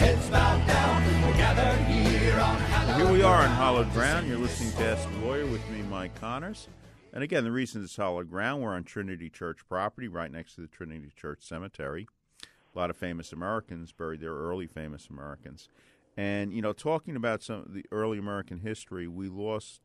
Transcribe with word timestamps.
heads 0.00 0.30
bowed 0.30 0.66
down. 0.66 1.04
We're 1.26 2.18
here 2.18 2.40
on 2.40 2.56
hallowed 2.56 3.02
Here 3.02 3.12
we 3.12 3.22
are 3.22 3.42
on 3.42 3.50
Hollowed 3.50 3.92
Ground. 3.92 4.26
You're 4.26 4.38
listening 4.38 4.72
to 4.72 4.86
Ask 4.86 5.06
Lawyer 5.22 5.44
with 5.44 5.68
me, 5.68 5.82
Mike 5.82 6.18
Connors. 6.18 6.68
And 7.12 7.22
again, 7.22 7.44
the 7.44 7.52
reason 7.52 7.84
it's 7.84 7.96
Hollowed 7.96 8.30
Ground, 8.30 8.62
we're 8.62 8.74
on 8.74 8.84
Trinity 8.84 9.28
Church 9.28 9.58
property, 9.68 10.08
right 10.08 10.32
next 10.32 10.54
to 10.54 10.62
the 10.62 10.68
Trinity 10.68 11.10
Church 11.14 11.42
Cemetery. 11.42 12.06
A 12.74 12.78
lot 12.78 12.88
of 12.88 12.96
famous 12.96 13.30
Americans 13.30 13.92
buried 13.92 14.22
there, 14.22 14.32
early 14.32 14.66
famous 14.66 15.08
Americans. 15.10 15.68
And, 16.16 16.54
you 16.54 16.62
know, 16.62 16.72
talking 16.72 17.14
about 17.14 17.42
some 17.42 17.60
of 17.60 17.74
the 17.74 17.84
early 17.92 18.16
American 18.16 18.60
history, 18.60 19.06
we 19.06 19.28
lost 19.28 19.82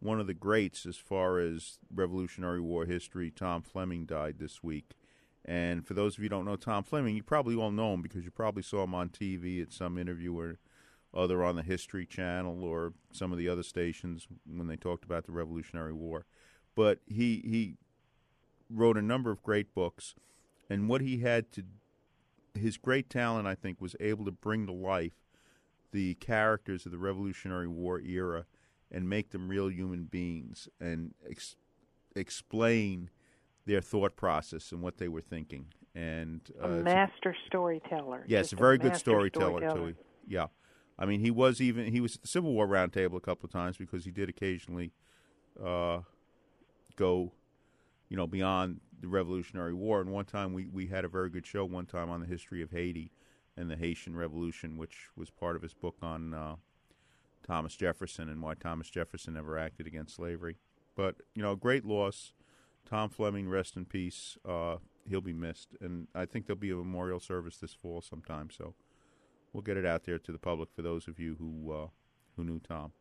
one 0.00 0.18
of 0.18 0.26
the 0.26 0.34
greats 0.34 0.86
as 0.86 0.96
far 0.96 1.38
as 1.38 1.78
Revolutionary 1.94 2.60
War 2.60 2.84
history. 2.84 3.30
Tom 3.30 3.62
Fleming 3.62 4.06
died 4.06 4.40
this 4.40 4.60
week. 4.60 4.86
And 5.44 5.86
for 5.86 5.94
those 5.94 6.14
of 6.14 6.18
you 6.20 6.26
who 6.26 6.28
don't 6.30 6.44
know 6.44 6.56
Tom 6.56 6.84
Fleming, 6.84 7.16
you 7.16 7.22
probably 7.22 7.56
all 7.56 7.70
know 7.70 7.94
him 7.94 8.02
because 8.02 8.24
you 8.24 8.30
probably 8.30 8.62
saw 8.62 8.84
him 8.84 8.94
on 8.94 9.08
TV 9.08 9.60
at 9.60 9.72
some 9.72 9.98
interview 9.98 10.36
or 10.38 10.58
other 11.14 11.44
on 11.44 11.56
the 11.56 11.62
History 11.62 12.06
Channel 12.06 12.62
or 12.64 12.92
some 13.10 13.32
of 13.32 13.38
the 13.38 13.48
other 13.48 13.62
stations 13.62 14.26
when 14.46 14.68
they 14.68 14.76
talked 14.76 15.04
about 15.04 15.26
the 15.26 15.32
Revolutionary 15.32 15.92
War. 15.92 16.24
But 16.74 17.00
he 17.06 17.42
he 17.44 17.74
wrote 18.70 18.96
a 18.96 19.02
number 19.02 19.30
of 19.30 19.42
great 19.42 19.74
books, 19.74 20.14
and 20.70 20.88
what 20.88 21.00
he 21.00 21.18
had 21.18 21.52
to 21.52 21.64
his 22.54 22.76
great 22.76 23.10
talent, 23.10 23.46
I 23.46 23.54
think, 23.54 23.80
was 23.80 23.96
able 24.00 24.24
to 24.24 24.30
bring 24.30 24.66
to 24.66 24.72
life 24.72 25.26
the 25.90 26.14
characters 26.14 26.86
of 26.86 26.92
the 26.92 26.98
Revolutionary 26.98 27.68
War 27.68 28.00
era 28.00 28.46
and 28.90 29.08
make 29.08 29.30
them 29.30 29.48
real 29.48 29.70
human 29.70 30.04
beings 30.04 30.68
and 30.80 31.14
ex- 31.28 31.56
explain 32.14 33.10
their 33.66 33.80
thought 33.80 34.16
process 34.16 34.72
and 34.72 34.82
what 34.82 34.98
they 34.98 35.08
were 35.08 35.20
thinking. 35.20 35.66
And 35.94 36.40
a 36.60 36.64
uh, 36.64 36.68
a- 36.68 36.82
master 36.82 37.36
storyteller. 37.46 38.24
Yes, 38.26 38.46
Just 38.46 38.52
a 38.54 38.56
very 38.56 38.78
good 38.78 38.96
storyteller, 38.96 39.60
storyteller. 39.60 39.92
too. 39.92 39.98
Yeah, 40.26 40.46
I 40.98 41.04
mean, 41.04 41.20
he 41.20 41.30
was 41.30 41.60
even 41.60 41.92
he 41.92 42.00
was 42.00 42.16
at 42.16 42.22
the 42.22 42.28
Civil 42.28 42.52
War 42.52 42.66
Roundtable 42.66 43.16
a 43.16 43.20
couple 43.20 43.46
of 43.46 43.52
times 43.52 43.76
because 43.76 44.04
he 44.04 44.10
did 44.10 44.28
occasionally 44.28 44.92
uh, 45.62 46.00
go, 46.96 47.32
you 48.08 48.16
know, 48.16 48.26
beyond 48.26 48.80
the 49.00 49.08
Revolutionary 49.08 49.74
War. 49.74 50.00
And 50.00 50.10
one 50.10 50.24
time 50.24 50.52
we 50.52 50.66
we 50.66 50.86
had 50.86 51.04
a 51.04 51.08
very 51.08 51.28
good 51.28 51.46
show 51.46 51.64
one 51.64 51.86
time 51.86 52.08
on 52.08 52.20
the 52.20 52.26
history 52.26 52.62
of 52.62 52.70
Haiti 52.70 53.10
and 53.56 53.70
the 53.70 53.76
Haitian 53.76 54.16
Revolution, 54.16 54.76
which 54.78 55.08
was 55.16 55.28
part 55.28 55.56
of 55.56 55.62
his 55.62 55.74
book 55.74 55.96
on 56.02 56.32
uh, 56.32 56.56
Thomas 57.46 57.76
Jefferson 57.76 58.28
and 58.28 58.40
why 58.40 58.54
Thomas 58.54 58.88
Jefferson 58.88 59.34
never 59.34 59.58
acted 59.58 59.86
against 59.86 60.14
slavery. 60.14 60.56
But 60.94 61.16
you 61.34 61.42
know, 61.42 61.52
a 61.52 61.56
great 61.56 61.84
loss. 61.84 62.32
Tom 62.88 63.08
Fleming, 63.08 63.48
rest 63.48 63.76
in 63.76 63.84
peace. 63.84 64.36
Uh, 64.46 64.76
he'll 65.08 65.20
be 65.20 65.32
missed, 65.32 65.70
and 65.80 66.08
I 66.14 66.26
think 66.26 66.46
there'll 66.46 66.60
be 66.60 66.70
a 66.70 66.76
memorial 66.76 67.20
service 67.20 67.56
this 67.56 67.74
fall 67.74 68.00
sometime. 68.02 68.50
So 68.50 68.74
we'll 69.52 69.62
get 69.62 69.76
it 69.76 69.86
out 69.86 70.04
there 70.04 70.18
to 70.18 70.32
the 70.32 70.38
public 70.38 70.70
for 70.74 70.82
those 70.82 71.08
of 71.08 71.18
you 71.18 71.36
who 71.38 71.72
uh, 71.72 71.86
who 72.36 72.44
knew 72.44 72.60
Tom. 72.60 72.92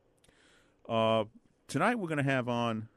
Uh, 0.87 1.25
tonight 1.67 1.99
we're 1.99 2.07
going 2.07 2.17
to 2.17 2.31
have 2.31 2.47
on. 2.49 2.89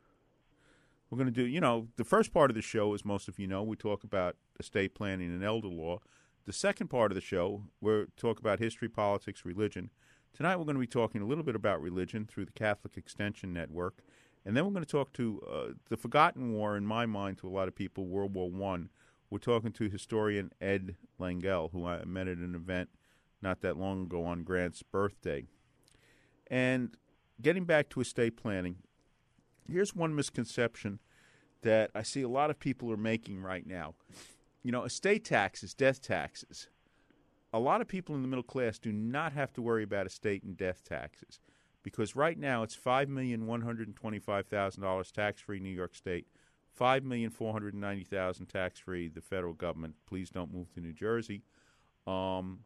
We're 1.11 1.19
going 1.19 1.33
to 1.33 1.33
do, 1.33 1.47
you 1.47 1.61
know, 1.61 1.89
the 1.97 2.05
first 2.05 2.33
part 2.33 2.51
of 2.51 2.57
the 2.57 2.63
show, 2.63 2.93
as 2.95 3.05
most 3.05 3.29
of 3.29 3.39
you 3.39 3.47
know, 3.47 3.63
we 3.63 3.77
talk 3.77 4.03
about 4.03 4.37
estate 4.59 4.95
planning 4.95 5.29
and 5.29 5.45
elder 5.45 5.69
law. 5.69 6.01
The 6.45 6.53
second 6.53 6.89
part 6.89 7.11
of 7.11 7.15
the 7.15 7.21
show, 7.21 7.63
we 7.81 8.07
talk 8.17 8.41
about 8.41 8.59
history, 8.59 8.89
politics, 8.89 9.45
religion. 9.45 9.91
Tonight 10.35 10.57
we're 10.57 10.65
going 10.65 10.75
to 10.75 10.81
be 10.81 10.87
talking 10.89 11.23
a 11.23 11.27
little 11.27 11.45
bit 11.45 11.55
about 11.55 11.81
religion 11.81 12.27
through 12.27 12.47
the 12.47 12.53
Catholic 12.53 12.97
Extension 12.97 13.53
Network, 13.53 14.03
and 14.45 14.57
then 14.57 14.65
we're 14.65 14.73
going 14.73 14.85
to 14.85 14.91
talk 14.91 15.13
to 15.15 15.43
uh, 15.51 15.73
the 15.89 15.97
forgotten 15.97 16.53
war, 16.53 16.77
in 16.77 16.85
my 16.85 17.07
mind, 17.07 17.39
to 17.39 17.49
a 17.49 17.51
lot 17.51 17.69
of 17.69 17.75
people, 17.75 18.07
World 18.07 18.35
War 18.35 18.51
One. 18.51 18.91
We're 19.31 19.39
talking 19.39 19.73
to 19.73 19.89
historian 19.89 20.53
Ed 20.61 20.97
Lengel, 21.19 21.71
who 21.73 21.87
I 21.87 22.05
met 22.05 22.29
at 22.29 22.37
an 22.37 22.55
event 22.55 22.91
not 23.41 23.63
that 23.63 23.77
long 23.77 24.03
ago 24.03 24.25
on 24.25 24.43
Grant's 24.43 24.83
birthday. 24.83 25.45
And 26.49 26.97
getting 27.41 27.65
back 27.65 27.89
to 27.91 28.01
estate 28.01 28.37
planning, 28.37 28.77
here's 29.69 29.95
one 29.95 30.15
misconception 30.15 31.01
that 31.63 31.91
I 31.95 32.03
see 32.03 32.23
a 32.23 32.29
lot 32.29 32.51
of 32.51 32.59
people 32.59 32.93
are 32.93 32.99
making 32.99 33.41
right 33.41 33.67
now. 33.67 33.95
You 34.63 34.73
know, 34.73 34.85
estate 34.85 35.25
taxes, 35.25 35.75
death 35.75 36.03
taxes. 36.03 36.69
A 37.53 37.59
lot 37.59 37.81
of 37.81 37.89
people 37.89 38.15
in 38.15 38.23
the 38.23 38.29
middle 38.29 38.43
class 38.43 38.79
do 38.79 38.93
not 38.93 39.33
have 39.33 39.53
to 39.55 39.63
worry 39.63 39.85
about 39.85 40.07
estate 40.07 40.43
and 40.43 40.57
death 40.57 40.83
taxes 40.85 41.41
because 41.85 42.17
right 42.17 42.37
now 42.37 42.65
it's 42.65 42.75
five 42.75 43.09
million 43.09 43.47
one 43.47 43.61
hundred 43.61 43.95
twenty-five 43.95 44.49
thousand 44.49 44.83
dollars 44.83 45.13
tax-free 45.13 45.61
New 45.61 45.71
York 45.71 45.95
State, 45.95 46.27
five 46.73 47.05
million 47.05 47.31
four 47.31 47.53
hundred 47.53 47.75
ninety 47.77 48.03
thousand 48.03 48.47
tax-free 48.47 49.09
the 49.09 49.21
federal 49.21 49.53
government. 49.53 49.95
Please 50.09 50.31
don't 50.31 50.53
move 50.53 50.73
to 50.73 50.81
New 50.81 50.93
Jersey. 50.93 51.43
Um, 52.09 52.61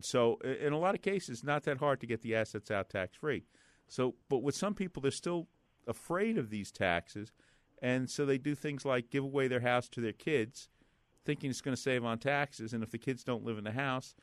so 0.00 0.36
in 0.40 0.74
a 0.74 0.78
lot 0.78 0.94
of 0.94 1.00
cases, 1.00 1.42
not 1.42 1.62
that 1.62 1.78
hard 1.78 2.00
to 2.00 2.06
get 2.06 2.20
the 2.20 2.34
assets 2.34 2.70
out 2.70 2.90
tax-free. 2.90 3.44
So, 3.88 4.14
but 4.28 4.42
with 4.42 4.54
some 4.54 4.74
people, 4.74 5.00
they're 5.00 5.10
still 5.10 5.48
afraid 5.86 6.36
of 6.36 6.50
these 6.50 6.70
taxes, 6.70 7.32
and 7.80 8.10
so 8.10 8.26
they 8.26 8.36
do 8.36 8.54
things 8.54 8.84
like 8.84 9.08
give 9.08 9.24
away 9.24 9.48
their 9.48 9.60
house 9.60 9.88
to 9.88 10.00
their 10.00 10.12
kids, 10.12 10.68
thinking 11.24 11.50
it's 11.50 11.62
going 11.62 11.74
to 11.74 11.80
save 11.80 12.04
on 12.04 12.18
taxes. 12.18 12.72
And 12.74 12.82
if 12.82 12.90
the 12.90 12.98
kids 12.98 13.24
don't 13.24 13.44
live 13.44 13.58
in 13.58 13.64
the 13.64 13.72
house, 13.72 14.14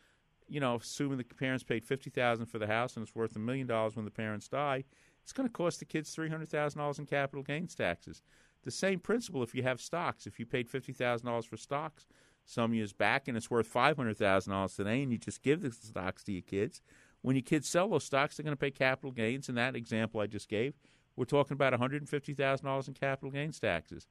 you 0.47 0.59
know, 0.59 0.75
assuming 0.75 1.17
the 1.17 1.23
parents 1.23 1.63
paid 1.63 1.85
fifty 1.85 2.09
thousand 2.09 2.47
for 2.47 2.59
the 2.59 2.67
house 2.67 2.95
and 2.95 3.06
it's 3.06 3.16
worth 3.16 3.35
a 3.35 3.39
million 3.39 3.67
dollars 3.67 3.95
when 3.95 4.06
the 4.06 4.11
parents 4.11 4.47
die, 4.47 4.83
it's 5.23 5.33
going 5.33 5.47
to 5.47 5.53
cost 5.53 5.79
the 5.79 5.85
kids 5.85 6.11
three 6.11 6.29
hundred 6.29 6.50
thousand 6.50 6.79
dollars 6.79 7.00
in 7.00 7.06
capital 7.06 7.44
gains 7.44 7.75
taxes. 7.75 8.22
The 8.63 8.72
same 8.72 9.00
principle 9.00 9.44
if 9.44 9.53
you 9.53 9.63
have 9.63 9.79
stocks. 9.81 10.25
If 10.28 10.39
you 10.39 10.45
paid 10.45 10.69
fifty 10.69 10.94
thousand 10.94 11.28
dollars 11.28 11.45
for 11.45 11.57
stocks 11.57 12.07
some 12.45 12.73
years 12.75 12.94
back 12.94 13.28
and 13.28 13.35
it's 13.35 13.50
worth 13.50 13.67
five 13.67 13.97
hundred 13.97 14.17
thousand 14.17 14.53
dollars 14.53 14.75
today, 14.75 15.01
and 15.03 15.11
you 15.11 15.17
just 15.17 15.41
give 15.41 15.61
the 15.61 15.72
stocks 15.72 16.23
to 16.25 16.31
your 16.31 16.44
kids, 16.44 16.81
when 17.22 17.35
your 17.35 17.44
kids 17.44 17.67
sell 17.67 17.89
those 17.89 18.03
stocks, 18.03 18.38
they're 18.38 18.44
going 18.44 18.55
to 18.55 18.59
pay 18.59 18.72
capital 18.72 19.11
gains. 19.11 19.50
In 19.50 19.55
that 19.55 19.75
example 19.75 20.22
I 20.22 20.28
just 20.28 20.47
gave, 20.47 20.75
we're 21.16 21.25
talking 21.25 21.53
about 21.55 21.73
one 21.73 21.79
hundred 21.79 22.01
and 22.01 22.09
fifty 22.09 22.34
thousand 22.34 22.66
dollars 22.67 22.87
in 22.87 22.93
capital 22.93 23.31
gains 23.31 23.59
taxes. 23.59 24.08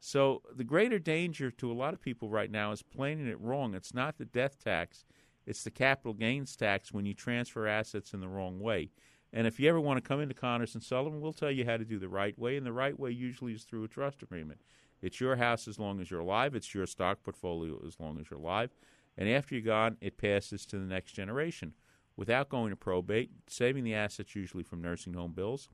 So 0.00 0.42
the 0.54 0.64
greater 0.64 0.98
danger 0.98 1.50
to 1.50 1.70
a 1.70 1.72
lot 1.72 1.94
of 1.94 2.00
people 2.00 2.28
right 2.28 2.50
now 2.50 2.72
is 2.72 2.82
planning 2.82 3.26
it 3.26 3.40
wrong. 3.40 3.74
It's 3.74 3.94
not 3.94 4.18
the 4.18 4.26
death 4.26 4.62
tax; 4.62 5.06
it's 5.46 5.64
the 5.64 5.70
capital 5.70 6.14
gains 6.14 6.56
tax 6.56 6.92
when 6.92 7.06
you 7.06 7.14
transfer 7.14 7.66
assets 7.66 8.14
in 8.14 8.20
the 8.20 8.28
wrong 8.28 8.60
way. 8.60 8.90
And 9.32 9.46
if 9.46 9.58
you 9.58 9.68
ever 9.68 9.80
want 9.80 10.02
to 10.02 10.08
come 10.08 10.20
into 10.20 10.34
Connors 10.34 10.74
and 10.74 10.82
Sullivan, 10.82 11.20
we'll 11.20 11.32
tell 11.32 11.50
you 11.50 11.64
how 11.64 11.76
to 11.76 11.84
do 11.84 11.98
the 11.98 12.08
right 12.08 12.38
way. 12.38 12.56
And 12.56 12.64
the 12.64 12.72
right 12.72 12.98
way 12.98 13.10
usually 13.10 13.52
is 13.52 13.64
through 13.64 13.84
a 13.84 13.88
trust 13.88 14.22
agreement. 14.22 14.60
It's 15.02 15.20
your 15.20 15.36
house 15.36 15.66
as 15.66 15.78
long 15.78 16.00
as 16.00 16.10
you're 16.10 16.20
alive. 16.20 16.54
It's 16.54 16.72
your 16.74 16.86
stock 16.86 17.22
portfolio 17.22 17.82
as 17.86 17.98
long 17.98 18.18
as 18.18 18.30
you're 18.30 18.38
alive. 18.38 18.70
And 19.18 19.28
after 19.28 19.54
you're 19.54 19.64
gone, 19.64 19.96
it 20.00 20.18
passes 20.18 20.64
to 20.66 20.78
the 20.78 20.86
next 20.86 21.12
generation 21.12 21.74
without 22.16 22.48
going 22.48 22.70
to 22.70 22.76
probate, 22.76 23.30
saving 23.48 23.84
the 23.84 23.94
assets 23.94 24.36
usually 24.36 24.62
from 24.62 24.80
nursing 24.80 25.14
home 25.14 25.32
bills, 25.32 25.68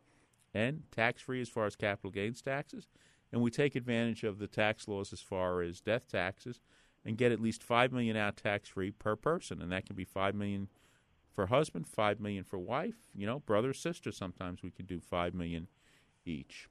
and 0.55 0.82
tax 0.90 1.23
free 1.23 1.40
as 1.40 1.49
far 1.49 1.66
as 1.66 1.76
capital 1.76 2.11
gains 2.11 2.40
taxes. 2.40 2.88
And 3.31 3.43
we 3.43 3.50
take 3.50 3.76
advantage 3.76 4.25
of 4.25 4.38
the 4.38 4.49
tax 4.49 4.88
laws 4.88 5.12
as 5.12 5.20
far 5.20 5.62
as 5.62 5.81
death 5.81 6.08
taxes 6.11 6.61
and 7.05 7.17
get 7.17 7.32
at 7.32 7.41
least 7.41 7.62
five 7.62 7.93
million 7.93 8.17
out 8.17 8.37
tax 8.37 8.69
free 8.69 8.91
per 8.91 9.17
person. 9.17 9.61
And 9.61 9.73
that 9.73 9.87
can 9.87 9.97
be 9.97 10.05
five 10.05 10.35
million 10.35 10.69
for 11.35 11.47
husband, 11.47 11.87
five 11.87 12.20
million 12.20 12.44
for 12.44 12.58
wife, 12.58 12.97
you 13.14 13.26
know, 13.26 13.41
brother, 13.41 13.73
sister. 13.73 14.12
Sometimes 14.12 14.62
we 14.62 14.70
can 14.70 14.87
do 14.87 15.00
five 15.00 15.35
million 15.35 15.69
each. 16.25 16.69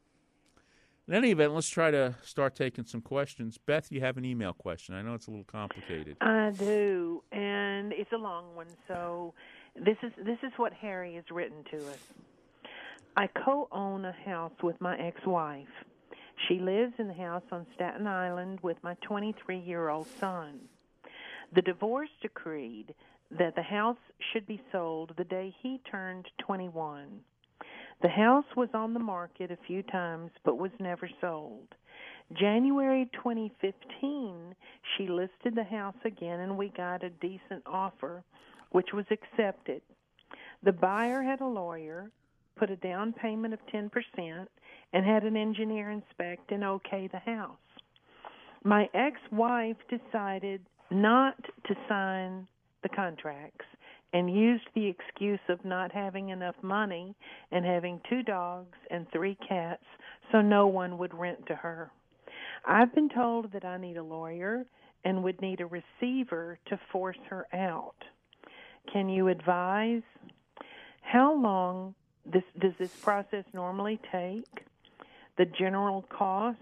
In 1.08 1.16
any 1.16 1.32
event, 1.32 1.56
let's 1.56 1.70
try 1.70 1.90
to 1.90 2.14
start 2.22 2.56
taking 2.56 2.86
some 2.86 3.02
questions. 3.02 3.58
Beth, 3.58 3.92
you 3.92 4.00
have 4.02 4.18
an 4.18 4.26
email 4.26 4.54
question. 4.54 4.94
I 4.94 5.02
know 5.02 5.16
it's 5.16 5.26
a 5.26 5.32
little 5.32 5.44
complicated. 5.46 6.18
I 6.22 6.52
do, 6.52 7.24
and 7.32 7.92
it's 7.94 8.12
a 8.12 8.18
long 8.18 8.54
one. 8.54 8.68
So 8.88 9.34
this 9.76 9.98
is 10.04 10.12
this 10.24 10.38
is 10.44 10.52
what 10.58 10.72
Harry 10.74 11.16
has 11.16 11.24
written 11.32 11.64
to 11.72 11.78
us. 11.78 11.98
I 13.18 13.26
co-own 13.26 14.06
a 14.06 14.12
house 14.24 14.54
with 14.62 14.80
my 14.80 14.98
ex-wife. 15.00 15.68
She 16.48 16.60
lives 16.60 16.94
in 16.98 17.08
the 17.08 17.14
house 17.14 17.44
on 17.52 17.66
Staten 17.76 18.08
Island 18.08 18.60
with 18.62 18.78
my 18.84 18.96
23-year-old 19.08 20.08
son. 20.20 20.60
The 21.54 21.62
divorce 21.62 22.10
decreed 22.22 22.94
that 23.32 23.56
the 23.56 23.62
house 23.62 23.98
should 24.32 24.48
be 24.48 24.62
sold 24.72 25.14
the 25.18 25.24
day 25.24 25.54
he 25.62 25.82
turned 25.90 26.28
21. 26.40 27.20
The 28.02 28.08
house 28.10 28.46
was 28.56 28.70
on 28.74 28.94
the 28.94 29.00
market 29.00 29.52
a 29.52 29.58
few 29.68 29.84
times 29.84 30.32
but 30.46 30.58
was 30.58 30.72
never 30.80 31.10
sold. 31.20 31.68
January 32.34 33.10
2015, 33.14 34.56
she 34.96 35.08
listed 35.08 35.56
the 35.56 35.64
house 35.64 35.98
again 36.06 36.40
and 36.40 36.58
we 36.58 36.70
got 36.70 37.04
a 37.04 37.10
decent 37.10 37.64
offer, 37.66 38.24
which 38.72 38.94
was 38.94 39.06
accepted. 39.12 39.82
The 40.64 40.72
buyer 40.72 41.24
had 41.24 41.42
a 41.42 41.48
lawyer, 41.48 42.12
put 42.56 42.70
a 42.70 42.76
down 42.76 43.14
payment 43.14 43.54
of 43.54 43.60
10%, 43.74 43.90
and 44.94 45.06
had 45.06 45.24
an 45.24 45.38
engineer 45.38 45.92
inspect 45.92 46.52
and 46.52 46.64
okay 46.64 47.08
the 47.12 47.20
house. 47.20 47.58
My 48.64 48.90
ex 48.94 49.20
wife 49.32 49.78
decided 49.90 50.62
not 50.92 51.36
to 51.68 51.76
sign 51.88 52.48
the 52.84 52.90
contracts 52.90 53.66
and 54.14 54.34
used 54.34 54.66
the 54.74 54.88
excuse 54.88 55.40
of 55.50 55.64
not 55.64 55.92
having 55.92 56.30
enough 56.30 56.56
money 56.62 57.16
and 57.52 57.64
having 57.64 58.02
two 58.10 58.24
dogs 58.24 58.78
and 58.90 59.06
three 59.12 59.38
cats 59.48 59.84
so 60.32 60.42
no 60.42 60.68
one 60.68 60.98
would 60.98 61.14
rent 61.14 61.46
to 61.48 61.56
her. 61.56 61.92
I've 62.66 62.94
been 62.94 63.10
told 63.10 63.52
that 63.54 63.66
I 63.66 63.78
need 63.78 63.98
a 63.98 64.04
lawyer 64.04 64.66
and 65.06 65.24
would 65.24 65.42
need 65.42 65.62
a 65.62 65.66
receiver 65.66 66.60
to 66.68 66.80
force 66.92 67.20
her 67.30 67.48
out. 67.54 67.96
Can 68.92 69.10
you 69.10 69.28
advise 69.28 70.02
how 71.02 71.34
long 71.34 71.94
this 72.26 72.44
does 72.60 72.74
this 72.80 72.92
process 73.02 73.46
normally 73.54 74.00
take? 74.12 74.66
The 75.40 75.46
general 75.46 76.04
cost 76.10 76.58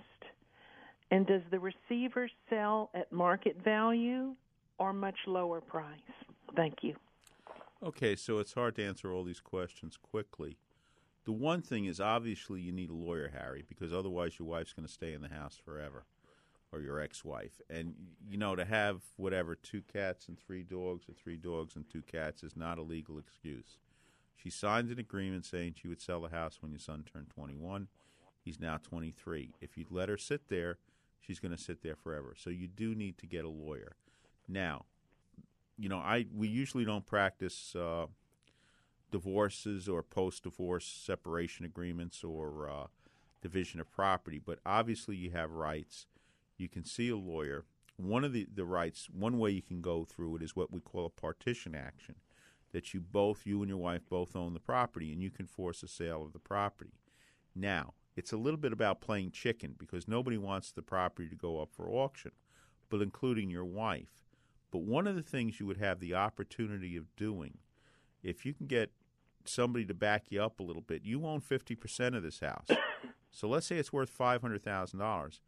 and 1.09 1.25
does 1.25 1.41
the 1.49 1.59
receiver 1.59 2.29
sell 2.47 2.91
at 2.93 3.11
market 3.11 3.57
value 3.63 4.35
or 4.77 4.93
much 4.93 5.17
lower 5.25 5.61
price? 5.61 5.97
Thank 6.55 6.75
you. 6.83 6.93
Okay, 7.83 8.15
so 8.15 8.37
it's 8.37 8.53
hard 8.53 8.75
to 8.75 8.85
answer 8.85 9.11
all 9.11 9.23
these 9.23 9.39
questions 9.39 9.97
quickly. 9.97 10.57
The 11.25 11.31
one 11.31 11.63
thing 11.63 11.85
is 11.85 11.99
obviously 11.99 12.61
you 12.61 12.71
need 12.71 12.91
a 12.91 12.93
lawyer, 12.93 13.31
Harry, 13.33 13.63
because 13.67 13.91
otherwise 13.91 14.37
your 14.37 14.47
wife's 14.47 14.73
going 14.73 14.85
to 14.85 14.93
stay 14.93 15.13
in 15.13 15.23
the 15.23 15.29
house 15.29 15.59
forever, 15.63 16.05
or 16.71 16.79
your 16.79 16.99
ex-wife. 16.99 17.59
And 17.71 17.95
you 18.29 18.37
know, 18.37 18.55
to 18.55 18.63
have 18.63 19.01
whatever 19.15 19.55
two 19.55 19.81
cats 19.91 20.27
and 20.27 20.37
three 20.37 20.61
dogs, 20.61 21.09
or 21.09 21.13
three 21.15 21.37
dogs 21.37 21.75
and 21.75 21.89
two 21.89 22.03
cats, 22.03 22.43
is 22.43 22.55
not 22.55 22.77
a 22.77 22.83
legal 22.83 23.17
excuse. 23.17 23.79
She 24.35 24.51
signed 24.51 24.91
an 24.91 24.99
agreement 24.99 25.45
saying 25.45 25.75
she 25.81 25.87
would 25.87 25.99
sell 25.99 26.21
the 26.21 26.29
house 26.29 26.59
when 26.61 26.71
your 26.71 26.79
son 26.79 27.03
turned 27.11 27.31
21. 27.31 27.87
He's 28.47 28.61
now 28.61 28.77
23. 28.77 29.55
If 29.59 29.77
you'd 29.77 29.91
let 29.91 30.07
her 30.07 30.15
sit 30.15 30.47
there, 30.47 30.77
she's 31.19 31.37
going 31.37 31.51
to 31.51 31.61
sit 31.61 31.83
there 31.83 31.97
forever. 31.97 32.33
So 32.37 32.49
you 32.49 32.69
do 32.69 32.95
need 32.95 33.17
to 33.17 33.25
get 33.25 33.43
a 33.43 33.49
lawyer. 33.49 33.97
Now, 34.47 34.85
you 35.77 35.89
know, 35.89 35.97
I 35.97 36.27
we 36.33 36.47
usually 36.47 36.85
don't 36.85 37.05
practice 37.05 37.75
uh, 37.75 38.05
divorces 39.11 39.89
or 39.89 40.01
post-divorce 40.01 40.85
separation 40.85 41.65
agreements 41.65 42.23
or 42.23 42.69
uh, 42.69 42.87
division 43.41 43.81
of 43.81 43.91
property, 43.91 44.39
but 44.39 44.59
obviously 44.65 45.17
you 45.17 45.31
have 45.31 45.51
rights. 45.51 46.07
You 46.57 46.69
can 46.69 46.85
see 46.85 47.09
a 47.09 47.17
lawyer. 47.17 47.65
One 47.97 48.23
of 48.23 48.31
the, 48.31 48.47
the 48.55 48.63
rights, 48.63 49.09
one 49.11 49.39
way 49.39 49.51
you 49.51 49.61
can 49.61 49.81
go 49.81 50.05
through 50.05 50.37
it 50.37 50.41
is 50.41 50.55
what 50.55 50.71
we 50.71 50.79
call 50.79 51.05
a 51.05 51.09
partition 51.09 51.75
action, 51.75 52.15
that 52.71 52.93
you 52.93 53.01
both, 53.01 53.45
you 53.45 53.61
and 53.61 53.67
your 53.67 53.77
wife, 53.77 54.03
both 54.09 54.37
own 54.37 54.53
the 54.53 54.61
property, 54.61 55.11
and 55.11 55.21
you 55.21 55.31
can 55.31 55.47
force 55.47 55.83
a 55.83 55.87
sale 55.89 56.23
of 56.23 56.31
the 56.31 56.39
property. 56.39 56.93
Now, 57.53 57.93
it's 58.17 58.33
a 58.33 58.37
little 58.37 58.59
bit 58.59 58.73
about 58.73 58.99
playing 58.99 59.29
chicken 59.29 59.75
because 59.77 60.07
nobody 60.07 60.39
wants 60.39 60.71
the 60.71 60.81
property 60.81 61.29
to 61.29 61.35
go 61.35 61.61
up 61.61 61.69
for 61.71 61.87
auction, 61.87 62.31
but 62.89 63.01
including 63.01 63.51
your 63.51 63.63
wife. 63.63 64.23
But 64.71 64.79
one 64.79 65.05
of 65.05 65.15
the 65.15 65.21
things 65.21 65.59
you 65.59 65.67
would 65.67 65.77
have 65.77 65.99
the 65.99 66.15
opportunity 66.15 66.97
of 66.97 67.15
doing, 67.15 67.59
if 68.23 68.43
you 68.43 68.55
can 68.55 68.65
get 68.65 68.91
somebody 69.45 69.85
to 69.85 69.93
back 69.93 70.25
you 70.29 70.41
up 70.41 70.59
a 70.59 70.63
little 70.63 70.81
bit, 70.81 71.05
you 71.05 71.27
own 71.27 71.41
50% 71.41 72.17
of 72.17 72.23
this 72.23 72.39
house. 72.39 72.67
so 73.31 73.47
let's 73.47 73.67
say 73.67 73.77
it's 73.77 73.93
worth 73.93 74.17
$500,000. 74.17 75.39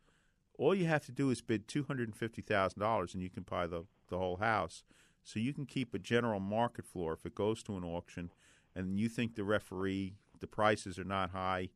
All 0.59 0.75
you 0.75 0.85
have 0.85 1.05
to 1.07 1.11
do 1.11 1.31
is 1.31 1.41
bid 1.41 1.67
$250,000 1.67 3.13
and 3.13 3.23
you 3.23 3.31
can 3.31 3.43
buy 3.43 3.65
the, 3.65 3.85
the 4.09 4.19
whole 4.19 4.37
house. 4.37 4.83
So 5.23 5.39
you 5.39 5.53
can 5.53 5.65
keep 5.65 5.95
a 5.95 5.99
general 5.99 6.39
market 6.39 6.85
floor 6.85 7.13
if 7.13 7.25
it 7.25 7.33
goes 7.33 7.63
to 7.63 7.77
an 7.77 7.83
auction 7.83 8.31
and 8.75 8.99
you 8.99 9.09
think 9.09 9.33
the 9.33 9.43
referee, 9.43 10.13
the 10.39 10.47
prices 10.47 10.99
are 10.99 11.03
not 11.03 11.31
high 11.31 11.69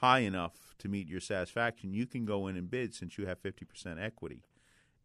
high 0.00 0.20
enough 0.20 0.74
to 0.78 0.88
meet 0.88 1.08
your 1.08 1.20
satisfaction, 1.20 1.92
you 1.92 2.06
can 2.06 2.24
go 2.24 2.46
in 2.46 2.56
and 2.56 2.70
bid 2.70 2.94
since 2.94 3.18
you 3.18 3.26
have 3.26 3.42
50% 3.42 4.02
equity. 4.02 4.42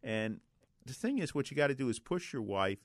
And 0.02 0.40
the 0.84 0.92
thing 0.92 1.18
is, 1.18 1.34
what 1.34 1.50
you 1.50 1.56
got 1.56 1.68
to 1.68 1.74
do 1.74 1.88
is 1.88 1.98
push 1.98 2.32
your 2.32 2.42
wife. 2.42 2.78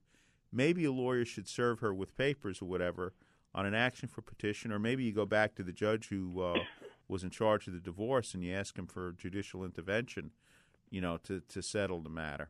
Maybe 0.52 0.86
a 0.86 0.92
lawyer 0.92 1.26
should 1.26 1.48
serve 1.48 1.80
her 1.80 1.94
with 1.94 2.18
papers 2.18 2.62
or 2.62 2.66
whatever 2.66 3.14
on 3.54 3.66
an 3.66 3.76
action 3.76 4.08
for 4.08 4.22
petition, 4.22 4.72
or 4.72 4.80
maybe 4.80 5.04
you 5.04 5.12
go 5.12 5.26
back 5.26 5.56
to 5.56 5.64
the 5.64 5.72
judge 5.72 6.10
who 6.10 6.42
uh, 6.42 6.60
was 7.08 7.24
in 7.24 7.30
charge 7.30 7.68
of 7.68 7.74
the 7.74 7.80
divorce 7.80 8.34
and 8.34 8.44
you 8.44 8.54
ask 8.54 8.78
him 8.78 8.88
for 8.88 9.12
judicial 9.12 9.64
intervention, 9.64 10.32
you 10.90 11.02
know, 11.02 11.18
to, 11.18 11.42
to 11.50 11.62
settle 11.62 12.02
the 12.02 12.10
matter. 12.10 12.50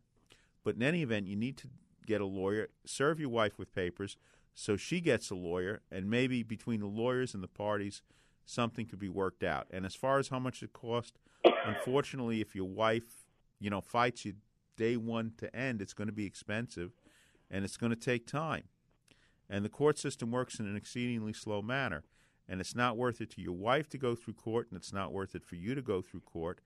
But 0.64 0.76
in 0.76 0.84
any 0.84 1.02
event, 1.02 1.28
you 1.28 1.36
need 1.36 1.58
to 1.58 1.68
get 2.06 2.22
a 2.22 2.26
lawyer, 2.26 2.70
serve 2.86 3.20
your 3.20 3.30
wife 3.30 3.58
with 3.58 3.74
papers 3.74 4.18
so 4.54 4.76
she 4.76 5.00
gets 5.00 5.30
a 5.30 5.36
lawyer, 5.36 5.82
and 5.90 6.10
maybe 6.10 6.44
between 6.44 6.82
the 6.82 6.88
lawyers 6.88 7.34
and 7.34 7.42
the 7.42 7.48
parties, 7.48 8.02
something 8.50 8.86
could 8.86 9.00
be 9.00 9.10
worked 9.10 9.44
out. 9.44 9.68
And 9.70 9.86
as 9.86 9.96
far 9.96 10.18
as 10.18 10.30
how 10.30 10.40
much 10.40 10.64
it 10.64 10.74
cost, 10.74 11.20
unfortunately, 11.66 12.42
if 12.42 12.56
your 12.56 12.68
wife, 12.68 13.26
you 13.60 13.70
know, 13.70 13.82
fights 13.82 14.26
you 14.26 14.34
day 14.76 14.98
one 14.98 15.34
to 15.38 15.56
end, 15.56 15.82
it's 15.82 15.94
going 15.94 16.08
to 16.08 16.14
be 16.14 16.26
expensive 16.26 16.92
and 17.52 17.64
it's 17.64 17.78
going 17.78 17.92
to 17.92 17.96
take 17.96 18.26
time. 18.26 18.64
And 19.50 19.64
the 19.64 19.70
court 19.70 19.98
system 19.98 20.32
works 20.32 20.60
in 20.60 20.68
an 20.68 20.76
exceedingly 20.76 21.34
slow 21.34 21.62
manner. 21.62 22.04
And 22.48 22.60
it's 22.60 22.76
not 22.76 22.98
worth 22.98 23.22
it 23.22 23.30
to 23.32 23.42
your 23.42 23.54
wife 23.54 23.88
to 23.90 24.00
go 24.00 24.16
through 24.16 24.34
court, 24.34 24.70
and 24.72 24.78
it's 24.78 24.92
not 24.92 25.14
worth 25.14 25.36
it 25.36 25.46
for 25.46 25.54
you 25.54 25.76
to 25.76 25.84
go 25.84 26.02
through 26.02 26.22
court. 26.22 26.62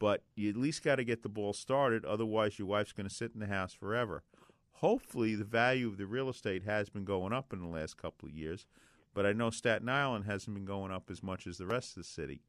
But 0.00 0.24
you 0.34 0.50
at 0.50 0.56
least 0.56 0.82
got 0.82 0.96
to 0.96 1.04
get 1.04 1.22
the 1.22 1.28
ball 1.28 1.52
started, 1.52 2.04
otherwise, 2.04 2.58
your 2.58 2.66
wife's 2.66 2.90
going 2.90 3.08
to 3.08 3.14
sit 3.14 3.30
in 3.32 3.38
the 3.38 3.46
house 3.46 3.72
forever. 3.72 4.24
Hopefully, 4.72 5.36
the 5.36 5.44
value 5.44 5.86
of 5.86 5.98
the 5.98 6.06
real 6.06 6.28
estate 6.28 6.64
has 6.64 6.88
been 6.88 7.04
going 7.04 7.32
up 7.32 7.52
in 7.52 7.60
the 7.60 7.68
last 7.68 7.96
couple 7.96 8.28
of 8.28 8.34
years, 8.34 8.66
but 9.14 9.26
I 9.26 9.32
know 9.32 9.50
Staten 9.50 9.88
Island 9.88 10.24
hasn't 10.26 10.54
been 10.54 10.64
going 10.64 10.92
up 10.92 11.10
as 11.10 11.22
much 11.22 11.46
as 11.46 11.58
the 11.58 11.66
rest 11.66 11.96
of 11.96 12.02
the 12.02 12.08
city. 12.08 12.42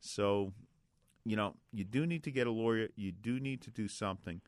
So, 0.00 0.52
you 1.24 1.36
know, 1.36 1.54
you 1.72 1.84
do 1.84 2.06
need 2.06 2.22
to 2.24 2.30
get 2.30 2.46
a 2.46 2.50
lawyer. 2.50 2.88
You 2.96 3.12
do 3.12 3.40
need 3.40 3.62
to 3.62 3.70
do 3.70 3.88
something 3.88 4.40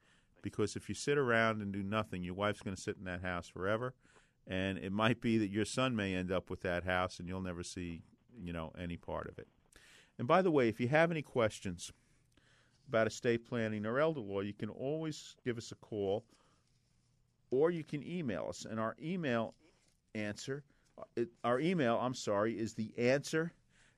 because 0.43 0.77
if 0.77 0.89
you 0.89 0.95
sit 0.95 1.19
around 1.19 1.61
and 1.61 1.73
do 1.73 1.83
nothing, 1.83 2.23
your 2.23 2.35
wife's 2.35 2.63
going 2.63 2.77
to 2.77 2.81
sit 2.81 2.97
in 2.97 3.05
that 3.05 3.23
house 3.23 3.49
forever, 3.49 3.95
and 4.47 4.79
it 4.79 4.93
might 4.93 5.21
be 5.21 5.39
that 5.39 5.51
your 5.51 5.65
son 5.65 5.97
may 5.97 6.15
end 6.15 6.31
up 6.31 6.51
with 6.51 6.61
that 6.61 6.85
house, 6.85 7.19
and 7.19 7.29
you'll 7.29 7.41
never 7.41 7.65
see, 7.65 8.03
you 8.41 8.53
know, 8.53 8.73
any 8.79 8.97
part 8.97 9.29
of 9.29 9.39
it. 9.39 9.49
And 10.19 10.29
by 10.29 10.43
the 10.43 10.53
way, 10.53 10.69
if 10.69 10.79
you 10.79 10.87
have 10.89 11.11
any 11.11 11.23
questions 11.23 11.91
about 12.89 13.09
estate 13.09 13.45
planning 13.45 13.85
or 13.85 13.99
elder 13.99 14.21
law, 14.21 14.41
you 14.41 14.53
can 14.53 14.69
always 14.69 15.35
give 15.45 15.59
us 15.59 15.73
a 15.73 15.75
call, 15.75 16.25
or 17.51 17.73
you 17.73 17.83
can 17.83 18.07
email 18.07 18.47
us. 18.49 18.65
And 18.71 18.79
our 18.79 18.95
email 19.03 19.55
answer, 20.15 20.63
it, 21.17 21.29
our 21.45 21.61
email, 21.61 21.99
I'm 22.01 22.15
sorry, 22.15 22.59
is 22.59 22.75
the 22.75 22.93
answer 22.99 23.53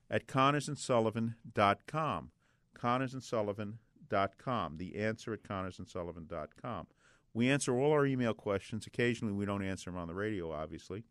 at 0.09 0.27
connorsandsullivan.com. 0.27 2.31
Connorsandsullivan.com. 2.77 4.77
The 4.77 4.95
answer 4.95 5.33
at 5.33 5.43
connorsandsullivan.com. 5.43 6.87
We 7.33 7.49
answer 7.49 7.77
all 7.77 7.91
our 7.91 8.05
email 8.05 8.33
questions. 8.33 8.87
Occasionally, 8.87 9.33
we 9.33 9.45
don't 9.45 9.63
answer 9.63 9.91
them 9.91 9.99
on 9.99 10.07
the 10.07 10.15
radio, 10.15 10.51
obviously, 10.51 11.03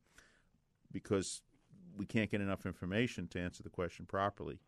because 0.91 1.43
we 1.97 2.07
can't 2.07 2.31
get 2.31 2.41
enough 2.41 2.67
information 2.67 3.29
to 3.29 3.41
answer 3.41 3.63
the 3.63 3.71
question 3.71 4.07
properly. 4.07 4.59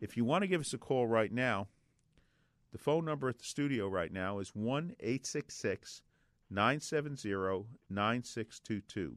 If 0.00 0.16
you 0.16 0.24
want 0.24 0.42
to 0.42 0.48
give 0.48 0.60
us 0.60 0.72
a 0.72 0.78
call 0.78 1.06
right 1.06 1.32
now, 1.32 1.68
the 2.72 2.78
phone 2.78 3.04
number 3.04 3.28
at 3.28 3.38
the 3.38 3.44
studio 3.44 3.88
right 3.88 4.12
now 4.12 4.38
is 4.38 4.54
1 4.54 4.94
866 5.00 6.02
970 6.50 7.66
9622. 7.90 9.16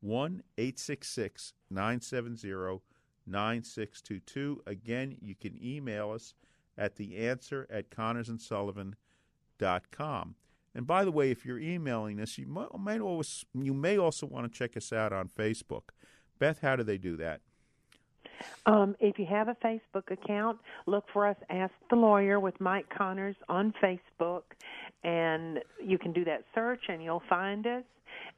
1 0.00 0.42
866 0.58 1.52
970 1.70 2.80
9622. 3.26 4.62
Again, 4.66 5.16
you 5.20 5.34
can 5.34 5.58
email 5.62 6.10
us 6.10 6.34
at 6.76 6.96
the 6.96 7.16
answer 7.16 7.66
at 7.70 7.90
connorsandsullivan.com. 7.90 10.34
And 10.74 10.86
by 10.86 11.04
the 11.04 11.10
way, 11.10 11.30
if 11.30 11.44
you're 11.44 11.58
emailing 11.58 12.20
us, 12.20 12.38
you 12.38 12.46
might, 12.46 13.00
always 13.00 13.44
you 13.54 13.74
may 13.74 13.98
also 13.98 14.26
want 14.26 14.50
to 14.50 14.58
check 14.58 14.76
us 14.76 14.92
out 14.92 15.12
on 15.12 15.28
Facebook. 15.28 15.90
Beth, 16.38 16.60
how 16.60 16.76
do 16.76 16.84
they 16.84 16.98
do 16.98 17.16
that? 17.16 17.40
Um, 18.66 18.94
if 19.00 19.18
you 19.18 19.26
have 19.26 19.48
a 19.48 19.56
Facebook 19.56 20.10
account, 20.10 20.58
look 20.86 21.04
for 21.12 21.26
us, 21.26 21.36
Ask 21.50 21.74
the 21.90 21.96
Lawyer 21.96 22.40
with 22.40 22.58
Mike 22.60 22.86
Connors 22.88 23.36
on 23.48 23.74
Facebook, 23.82 24.42
and 25.04 25.60
you 25.84 25.98
can 25.98 26.12
do 26.12 26.24
that 26.24 26.44
search 26.54 26.84
and 26.88 27.02
you'll 27.02 27.22
find 27.28 27.66
us. 27.66 27.84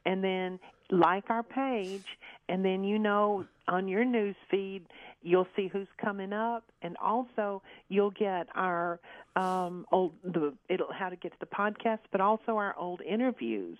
And 0.05 0.23
then 0.23 0.59
like 0.89 1.29
our 1.29 1.43
page, 1.43 2.05
and 2.49 2.63
then 2.63 2.83
you 2.83 2.99
know 2.99 3.45
on 3.67 3.87
your 3.87 4.05
news 4.05 4.35
feed 4.51 4.85
you'll 5.23 5.47
see 5.55 5.69
who's 5.69 5.87
coming 6.03 6.33
up, 6.33 6.63
and 6.81 6.97
also 6.97 7.61
you'll 7.87 8.11
get 8.11 8.47
our 8.55 8.99
um, 9.35 9.85
old 9.91 10.13
the 10.23 10.53
it'll 10.69 10.91
how 10.91 11.09
to 11.09 11.15
get 11.15 11.31
to 11.31 11.37
the 11.39 11.45
podcast, 11.45 11.99
but 12.11 12.21
also 12.21 12.57
our 12.57 12.77
old 12.77 13.01
interviews. 13.01 13.77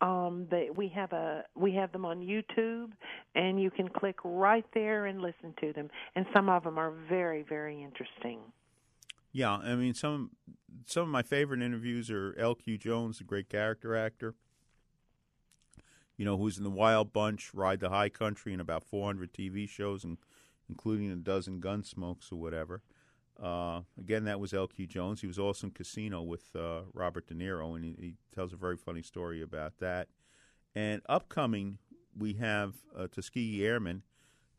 Um, 0.00 0.46
that 0.50 0.74
we 0.76 0.88
have 0.88 1.12
a 1.12 1.44
we 1.54 1.72
have 1.74 1.92
them 1.92 2.04
on 2.04 2.20
YouTube, 2.20 2.90
and 3.34 3.60
you 3.60 3.70
can 3.70 3.88
click 3.88 4.16
right 4.24 4.64
there 4.74 5.06
and 5.06 5.22
listen 5.22 5.54
to 5.60 5.72
them. 5.72 5.88
And 6.16 6.26
some 6.34 6.48
of 6.48 6.64
them 6.64 6.78
are 6.78 6.92
very 7.08 7.42
very 7.42 7.82
interesting. 7.82 8.40
Yeah, 9.32 9.52
I 9.52 9.74
mean 9.74 9.94
some 9.94 10.30
some 10.86 11.02
of 11.02 11.08
my 11.08 11.22
favorite 11.22 11.62
interviews 11.62 12.10
are 12.10 12.34
L.Q. 12.38 12.78
Jones, 12.78 13.18
the 13.18 13.24
great 13.24 13.48
character 13.48 13.96
actor. 13.96 14.34
You 16.16 16.24
know, 16.24 16.36
who's 16.36 16.58
in 16.58 16.64
the 16.64 16.70
Wild 16.70 17.12
Bunch, 17.12 17.54
Ride 17.54 17.80
the 17.80 17.88
High 17.88 18.10
Country, 18.10 18.52
and 18.52 18.60
about 18.60 18.84
400 18.84 19.32
TV 19.32 19.68
shows, 19.68 20.04
and 20.04 20.18
including 20.68 21.10
a 21.10 21.16
dozen 21.16 21.60
Gunsmokes 21.60 22.30
or 22.30 22.36
whatever. 22.36 22.82
Uh, 23.42 23.82
again, 23.98 24.24
that 24.24 24.38
was 24.38 24.52
L.Q. 24.52 24.86
Jones. 24.86 25.22
He 25.22 25.26
was 25.26 25.38
also 25.38 25.68
in 25.68 25.70
Casino 25.72 26.20
with 26.20 26.54
uh, 26.54 26.82
Robert 26.92 27.26
De 27.26 27.34
Niro, 27.34 27.74
and 27.74 27.84
he, 27.84 27.96
he, 27.98 28.14
tells 28.34 28.52
a 28.52 28.56
very 28.56 28.76
funny 28.76 29.02
story 29.02 29.40
about 29.40 29.78
that. 29.78 30.08
And 30.74 31.00
upcoming, 31.08 31.78
we 32.16 32.34
have 32.34 32.74
a 32.94 33.08
Tuskegee 33.08 33.64
Airman, 33.64 34.02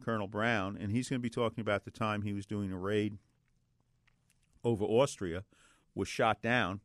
Colonel 0.03 0.27
Brown, 0.27 0.77
and 0.79 0.91
he's 0.91 1.09
going 1.09 1.19
to 1.19 1.23
be 1.23 1.29
talking 1.29 1.61
about 1.61 1.85
the 1.85 1.91
time 1.91 2.23
he 2.23 2.33
was 2.33 2.47
doing 2.47 2.71
a 2.71 2.77
raid 2.77 3.19
over 4.63 4.83
Austria, 4.85 5.43
was 5.95 6.07
shot 6.07 6.41
down, 6.41 6.81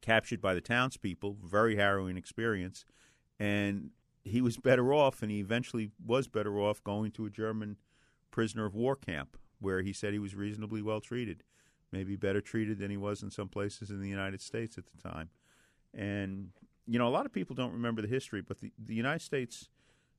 captured 0.00 0.40
by 0.40 0.54
the 0.54 0.60
townspeople, 0.60 1.38
very 1.44 1.76
harrowing 1.76 2.16
experience, 2.16 2.84
and 3.38 3.90
he 4.24 4.40
was 4.40 4.56
better 4.68 4.92
off, 4.92 5.22
and 5.22 5.30
he 5.30 5.40
eventually 5.40 5.90
was 6.04 6.28
better 6.28 6.58
off 6.58 6.82
going 6.84 7.10
to 7.12 7.26
a 7.26 7.30
German 7.30 7.76
prisoner 8.30 8.66
of 8.66 8.74
war 8.74 8.94
camp 8.94 9.36
where 9.60 9.82
he 9.82 9.92
said 9.92 10.12
he 10.12 10.18
was 10.18 10.34
reasonably 10.34 10.82
well 10.82 11.00
treated, 11.00 11.42
maybe 11.90 12.16
better 12.16 12.40
treated 12.40 12.78
than 12.78 12.90
he 12.90 12.96
was 12.96 13.22
in 13.22 13.30
some 13.30 13.48
places 13.48 13.90
in 13.90 14.00
the 14.00 14.08
United 14.08 14.40
States 14.40 14.78
at 14.78 14.84
the 14.86 15.08
time. 15.08 15.30
And, 15.94 16.50
you 16.86 16.98
know, 16.98 17.08
a 17.08 17.10
lot 17.10 17.26
of 17.26 17.32
people 17.32 17.56
don't 17.56 17.72
remember 17.72 18.02
the 18.02 18.08
history, 18.08 18.40
but 18.40 18.60
the, 18.60 18.72
the 18.78 18.94
United 18.94 19.22
States 19.22 19.68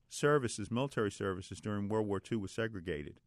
services, 0.08 0.70
military 0.70 1.10
services 1.10 1.60
during 1.60 1.88
World 1.88 2.06
War 2.06 2.20
II 2.30 2.38
was 2.38 2.50
segregated. 2.50 3.20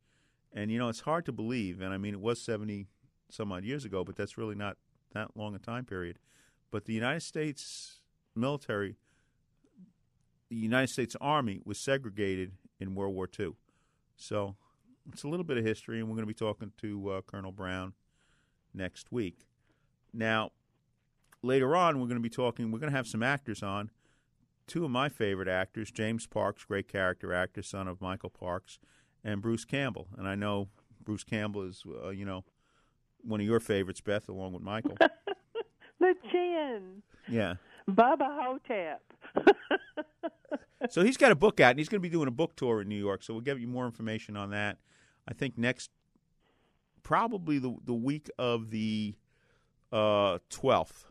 And, 0.54 0.72
you 0.72 0.78
know, 0.78 0.90
it's 0.90 1.02
hard 1.02 1.26
to 1.26 1.32
believe, 1.32 1.82
and 1.82 1.94
I 1.94 1.98
mean, 1.98 2.14
it 2.14 2.20
was 2.20 2.40
70 2.42 2.88
some 3.30 3.52
odd 3.52 3.64
years 3.64 3.86
ago, 3.86 4.04
but 4.04 4.16
that's 4.16 4.38
really 4.38 4.56
not 4.56 4.78
that 5.14 5.36
long 5.36 5.56
a 5.56 5.60
time 5.60 5.86
period. 5.86 6.20
But 6.70 6.86
the 6.86 6.94
United 6.94 7.22
States 7.22 8.02
military, 8.36 8.96
the 10.50 10.56
United 10.56 10.90
States 10.90 11.16
Army 11.20 11.60
was 11.66 11.80
segregated 11.80 12.52
in 12.80 12.94
World 12.94 13.16
War 13.16 13.28
II. 13.40 13.54
So 14.16 14.56
it's 15.12 15.24
a 15.24 15.28
little 15.28 15.44
bit 15.44 15.58
of 15.58 15.66
history, 15.66 16.00
and 16.00 16.08
we're 16.08 16.16
going 16.16 16.28
to 16.28 16.34
be 16.34 16.34
talking 16.34 16.72
to 16.82 17.10
uh, 17.10 17.22
Colonel 17.22 17.52
Brown 17.52 17.94
next 18.74 19.12
week. 19.12 19.48
Now, 20.14 20.52
later 21.42 21.76
on, 21.76 22.00
we're 22.00 22.08
going 22.08 22.18
to 22.18 22.22
be 22.22 22.30
talking, 22.30 22.72
we're 22.72 22.80
going 22.80 22.92
to 22.92 22.98
have 22.98 23.08
some 23.08 23.24
actors 23.24 23.64
on. 23.64 23.90
Two 24.66 24.86
of 24.86 24.92
my 24.92 25.10
favorite 25.10 25.50
actors, 25.50 25.92
James 25.92 26.26
Parks, 26.26 26.64
great 26.64 26.88
character 26.88 27.34
actor, 27.34 27.62
son 27.62 27.88
of 27.88 28.00
Michael 28.00 28.30
Parks, 28.30 28.80
and 29.24 29.42
Bruce 29.42 29.66
Campbell. 29.66 30.08
And 30.18 30.28
I 30.28 30.36
know 30.36 30.70
Bruce 31.04 31.24
Campbell 31.24 31.64
is, 31.64 31.84
uh, 32.04 32.10
you 32.10 32.26
know, 32.26 32.44
one 33.24 33.40
of 33.40 33.46
your 33.46 33.60
favorites, 33.60 34.02
Beth, 34.02 34.28
along 34.30 34.54
with 34.54 34.62
Michael. 34.62 34.98
the 36.00 36.16
Chin. 36.32 37.02
Yeah. 37.28 37.56
Bubba 37.90 38.42
Ho-Tep. 38.42 39.02
so 40.90 41.04
he's 41.04 41.18
got 41.18 41.32
a 41.32 41.36
book 41.36 41.60
out, 41.60 41.72
and 41.72 41.80
he's 41.80 41.90
going 41.90 42.02
to 42.02 42.08
be 42.08 42.10
doing 42.10 42.28
a 42.28 42.32
book 42.32 42.56
tour 42.56 42.82
in 42.82 42.90
New 42.90 42.98
York. 42.98 43.24
So 43.24 43.34
we'll 43.34 43.42
give 43.42 43.60
you 43.60 43.68
more 43.68 43.86
information 43.86 44.36
on 44.36 44.52
that. 44.52 44.78
I 45.28 45.34
think 45.34 45.58
next, 45.58 45.90
probably 47.02 47.60
the 47.60 47.76
the 47.86 47.94
week 47.94 48.30
of 48.38 48.72
the 48.72 49.16
uh, 49.92 50.40
twelfth. 50.50 51.06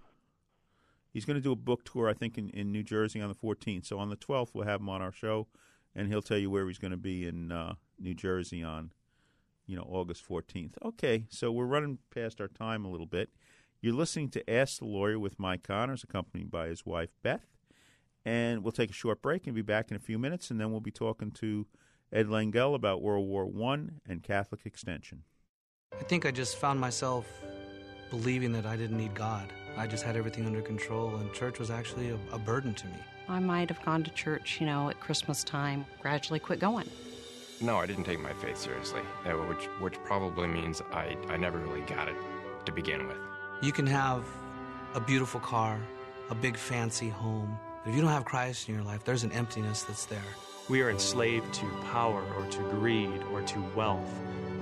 He's 1.13 1.27
going 1.27 1.37
to 1.37 1.43
do 1.43 1.53
a 1.53 1.57
book 1.57 1.85
tour, 1.85 2.09
I 2.09 2.15
think, 2.15 2.39
in, 2.39 2.49
in 2.51 2.73
New 2.73 2.83
Jersey 2.83 3.21
on 3.21 3.29
the 3.29 3.35
14th. 3.35 3.85
So 3.85 3.99
on 3.99 4.09
the 4.09 4.17
12th, 4.17 4.49
we'll 4.55 4.65
have 4.65 4.81
him 4.81 4.89
on 4.89 5.03
our 5.03 5.13
show, 5.13 5.47
and 5.95 6.09
he'll 6.09 6.23
tell 6.23 6.39
you 6.39 6.49
where 6.49 6.67
he's 6.67 6.79
going 6.79 6.93
to 6.93 6.97
be 6.97 7.27
in 7.27 7.53
uh, 7.53 7.75
New 8.03 8.15
Jersey 8.15 8.63
on, 8.63 8.93
you 9.67 9.77
know, 9.77 9.87
August 9.89 10.29
14th. 10.29 10.75
Okay, 10.85 11.27
so 11.31 11.53
we're 11.53 11.67
running 11.67 11.99
past 12.15 12.41
our 12.41 12.49
time 12.49 12.85
a 12.85 12.91
little 12.91 13.07
bit. 13.07 13.31
You're 13.81 13.95
listening 13.95 14.29
to 14.31 14.51
Ask 14.51 14.79
the 14.79 14.85
Lawyer 14.85 15.19
with 15.19 15.39
Mike 15.39 15.63
Connors, 15.63 16.05
accompanied 16.05 16.51
by 16.51 16.69
his 16.69 16.87
wife, 16.87 17.11
Beth. 17.23 17.47
And 18.25 18.63
we'll 18.63 18.73
take 18.73 18.91
a 18.91 18.95
short 18.95 19.21
break 19.21 19.47
and 19.47 19.57
be 19.57 19.63
back 19.63 19.91
in 19.91 19.97
a 19.97 20.01
few 20.01 20.19
minutes, 20.19 20.51
and 20.51 20.61
then 20.61 20.71
we'll 20.71 20.81
be 20.81 20.93
talking 20.93 21.33
to 21.33 21.67
Ed 22.13 22.29
Lengel 22.29 22.75
about 22.75 23.03
World 23.03 23.27
War 23.27 23.51
I 23.73 23.89
and 24.07 24.23
Catholic 24.23 24.61
Extension. 24.65 25.25
I 25.99 26.05
think 26.05 26.25
I 26.27 26.31
just 26.31 26.57
found 26.57 26.79
myself 26.79 27.27
believing 28.11 28.53
that 28.53 28.67
I 28.67 28.77
didn't 28.77 28.99
need 28.99 29.15
God. 29.15 29.53
I 29.77 29.87
just 29.87 30.05
had 30.05 30.17
everything 30.17 30.47
under 30.47 30.61
control, 30.61 31.17
and 31.17 31.33
church 31.33 31.59
was 31.59 31.71
actually 31.71 32.11
a, 32.11 32.19
a 32.31 32.39
burden 32.39 32.75
to 32.75 32.87
me. 32.87 32.99
I 33.29 33.39
might 33.39 33.69
have 33.71 33.83
gone 33.85 34.05
to 34.05 34.11
church, 34.11 34.59
you 34.61 34.67
know, 34.67 34.91
at 34.91 35.01
Christmas 35.01 35.43
time, 35.43 35.87
gradually 36.01 36.39
quit 36.39 36.61
going. 36.61 36.89
No, 37.63 37.77
I 37.77 37.87
didn't 37.87 38.03
take 38.03 38.21
my 38.21 38.33
faith 38.33 38.57
seriously, 38.57 39.03
uh, 39.25 39.31
which, 39.35 39.67
which 39.79 40.03
probably 40.03 40.49
means 40.49 40.83
I, 40.93 41.17
I 41.29 41.37
never 41.37 41.59
really 41.59 41.83
got 41.83 42.09
it 42.09 42.17
to 42.65 42.73
begin 42.73 43.07
with. 43.07 43.17
You 43.63 43.71
can 43.71 43.87
have 43.87 44.25
a 44.95 45.01
beautiful 45.01 45.39
car, 45.39 45.79
a 46.29 46.35
big 46.35 46.57
fancy 46.57 47.09
home, 47.09 47.57
but 47.85 47.91
if 47.91 47.97
you 47.97 48.03
don't 48.03 48.11
have 48.11 48.25
Christ 48.25 48.69
in 48.69 48.75
your 48.75 48.83
life, 48.83 49.05
there's 49.05 49.23
an 49.23 49.31
emptiness 49.31 49.85
that's 49.85 50.07
there. 50.07 50.19
We 50.69 50.83
are 50.83 50.91
enslaved 50.91 51.55
to 51.55 51.69
power 51.93 52.25
or 52.37 52.47
to 52.47 52.59
greed 52.71 53.23
or 53.33 53.43
to 53.43 53.61
wealth 53.77 54.13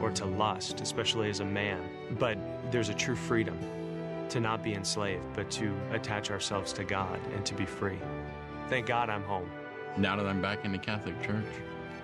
or 0.03 0.11
to 0.11 0.27
lust, 0.27 0.83
especially 0.83 1.31
as 1.31 1.41
a 1.41 1.45
man. 1.45 1.83
But 2.19 2.37
there's 2.71 2.91
a 2.91 2.95
true 2.95 3.17
freedom 3.17 3.59
to 4.29 4.41
not 4.41 4.63
be 4.63 4.75
enslaved, 4.75 5.25
but 5.35 5.51
to 5.53 5.75
attach 5.93 6.31
ourselves 6.31 6.73
to 6.75 6.85
God 6.85 7.19
and 7.35 7.47
to 7.47 7.55
be 7.55 7.65
free. 7.65 7.99
Thank 8.69 8.87
God 8.87 9.09
I'm 9.09 9.23
home. 9.23 9.51
Now 9.97 10.17
that 10.17 10.27
I'm 10.27 10.43
back 10.43 10.67
in 10.67 10.73
the 10.73 10.79
Catholic 10.79 11.21
Church, 11.23 11.47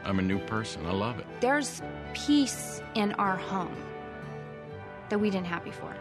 I'm 0.06 0.18
a 0.18 0.22
new 0.22 0.38
person. 0.38 0.86
I 0.86 0.92
love 0.92 1.18
it. 1.18 1.26
There's 1.40 1.82
peace 2.14 2.80
in 2.94 3.12
our 3.14 3.36
home 3.36 3.76
that 5.08 5.18
we 5.18 5.30
didn't 5.30 5.46
have 5.46 5.64
before. 5.64 5.94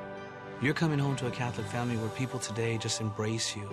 You're 0.62 0.74
coming 0.74 1.00
home 1.00 1.16
to 1.18 1.28
a 1.28 1.32
Catholic 1.32 1.68
family 1.68 1.98
where 1.98 2.10
people 2.10 2.40
today 2.40 2.78
just 2.78 3.02
embrace 3.02 3.56
you. 3.56 3.68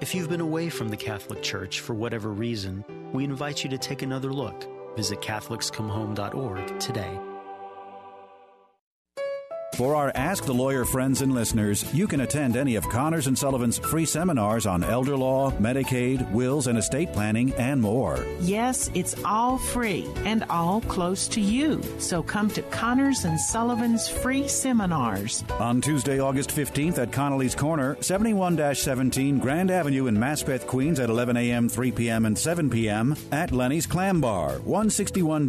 If 0.00 0.14
you've 0.14 0.28
been 0.28 0.40
away 0.42 0.68
from 0.68 0.88
the 0.88 0.96
Catholic 0.96 1.42
Church 1.42 1.80
for 1.80 1.94
whatever 1.94 2.30
reason, 2.30 2.84
we 3.12 3.24
invite 3.24 3.64
you 3.64 3.70
to 3.70 3.78
take 3.78 4.02
another 4.02 4.32
look. 4.32 4.66
Visit 4.94 5.20
CatholicsComeHome.org 5.20 6.78
today. 6.78 7.18
For 9.76 9.94
our 9.94 10.10
Ask 10.14 10.46
the 10.46 10.54
Lawyer 10.54 10.86
friends 10.86 11.20
and 11.20 11.34
listeners, 11.34 11.84
you 11.92 12.06
can 12.06 12.20
attend 12.22 12.56
any 12.56 12.76
of 12.76 12.88
Connors 12.88 13.26
and 13.26 13.36
Sullivan's 13.36 13.76
free 13.76 14.06
seminars 14.06 14.64
on 14.64 14.82
elder 14.82 15.18
law, 15.18 15.50
Medicaid, 15.50 16.32
wills 16.32 16.66
and 16.66 16.78
estate 16.78 17.12
planning, 17.12 17.52
and 17.58 17.82
more. 17.82 18.24
Yes, 18.40 18.90
it's 18.94 19.14
all 19.22 19.58
free 19.58 20.06
and 20.24 20.44
all 20.44 20.80
close 20.80 21.28
to 21.28 21.42
you. 21.42 21.82
So 21.98 22.22
come 22.22 22.48
to 22.52 22.62
Connors 22.62 23.26
and 23.26 23.38
Sullivan's 23.38 24.08
free 24.08 24.48
seminars. 24.48 25.44
On 25.58 25.82
Tuesday, 25.82 26.20
August 26.20 26.56
15th 26.56 26.96
at 26.96 27.12
Connolly's 27.12 27.54
Corner, 27.54 27.98
71 28.00 28.74
17 28.74 29.38
Grand 29.38 29.70
Avenue 29.70 30.06
in 30.06 30.16
Maspeth, 30.16 30.66
Queens 30.66 31.00
at 31.00 31.10
11 31.10 31.36
a.m., 31.36 31.68
3 31.68 31.92
p.m., 31.92 32.24
and 32.24 32.38
7 32.38 32.70
p.m. 32.70 33.14
At 33.30 33.52
Lenny's 33.52 33.84
Clam 33.84 34.22
Bar, 34.22 34.52
161 34.60 35.48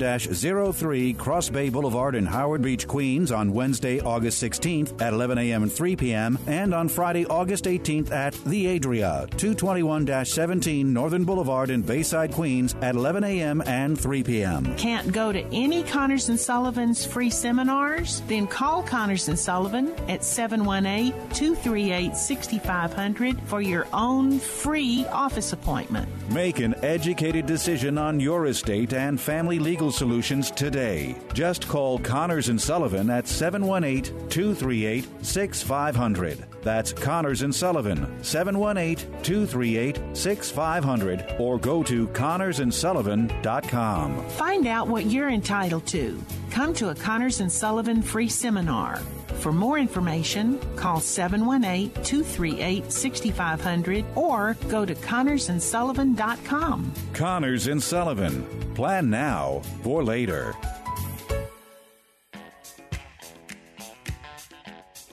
03 0.73 1.13
Cross 1.13 1.49
Bay 1.49 1.69
Boulevard 1.69 2.13
in 2.13 2.25
Howard 2.25 2.61
Beach, 2.61 2.85
Queens 2.89 3.31
on 3.31 3.53
Wednesday, 3.53 4.01
August 4.01 4.16
August 4.17 4.41
16th 4.41 4.99
at 4.99 5.13
11 5.13 5.37
a.m. 5.37 5.61
and 5.61 5.71
3 5.71 5.95
p.m., 5.95 6.39
and 6.47 6.73
on 6.73 6.89
Friday, 6.89 7.27
August 7.27 7.65
18th 7.65 8.09
at 8.09 8.33
The 8.45 8.75
Adria, 8.75 9.27
221 9.37 10.25
17 10.25 10.91
Northern 10.91 11.23
Boulevard 11.23 11.69
in 11.69 11.83
Bayside, 11.83 12.33
Queens 12.33 12.73
at 12.81 12.95
11 12.95 13.23
a.m. 13.23 13.61
and 13.67 13.99
3 13.99 14.23
p.m. 14.23 14.75
Can't 14.75 15.11
go 15.11 15.31
to 15.31 15.45
any 15.53 15.83
Connors 15.83 16.29
and 16.29 16.39
Sullivan's 16.39 17.05
free 17.05 17.29
seminars? 17.29 18.23
Then 18.27 18.47
call 18.47 18.81
Connors 18.81 19.27
and 19.27 19.37
Sullivan 19.37 19.93
at 20.09 20.23
718 20.23 21.13
238 21.35 22.17
6500 22.17 23.39
for 23.43 23.61
your 23.61 23.85
own 23.93 24.39
free 24.39 25.05
office 25.11 25.53
appointment. 25.53 26.09
Make 26.31 26.57
an 26.57 26.73
educated 26.83 27.45
decision 27.45 27.99
on 27.99 28.19
your 28.19 28.47
estate 28.47 28.93
and 28.93 29.21
family 29.21 29.59
legal 29.59 29.91
solutions 29.91 30.49
today. 30.49 31.15
Just 31.35 31.67
call 31.67 31.99
Connors 31.99 32.49
and 32.49 32.59
Sullivan 32.59 33.11
at 33.11 33.27
718 33.27 34.06
238 34.29 35.07
6500. 35.21 36.45
That's 36.61 36.91
Connors 36.91 37.43
and 37.43 37.55
Sullivan, 37.55 38.21
718 38.23 38.97
238 39.23 39.99
6500, 40.13 41.35
or 41.39 41.57
go 41.57 41.81
to 41.83 42.07
connorsandsullivan.com. 42.09 44.29
Find 44.29 44.67
out 44.67 44.87
what 44.87 45.05
you're 45.05 45.29
entitled 45.29 45.85
to. 45.87 46.21
Come 46.51 46.73
to 46.73 46.89
a 46.89 46.95
Connors 46.95 47.39
and 47.39 47.51
Sullivan 47.51 48.01
free 48.01 48.29
seminar. 48.29 48.97
For 49.39 49.53
more 49.53 49.77
information, 49.77 50.59
call 50.75 50.99
718 50.99 51.91
238 52.03 52.91
6500 52.91 54.03
or 54.15 54.57
go 54.67 54.83
to 54.85 54.95
connorsandsullivan.com. 54.95 56.91
Connors 57.13 57.67
and 57.67 57.81
Sullivan. 57.81 58.43
Plan 58.73 59.09
now 59.09 59.61
for 59.83 60.03
later. 60.03 60.53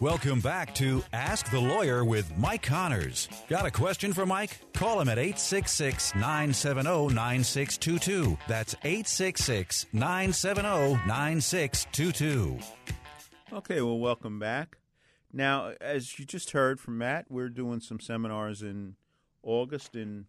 Welcome 0.01 0.41
back 0.41 0.75
to 0.75 1.05
Ask 1.13 1.53
the 1.53 1.61
Lawyer 1.61 2.05
with 2.05 2.37
Mike 2.37 2.63
Connors. 2.63 3.29
Got 3.49 3.65
a 3.65 3.71
question 3.71 4.13
for 4.13 4.27
Mike? 4.27 4.59
Call 4.73 5.01
him 5.01 5.09
at 5.09 5.19
866 5.19 6.17
970 6.17 7.15
9622. 7.15 8.37
That's 8.49 8.75
866 8.83 9.87
970 9.93 10.95
9622. 11.07 12.59
Okay, 13.53 13.81
well, 13.83 14.01
welcome 14.01 14.41
back. 14.41 14.79
Now, 15.33 15.75
as 15.81 16.19
you 16.19 16.25
just 16.25 16.51
heard 16.51 16.81
from 16.81 16.99
Matt, 16.99 17.27
we're 17.29 17.49
doing 17.49 17.79
some 17.79 18.01
seminars 18.01 18.63
in 18.63 18.97
August 19.45 19.95
in 19.95 20.27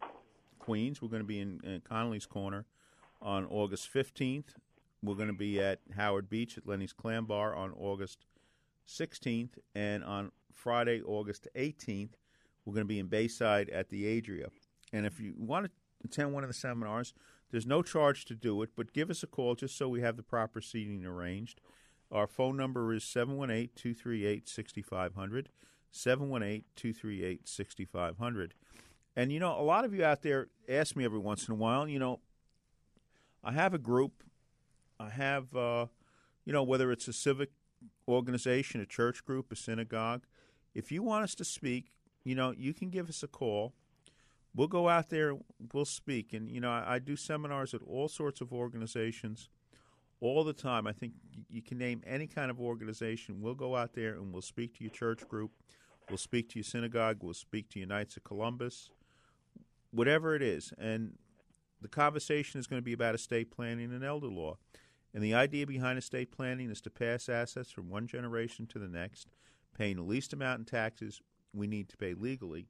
Queens. 0.60 1.02
We're 1.02 1.10
going 1.10 1.24
to 1.24 1.28
be 1.28 1.40
in, 1.40 1.60
in 1.64 1.82
Connolly's 1.82 2.28
Corner 2.28 2.66
on 3.20 3.48
August 3.48 3.92
15th. 3.92 4.50
We're 5.02 5.16
going 5.16 5.28
to 5.28 5.34
be 5.34 5.60
at 5.60 5.80
Howard 5.96 6.30
Beach 6.30 6.56
at 6.56 6.68
Lenny's 6.68 6.94
Clam 6.94 7.26
Bar 7.26 7.56
on 7.56 7.72
August 7.72 8.26
16th. 8.88 9.58
And 9.74 10.04
on 10.04 10.32
Friday, 10.54 11.02
August 11.02 11.48
18th, 11.56 12.12
we're 12.66 12.74
going 12.74 12.86
to 12.86 12.88
be 12.88 13.00
in 13.00 13.08
Bayside 13.08 13.70
at 13.70 13.90
the 13.90 14.18
Adria. 14.18 14.48
And 14.94 15.06
if 15.06 15.20
you 15.20 15.34
want 15.38 15.66
to 15.66 15.72
attend 16.04 16.34
one 16.34 16.44
of 16.44 16.50
the 16.50 16.54
seminars, 16.54 17.14
there's 17.52 17.66
no 17.68 17.82
charge 17.82 18.26
to 18.26 18.36
do 18.36 18.62
it, 18.64 18.72
but 18.76 18.94
give 18.94 19.10
us 19.10 19.24
a 19.24 19.28
call 19.28 19.56
just 19.56 19.78
so 19.78 19.88
we 19.88 20.02
have 20.02 20.18
the 20.18 20.24
proper 20.24 20.62
seating 20.62 21.06
arranged. 21.06 21.62
Our 22.12 22.28
phone 22.28 22.58
number 22.58 22.94
is 22.94 23.04
718 23.04 23.70
238 23.76 24.48
6500. 24.50 25.50
718 25.92 26.64
238 26.76 27.48
6500. 27.48 28.54
And, 29.16 29.32
you 29.32 29.40
know, 29.40 29.58
a 29.60 29.64
lot 29.64 29.86
of 29.86 29.94
you 29.94 30.04
out 30.04 30.22
there 30.22 30.48
ask 30.68 30.96
me 30.96 31.06
every 31.06 31.20
once 31.20 31.48
in 31.48 31.54
a 31.54 31.56
while, 31.56 31.88
you 31.88 32.00
know, 32.00 32.20
I 33.44 33.54
have 33.54 33.74
a 33.74 33.78
group, 33.78 34.24
I 35.00 35.10
have, 35.10 35.56
uh, 35.56 35.86
you 36.44 36.52
know, 36.52 36.64
whether 36.64 36.92
it's 36.92 37.08
a 37.08 37.14
civic 37.14 37.52
organization, 38.08 38.82
a 38.82 38.86
church 38.86 39.26
group, 39.26 39.52
a 39.52 39.56
synagogue, 39.56 40.24
if 40.74 40.92
you 40.92 41.02
want 41.02 41.24
us 41.24 41.36
to 41.36 41.46
speak, 41.46 41.92
you 42.24 42.36
know, 42.36 42.54
you 42.56 42.74
can 42.74 42.90
give 42.90 43.10
us 43.10 43.24
a 43.24 43.28
call. 43.28 43.74
We'll 44.54 44.68
go 44.68 44.90
out 44.90 45.10
there, 45.10 45.36
we'll 45.74 45.86
speak. 45.86 46.34
And, 46.34 46.50
you 46.50 46.60
know, 46.62 46.72
I, 46.72 46.96
I 46.96 47.00
do 47.00 47.16
seminars 47.16 47.74
at 47.74 47.82
all 47.82 48.08
sorts 48.08 48.42
of 48.42 48.54
organizations 48.54 49.50
all 50.22 50.44
the 50.44 50.54
time. 50.54 50.88
I 50.88 50.92
think 50.92 51.14
you 51.50 51.62
can 51.62 51.78
name 51.78 52.02
any 52.06 52.28
kind 52.28 52.50
of 52.50 52.60
organization. 52.60 53.42
We'll 53.42 53.56
go 53.56 53.76
out 53.76 53.94
there 53.94 54.16
and 54.16 54.32
we'll 54.32 54.42
speak 54.42 54.78
to 54.78 54.84
your 54.84 54.92
church 54.92 55.28
group, 55.28 55.52
we'll 56.10 56.18
speak 56.18 56.50
to 56.50 56.56
your 56.56 56.64
synagogue, 56.64 57.18
we'll 57.22 57.34
speak 57.34 57.70
to 57.70 57.80
your 57.80 57.88
Knights 57.88 58.18
of 58.18 58.24
Columbus, 58.24 58.90
whatever 59.92 60.36
it 60.36 60.42
is. 60.42 60.74
And 60.78 61.14
the 61.82 61.88
conversation 61.88 62.60
is 62.60 62.68
going 62.68 62.82
to 62.82 62.86
be 62.86 62.94
about 62.94 63.16
estate 63.16 63.52
planning 63.52 63.94
and 63.94 64.04
elder 64.04 64.28
law. 64.28 64.58
And 65.16 65.24
the 65.24 65.34
idea 65.34 65.66
behind 65.66 65.98
estate 65.98 66.30
planning 66.30 66.70
is 66.70 66.82
to 66.82 66.90
pass 66.90 67.30
assets 67.30 67.72
from 67.72 67.90
one 67.90 68.06
generation 68.06 68.68
to 68.68 68.78
the 68.78 68.90
next, 68.90 69.30
paying 69.74 69.96
the 69.96 70.02
least 70.02 70.34
amount 70.34 70.60
in 70.60 70.66
taxes 70.66 71.22
we 71.54 71.68
need 71.68 71.88
to 71.88 71.96
pay 71.96 72.14
legally, 72.14 72.68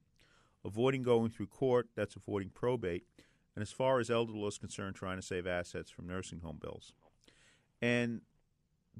avoiding 0.64 1.02
going 1.02 1.32
through 1.32 1.48
court, 1.48 1.88
that's 1.96 2.16
avoiding 2.16 2.50
probate, 2.50 3.04
and 3.56 3.64
as 3.64 3.72
far 3.72 4.00
as 4.00 4.12
elder 4.12 4.32
law 4.32 4.48
is 4.48 4.60
concerned, 4.60 4.96
trying 4.96 5.16
to 5.16 5.25
save 5.25 5.48
assets 5.48 5.90
from 5.90 6.06
nursing 6.08 6.42
home 6.42 6.60
bills. 6.62 6.94
And 7.82 8.22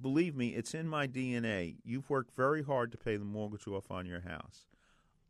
believe 0.02 0.36
me, 0.36 0.56
it's 0.56 0.74
in 0.74 0.88
my 0.88 1.06
DNA. 1.06 1.76
You've 1.84 2.10
worked 2.10 2.36
very 2.36 2.64
hard 2.64 2.92
to 2.94 2.98
pay 2.98 3.16
the 3.16 3.26
mortgage 3.26 3.68
off 3.68 3.92
on 3.92 4.08
your 4.08 4.22
house. 4.22 4.66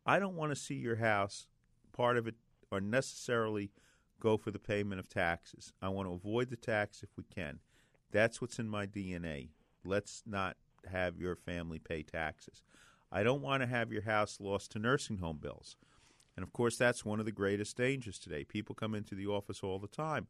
I 0.06 0.18
don't 0.18 0.36
want 0.36 0.52
to 0.52 0.56
see 0.56 0.76
your 0.76 0.96
house, 0.96 1.48
part 1.92 2.16
of 2.16 2.26
it, 2.26 2.36
or 2.70 2.80
necessarily 2.80 3.72
go 4.20 4.38
for 4.38 4.50
the 4.50 4.58
payment 4.58 5.00
of 5.00 5.08
taxes. 5.10 5.74
I 5.82 5.90
want 5.90 6.08
to 6.08 6.14
avoid 6.14 6.48
the 6.48 6.56
tax 6.56 7.02
if 7.02 7.10
we 7.18 7.24
can. 7.24 7.58
That's 8.10 8.40
what's 8.40 8.58
in 8.58 8.68
my 8.68 8.86
DNA. 8.86 9.48
Let's 9.84 10.22
not 10.26 10.56
have 10.90 11.18
your 11.18 11.36
family 11.36 11.78
pay 11.78 12.02
taxes. 12.02 12.62
I 13.10 13.22
don't 13.22 13.42
want 13.42 13.62
to 13.62 13.66
have 13.66 13.92
your 13.92 14.02
house 14.02 14.38
lost 14.40 14.72
to 14.72 14.78
nursing 14.78 15.18
home 15.18 15.38
bills. 15.40 15.76
And 16.36 16.42
of 16.42 16.52
course, 16.52 16.76
that's 16.76 17.04
one 17.04 17.18
of 17.18 17.26
the 17.26 17.32
greatest 17.32 17.76
dangers 17.76 18.18
today. 18.18 18.44
People 18.44 18.74
come 18.74 18.94
into 18.94 19.14
the 19.14 19.26
office 19.26 19.60
all 19.62 19.78
the 19.78 19.86
time. 19.88 20.26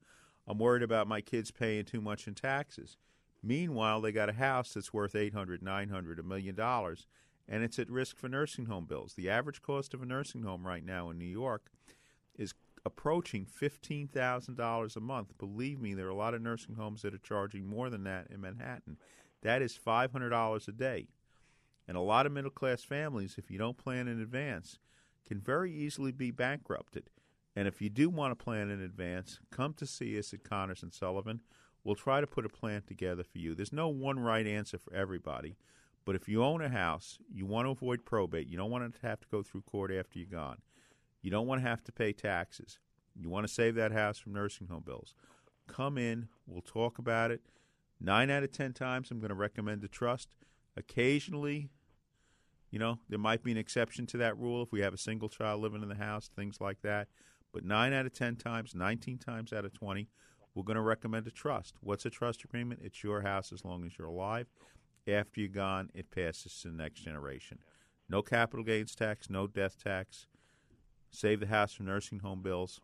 I'm 0.46 0.58
worried 0.58 0.82
about 0.82 1.08
my 1.08 1.20
kids 1.20 1.50
paying 1.50 1.84
too 1.84 2.00
much 2.00 2.28
in 2.28 2.34
taxes. 2.34 2.96
Meanwhile, 3.42 4.00
they 4.00 4.12
got 4.12 4.28
a 4.28 4.34
house 4.34 4.74
that's 4.74 4.92
worth 4.92 5.14
800, 5.14 5.62
900, 5.62 6.18
a 6.18 6.22
million 6.22 6.54
dollars, 6.54 7.06
and 7.48 7.62
it's 7.62 7.78
at 7.78 7.90
risk 7.90 8.16
for 8.16 8.28
nursing 8.28 8.66
home 8.66 8.86
bills. 8.86 9.14
The 9.14 9.30
average 9.30 9.62
cost 9.62 9.94
of 9.94 10.02
a 10.02 10.06
nursing 10.06 10.42
home 10.42 10.66
right 10.66 10.84
now 10.84 11.10
in 11.10 11.18
New 11.18 11.24
York 11.24 11.70
is 12.38 12.54
approaching 12.86 13.44
$15,000 13.44 14.96
a 14.96 15.00
month. 15.00 15.36
Believe 15.38 15.80
me, 15.80 15.92
there 15.92 16.06
are 16.06 16.10
a 16.10 16.14
lot 16.14 16.34
of 16.34 16.40
nursing 16.40 16.76
homes 16.76 17.02
that 17.02 17.12
are 17.12 17.18
charging 17.18 17.66
more 17.66 17.90
than 17.90 18.04
that 18.04 18.28
in 18.30 18.40
Manhattan. 18.40 18.96
That 19.42 19.60
is 19.60 19.76
$500 19.84 20.68
a 20.68 20.72
day. 20.72 21.08
And 21.88 21.96
a 21.96 22.00
lot 22.00 22.26
of 22.26 22.32
middle 22.32 22.50
class 22.50 22.84
families, 22.84 23.34
if 23.38 23.50
you 23.50 23.58
don't 23.58 23.76
plan 23.76 24.06
in 24.06 24.20
advance, 24.20 24.78
can 25.26 25.40
very 25.40 25.72
easily 25.72 26.12
be 26.12 26.30
bankrupted. 26.30 27.10
And 27.56 27.66
if 27.66 27.82
you 27.82 27.90
do 27.90 28.08
want 28.08 28.38
to 28.38 28.44
plan 28.44 28.70
in 28.70 28.80
advance, 28.80 29.40
come 29.50 29.72
to 29.74 29.86
see 29.86 30.16
us 30.16 30.32
at 30.32 30.44
Connors 30.44 30.84
and 30.84 30.94
Sullivan. 30.94 31.40
We'll 31.82 31.96
try 31.96 32.20
to 32.20 32.26
put 32.26 32.46
a 32.46 32.48
plan 32.48 32.82
together 32.86 33.24
for 33.24 33.38
you. 33.38 33.56
There's 33.56 33.72
no 33.72 33.88
one 33.88 34.20
right 34.20 34.46
answer 34.46 34.78
for 34.78 34.94
everybody. 34.94 35.56
But 36.04 36.14
if 36.14 36.28
you 36.28 36.44
own 36.44 36.62
a 36.62 36.68
house, 36.68 37.18
you 37.32 37.46
want 37.46 37.66
to 37.66 37.70
avoid 37.70 38.04
probate. 38.04 38.46
You 38.46 38.56
don't 38.56 38.70
want 38.70 38.94
to 38.94 39.06
have 39.06 39.20
to 39.20 39.28
go 39.28 39.42
through 39.42 39.62
court 39.62 39.90
after 39.92 40.20
you're 40.20 40.28
gone. 40.28 40.58
You 41.22 41.30
don't 41.30 41.46
want 41.46 41.62
to 41.62 41.68
have 41.68 41.82
to 41.84 41.92
pay 41.92 42.12
taxes. 42.12 42.78
You 43.18 43.28
want 43.28 43.46
to 43.46 43.52
save 43.52 43.74
that 43.76 43.92
house 43.92 44.18
from 44.18 44.34
nursing 44.34 44.68
home 44.68 44.82
bills. 44.84 45.14
Come 45.66 45.98
in. 45.98 46.28
We'll 46.46 46.62
talk 46.62 46.98
about 46.98 47.30
it. 47.30 47.40
Nine 48.00 48.30
out 48.30 48.42
of 48.42 48.52
ten 48.52 48.72
times, 48.72 49.10
I'm 49.10 49.20
going 49.20 49.30
to 49.30 49.34
recommend 49.34 49.82
a 49.82 49.88
trust. 49.88 50.28
Occasionally, 50.76 51.70
you 52.70 52.78
know, 52.78 52.98
there 53.08 53.18
might 53.18 53.42
be 53.42 53.52
an 53.52 53.56
exception 53.56 54.06
to 54.08 54.18
that 54.18 54.36
rule 54.36 54.62
if 54.62 54.70
we 54.70 54.80
have 54.80 54.92
a 54.92 54.98
single 54.98 55.28
child 55.28 55.62
living 55.62 55.82
in 55.82 55.88
the 55.88 55.94
house, 55.94 56.28
things 56.28 56.60
like 56.60 56.82
that. 56.82 57.08
But 57.52 57.64
nine 57.64 57.94
out 57.94 58.04
of 58.04 58.12
10 58.12 58.36
times, 58.36 58.74
19 58.74 59.18
times 59.18 59.52
out 59.52 59.64
of 59.64 59.72
20, 59.72 60.08
we're 60.54 60.62
going 60.62 60.76
to 60.76 60.82
recommend 60.82 61.26
a 61.26 61.30
trust. 61.30 61.74
What's 61.80 62.04
a 62.04 62.10
trust 62.10 62.44
agreement? 62.44 62.80
It's 62.82 63.02
your 63.02 63.22
house 63.22 63.52
as 63.52 63.64
long 63.64 63.84
as 63.84 63.96
you're 63.98 64.08
alive. 64.08 64.46
After 65.08 65.40
you're 65.40 65.48
gone, 65.48 65.90
it 65.94 66.10
passes 66.10 66.60
to 66.62 66.68
the 66.68 66.74
next 66.74 67.00
generation. 67.00 67.60
No 68.08 68.22
capital 68.22 68.64
gains 68.64 68.94
tax, 68.94 69.30
no 69.30 69.46
death 69.46 69.82
tax. 69.82 70.26
Save 71.16 71.40
the 71.40 71.46
house 71.46 71.72
from 71.72 71.86
nursing 71.86 72.18
home 72.18 72.42
bills 72.42 72.78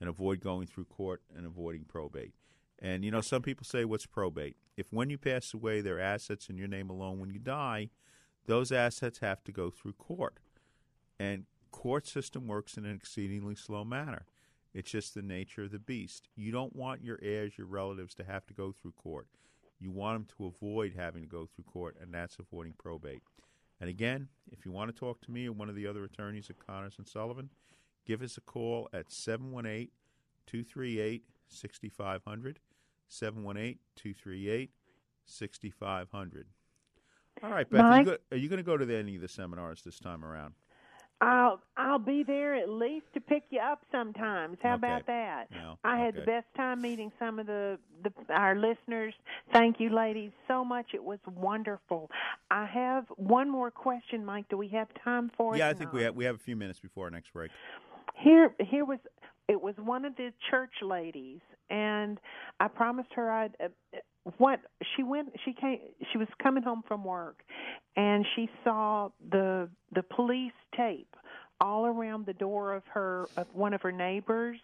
and 0.00 0.08
avoid 0.08 0.40
going 0.40 0.66
through 0.66 0.86
court 0.86 1.22
and 1.36 1.46
avoiding 1.46 1.84
probate. 1.84 2.34
And, 2.80 3.04
you 3.04 3.12
know, 3.12 3.20
some 3.20 3.42
people 3.42 3.64
say, 3.64 3.84
what's 3.84 4.06
probate? 4.06 4.56
If 4.76 4.92
when 4.92 5.08
you 5.08 5.18
pass 5.18 5.54
away, 5.54 5.80
there 5.80 5.98
are 5.98 6.00
assets 6.00 6.48
in 6.48 6.56
your 6.56 6.66
name 6.66 6.90
alone, 6.90 7.20
when 7.20 7.30
you 7.30 7.38
die, 7.38 7.90
those 8.46 8.72
assets 8.72 9.20
have 9.20 9.44
to 9.44 9.52
go 9.52 9.70
through 9.70 9.92
court. 9.92 10.38
And 11.16 11.44
court 11.70 12.08
system 12.08 12.48
works 12.48 12.76
in 12.76 12.84
an 12.84 12.96
exceedingly 12.96 13.54
slow 13.54 13.84
manner. 13.84 14.26
It's 14.74 14.90
just 14.90 15.14
the 15.14 15.22
nature 15.22 15.62
of 15.62 15.70
the 15.70 15.78
beast. 15.78 16.26
You 16.34 16.50
don't 16.50 16.74
want 16.74 17.04
your 17.04 17.20
heirs, 17.22 17.56
your 17.56 17.68
relatives, 17.68 18.16
to 18.16 18.24
have 18.24 18.46
to 18.46 18.52
go 18.52 18.72
through 18.72 18.94
court. 19.00 19.28
You 19.78 19.92
want 19.92 20.18
them 20.18 20.36
to 20.38 20.46
avoid 20.46 20.94
having 20.96 21.22
to 21.22 21.28
go 21.28 21.46
through 21.46 21.66
court, 21.72 21.96
and 22.02 22.12
that's 22.12 22.40
avoiding 22.40 22.74
probate. 22.76 23.22
And 23.82 23.90
again, 23.90 24.28
if 24.52 24.64
you 24.64 24.70
want 24.70 24.94
to 24.94 24.96
talk 24.96 25.20
to 25.22 25.32
me 25.32 25.48
or 25.48 25.52
one 25.52 25.68
of 25.68 25.74
the 25.74 25.88
other 25.88 26.04
attorneys 26.04 26.48
at 26.48 26.64
Connors 26.64 26.94
and 26.98 27.08
Sullivan, 27.08 27.50
give 28.06 28.22
us 28.22 28.36
a 28.36 28.40
call 28.40 28.88
at 28.92 29.10
718 29.10 29.88
238 30.46 31.24
6500. 31.48 32.60
718 33.08 33.78
238 33.96 34.70
6500. 35.26 36.46
All 37.42 37.50
right, 37.50 37.68
Beth, 37.68 37.80
are 37.80 37.98
you, 37.98 38.04
go, 38.04 38.16
are 38.30 38.36
you 38.36 38.48
going 38.48 38.58
to 38.58 38.62
go 38.62 38.76
to 38.76 38.96
any 38.96 39.16
of 39.16 39.20
the 39.20 39.26
seminars 39.26 39.82
this 39.82 39.98
time 39.98 40.24
around? 40.24 40.54
I'll 41.22 41.60
I'll 41.76 42.00
be 42.00 42.24
there 42.24 42.56
at 42.56 42.68
least 42.68 43.06
to 43.14 43.20
pick 43.20 43.44
you 43.50 43.60
up 43.60 43.82
sometimes. 43.92 44.58
How 44.60 44.70
Okay. 44.70 44.78
about 44.78 45.06
that? 45.06 45.44
No, 45.52 45.78
I 45.84 45.98
had 45.98 46.16
the 46.16 46.22
best 46.22 46.46
time 46.56 46.82
meeting 46.82 47.12
some 47.18 47.38
of 47.38 47.46
the, 47.46 47.78
the 48.02 48.12
our 48.28 48.56
listeners. 48.56 49.14
Thank 49.52 49.78
you, 49.78 49.90
ladies, 49.90 50.32
so 50.48 50.64
much. 50.64 50.86
It 50.94 51.04
was 51.04 51.20
wonderful. 51.36 52.10
I 52.50 52.66
have 52.66 53.06
one 53.16 53.48
more 53.48 53.70
question, 53.70 54.24
Mike. 54.24 54.48
Do 54.48 54.56
we 54.56 54.66
have 54.68 54.88
time 55.04 55.30
for 55.36 55.54
it? 55.54 55.58
Yeah, 55.58 55.68
I 55.68 55.74
think 55.74 55.92
not? 55.92 55.94
we 55.94 56.02
have, 56.02 56.16
we 56.16 56.24
have 56.24 56.34
a 56.34 56.38
few 56.38 56.56
minutes 56.56 56.80
before 56.80 57.04
our 57.04 57.10
next 57.10 57.32
break. 57.32 57.52
Here, 58.16 58.52
here 58.58 58.84
was 58.84 58.98
it 59.48 59.60
was 59.60 59.76
one 59.76 60.04
of 60.04 60.16
the 60.16 60.32
church 60.50 60.72
ladies, 60.82 61.40
and 61.70 62.18
I 62.58 62.66
promised 62.66 63.10
her 63.14 63.30
I'd 63.30 63.56
what 64.38 64.60
she 64.94 65.02
went 65.02 65.28
she 65.44 65.52
came 65.52 65.80
she 66.12 66.18
was 66.18 66.28
coming 66.40 66.62
home 66.62 66.82
from 66.86 67.02
work 67.02 67.42
and 67.96 68.24
she 68.36 68.48
saw 68.62 69.08
the 69.30 69.68
the 69.94 70.02
police 70.02 70.52
tape 70.76 71.16
all 71.62 71.86
around 71.86 72.26
the 72.26 72.32
door 72.32 72.74
of 72.74 72.82
her 72.92 73.28
of 73.36 73.46
one 73.54 73.72
of 73.72 73.80
her 73.82 73.92
neighbors. 73.92 74.58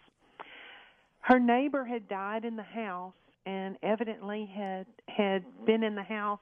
Her 1.21 1.39
neighbor 1.39 1.85
had 1.85 2.07
died 2.09 2.43
in 2.43 2.57
the 2.57 2.63
house 2.63 3.13
and 3.45 3.77
evidently 3.81 4.49
had 4.53 4.85
had 5.07 5.43
been 5.65 5.83
in 5.83 5.95
the 5.95 6.03
house 6.03 6.39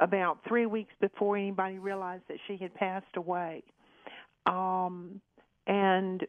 about 0.00 0.38
3 0.46 0.66
weeks 0.66 0.92
before 1.00 1.36
anybody 1.36 1.78
realized 1.78 2.22
that 2.28 2.38
she 2.46 2.56
had 2.56 2.74
passed 2.74 3.16
away. 3.16 3.64
Um 4.46 5.20
and 5.66 6.24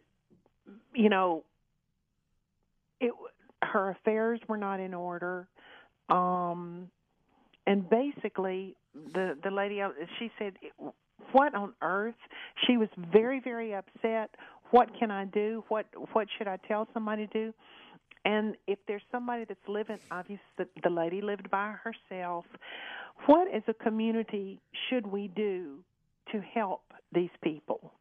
you 0.95 1.09
know 1.09 1.43
it 2.99 3.13
her 3.61 3.89
affairs 3.89 4.39
were 4.47 4.57
not 4.57 4.79
in 4.79 4.93
order 4.93 5.47
um 6.09 6.89
and 7.65 7.89
basically 7.89 8.75
the 9.13 9.37
the 9.43 9.51
lady 9.51 9.81
she 10.19 10.31
said 10.39 10.53
what 11.33 11.53
on 11.55 11.73
earth? 11.81 12.15
She 12.65 12.77
was 12.77 12.89
very 13.11 13.39
very 13.39 13.73
upset. 13.73 14.31
What 14.71 14.89
can 14.99 15.11
i 15.11 15.25
do? 15.25 15.63
What 15.67 15.85
what 16.13 16.27
should 16.37 16.47
i 16.47 16.57
tell 16.67 16.87
somebody 16.93 17.27
to 17.27 17.33
do? 17.33 17.53
And 18.25 18.55
if 18.67 18.79
there's 18.87 19.03
somebody 19.11 19.45
that's 19.45 19.67
living 19.67 19.99
obviously 20.11 20.43
the, 20.57 20.67
the 20.83 20.89
lady 20.89 21.21
lived 21.21 21.49
by 21.49 21.75
herself 21.83 22.45
what 23.25 23.53
as 23.53 23.63
a 23.67 23.73
community 23.73 24.61
should 24.89 25.07
we 25.07 25.27
do 25.27 25.79
to 26.31 26.41
help 26.53 26.83
these 27.11 27.29
people? 27.43 27.93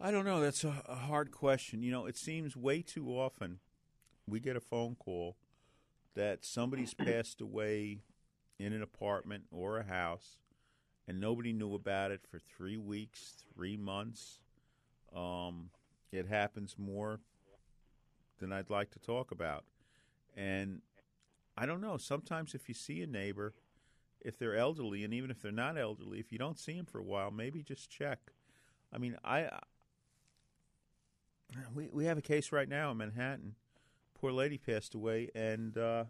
I 0.00 0.10
don't 0.10 0.24
know. 0.24 0.40
That's 0.40 0.64
a, 0.64 0.82
a 0.88 0.94
hard 0.94 1.30
question. 1.30 1.82
You 1.82 1.92
know, 1.92 2.06
it 2.06 2.16
seems 2.16 2.56
way 2.56 2.82
too 2.82 3.08
often 3.08 3.58
we 4.26 4.40
get 4.40 4.56
a 4.56 4.60
phone 4.60 4.96
call 4.96 5.36
that 6.14 6.44
somebody's 6.44 6.94
passed 6.94 7.40
away 7.40 8.00
in 8.58 8.72
an 8.72 8.82
apartment 8.82 9.44
or 9.50 9.78
a 9.78 9.84
house 9.84 10.38
and 11.08 11.20
nobody 11.20 11.52
knew 11.52 11.74
about 11.74 12.10
it 12.10 12.20
for 12.30 12.38
three 12.38 12.76
weeks, 12.76 13.44
three 13.54 13.76
months. 13.76 14.38
Um, 15.14 15.70
it 16.12 16.28
happens 16.28 16.76
more 16.78 17.20
than 18.38 18.52
I'd 18.52 18.70
like 18.70 18.90
to 18.92 18.98
talk 18.98 19.30
about. 19.30 19.64
And 20.36 20.82
I 21.56 21.66
don't 21.66 21.80
know. 21.80 21.96
Sometimes 21.96 22.54
if 22.54 22.68
you 22.68 22.74
see 22.74 23.02
a 23.02 23.06
neighbor, 23.06 23.54
if 24.20 24.38
they're 24.38 24.56
elderly, 24.56 25.04
and 25.04 25.12
even 25.12 25.30
if 25.30 25.42
they're 25.42 25.52
not 25.52 25.76
elderly, 25.76 26.20
if 26.20 26.32
you 26.32 26.38
don't 26.38 26.58
see 26.58 26.76
them 26.76 26.86
for 26.86 26.98
a 26.98 27.04
while, 27.04 27.30
maybe 27.30 27.62
just 27.62 27.90
check. 27.90 28.18
I 28.92 28.98
mean, 28.98 29.16
I 29.24 29.48
we 31.74 31.88
we 31.92 32.04
have 32.06 32.18
a 32.18 32.22
case 32.22 32.52
right 32.52 32.68
now 32.68 32.90
in 32.90 32.98
Manhattan. 32.98 33.54
Poor 34.22 34.30
lady 34.30 34.56
passed 34.56 34.94
away, 34.94 35.30
and 35.34 35.76
uh, 35.76 36.04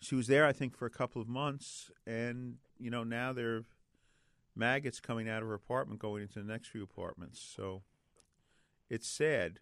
she 0.00 0.16
was 0.16 0.26
there, 0.26 0.44
I 0.44 0.52
think, 0.52 0.76
for 0.76 0.86
a 0.86 0.90
couple 0.90 1.22
of 1.22 1.28
months, 1.28 1.88
and 2.04 2.56
you 2.80 2.90
know 2.90 3.04
now 3.04 3.32
there 3.32 3.58
are 3.58 3.64
maggots 4.56 4.98
coming 4.98 5.28
out 5.28 5.40
of 5.40 5.46
her 5.46 5.54
apartment, 5.54 6.00
going 6.00 6.22
into 6.22 6.40
the 6.40 6.52
next 6.52 6.66
few 6.66 6.82
apartments. 6.82 7.40
So 7.40 7.82
it's 8.88 9.06
sad. 9.06 9.60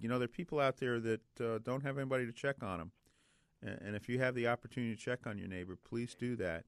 You 0.00 0.08
know, 0.08 0.18
there 0.18 0.24
are 0.24 0.28
people 0.28 0.58
out 0.58 0.78
there 0.78 0.98
that 0.98 1.40
uh, 1.40 1.58
don't 1.62 1.84
have 1.84 1.98
anybody 1.98 2.26
to 2.26 2.32
check 2.32 2.64
on 2.64 2.78
them, 2.80 2.90
and, 3.62 3.94
if 3.94 4.08
you 4.08 4.18
have 4.18 4.34
the 4.34 4.48
opportunity 4.48 4.96
to 4.96 5.00
check 5.00 5.28
on 5.28 5.38
your 5.38 5.46
neighbor, 5.46 5.78
please 5.88 6.16
do 6.18 6.34
that. 6.34 6.64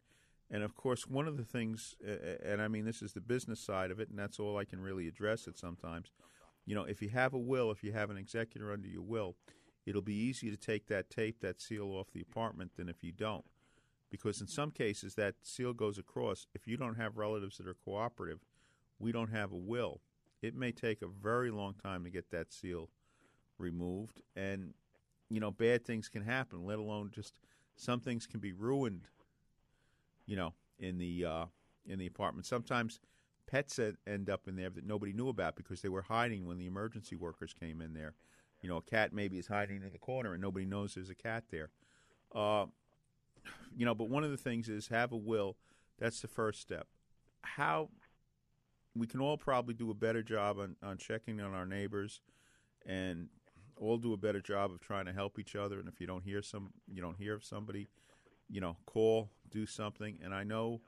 And 0.48 0.62
of 0.62 0.76
course, 0.76 1.08
one 1.08 1.26
of 1.26 1.36
the 1.36 1.44
things, 1.44 1.96
and 2.44 2.62
I 2.62 2.68
mean, 2.68 2.84
this 2.84 3.02
is 3.02 3.14
the 3.14 3.20
business 3.20 3.58
side 3.58 3.90
of 3.90 3.98
it, 3.98 4.10
and 4.10 4.16
that's 4.16 4.38
all 4.38 4.58
I 4.58 4.64
can 4.64 4.80
really 4.80 5.08
address 5.08 5.48
it 5.48 5.58
sometimes 5.58 6.12
you 6.66 6.74
know, 6.74 6.84
if 6.84 7.00
you 7.00 7.08
have 7.10 7.32
a 7.32 7.38
will, 7.38 7.70
if 7.70 7.82
you 7.82 7.92
have 7.92 8.10
an 8.10 8.16
executor 8.16 8.72
under 8.72 8.88
your 8.88 9.02
will, 9.02 9.36
it'll 9.86 10.02
be 10.02 10.14
easier 10.14 10.50
to 10.50 10.56
take 10.56 10.88
that 10.88 11.08
tape, 11.08 11.40
that 11.40 11.60
seal 11.60 11.92
off 11.92 12.10
the 12.12 12.20
apartment 12.20 12.72
than 12.76 12.88
if 12.88 13.04
you 13.04 13.12
don't. 13.12 13.44
Because 14.10 14.40
in 14.40 14.48
some 14.48 14.72
cases, 14.72 15.14
that 15.14 15.36
seal 15.42 15.72
goes 15.72 15.96
across. 15.96 16.46
If 16.54 16.66
you 16.66 16.76
don't 16.76 16.96
have 16.96 17.16
relatives 17.16 17.56
that 17.58 17.68
are 17.68 17.74
cooperative, 17.74 18.40
we 18.98 19.12
don't 19.12 19.30
have 19.30 19.52
a 19.52 19.56
will. 19.56 20.00
It 20.42 20.54
may 20.54 20.72
take 20.72 21.02
a 21.02 21.06
very 21.06 21.50
long 21.50 21.74
time 21.74 22.04
to 22.04 22.10
get 22.10 22.30
that 22.30 22.52
seal 22.52 22.90
removed. 23.58 24.22
And, 24.34 24.74
you 25.30 25.40
know, 25.40 25.50
bad 25.50 25.84
things 25.84 26.08
can 26.08 26.22
happen, 26.22 26.64
let 26.64 26.78
alone 26.78 27.10
just 27.12 27.38
some 27.76 28.00
things 28.00 28.26
can 28.26 28.40
be 28.40 28.52
ruined, 28.52 29.06
you 30.24 30.36
know, 30.36 30.54
in 30.78 30.98
the, 30.98 31.24
uh, 31.24 31.44
in 31.86 31.98
the 31.98 32.06
apartment. 32.06 32.46
Sometimes 32.46 33.00
pets 33.46 33.78
end 34.06 34.30
up 34.30 34.48
in 34.48 34.56
there 34.56 34.70
that 34.70 34.86
nobody 34.86 35.12
knew 35.12 35.28
about 35.28 35.56
because 35.56 35.80
they 35.80 35.88
were 35.88 36.02
hiding 36.02 36.46
when 36.46 36.58
the 36.58 36.66
emergency 36.66 37.16
workers 37.16 37.54
came 37.58 37.80
in 37.80 37.94
there. 37.94 38.14
You 38.62 38.68
know, 38.68 38.78
a 38.78 38.82
cat 38.82 39.12
maybe 39.12 39.38
is 39.38 39.46
hiding 39.46 39.82
in 39.82 39.92
the 39.92 39.98
corner 39.98 40.32
and 40.32 40.42
nobody 40.42 40.66
knows 40.66 40.94
there's 40.94 41.10
a 41.10 41.14
cat 41.14 41.44
there. 41.50 41.70
Uh, 42.34 42.66
you 43.76 43.84
know, 43.84 43.94
but 43.94 44.08
one 44.08 44.24
of 44.24 44.30
the 44.30 44.36
things 44.36 44.68
is 44.68 44.88
have 44.88 45.12
a 45.12 45.16
will. 45.16 45.56
That's 45.98 46.20
the 46.20 46.28
first 46.28 46.60
step. 46.60 46.86
How 47.42 47.90
we 48.94 49.06
can 49.06 49.20
all 49.20 49.36
probably 49.36 49.74
do 49.74 49.90
a 49.90 49.94
better 49.94 50.22
job 50.22 50.58
on, 50.58 50.76
on 50.82 50.98
checking 50.98 51.40
on 51.40 51.54
our 51.54 51.66
neighbors 51.66 52.20
and 52.86 53.28
all 53.76 53.98
do 53.98 54.12
a 54.12 54.16
better 54.16 54.40
job 54.40 54.72
of 54.72 54.80
trying 54.80 55.06
to 55.06 55.12
help 55.12 55.38
each 55.38 55.54
other. 55.54 55.78
And 55.78 55.88
if 55.88 56.00
you 56.00 56.06
don't 56.06 56.24
hear 56.24 56.42
some, 56.42 56.70
you 56.92 57.02
don't 57.02 57.16
hear 57.16 57.34
of 57.34 57.44
somebody, 57.44 57.88
you 58.48 58.60
know, 58.60 58.76
call, 58.86 59.30
do 59.50 59.66
something. 59.66 60.18
And 60.24 60.34
I 60.34 60.44
know 60.44 60.80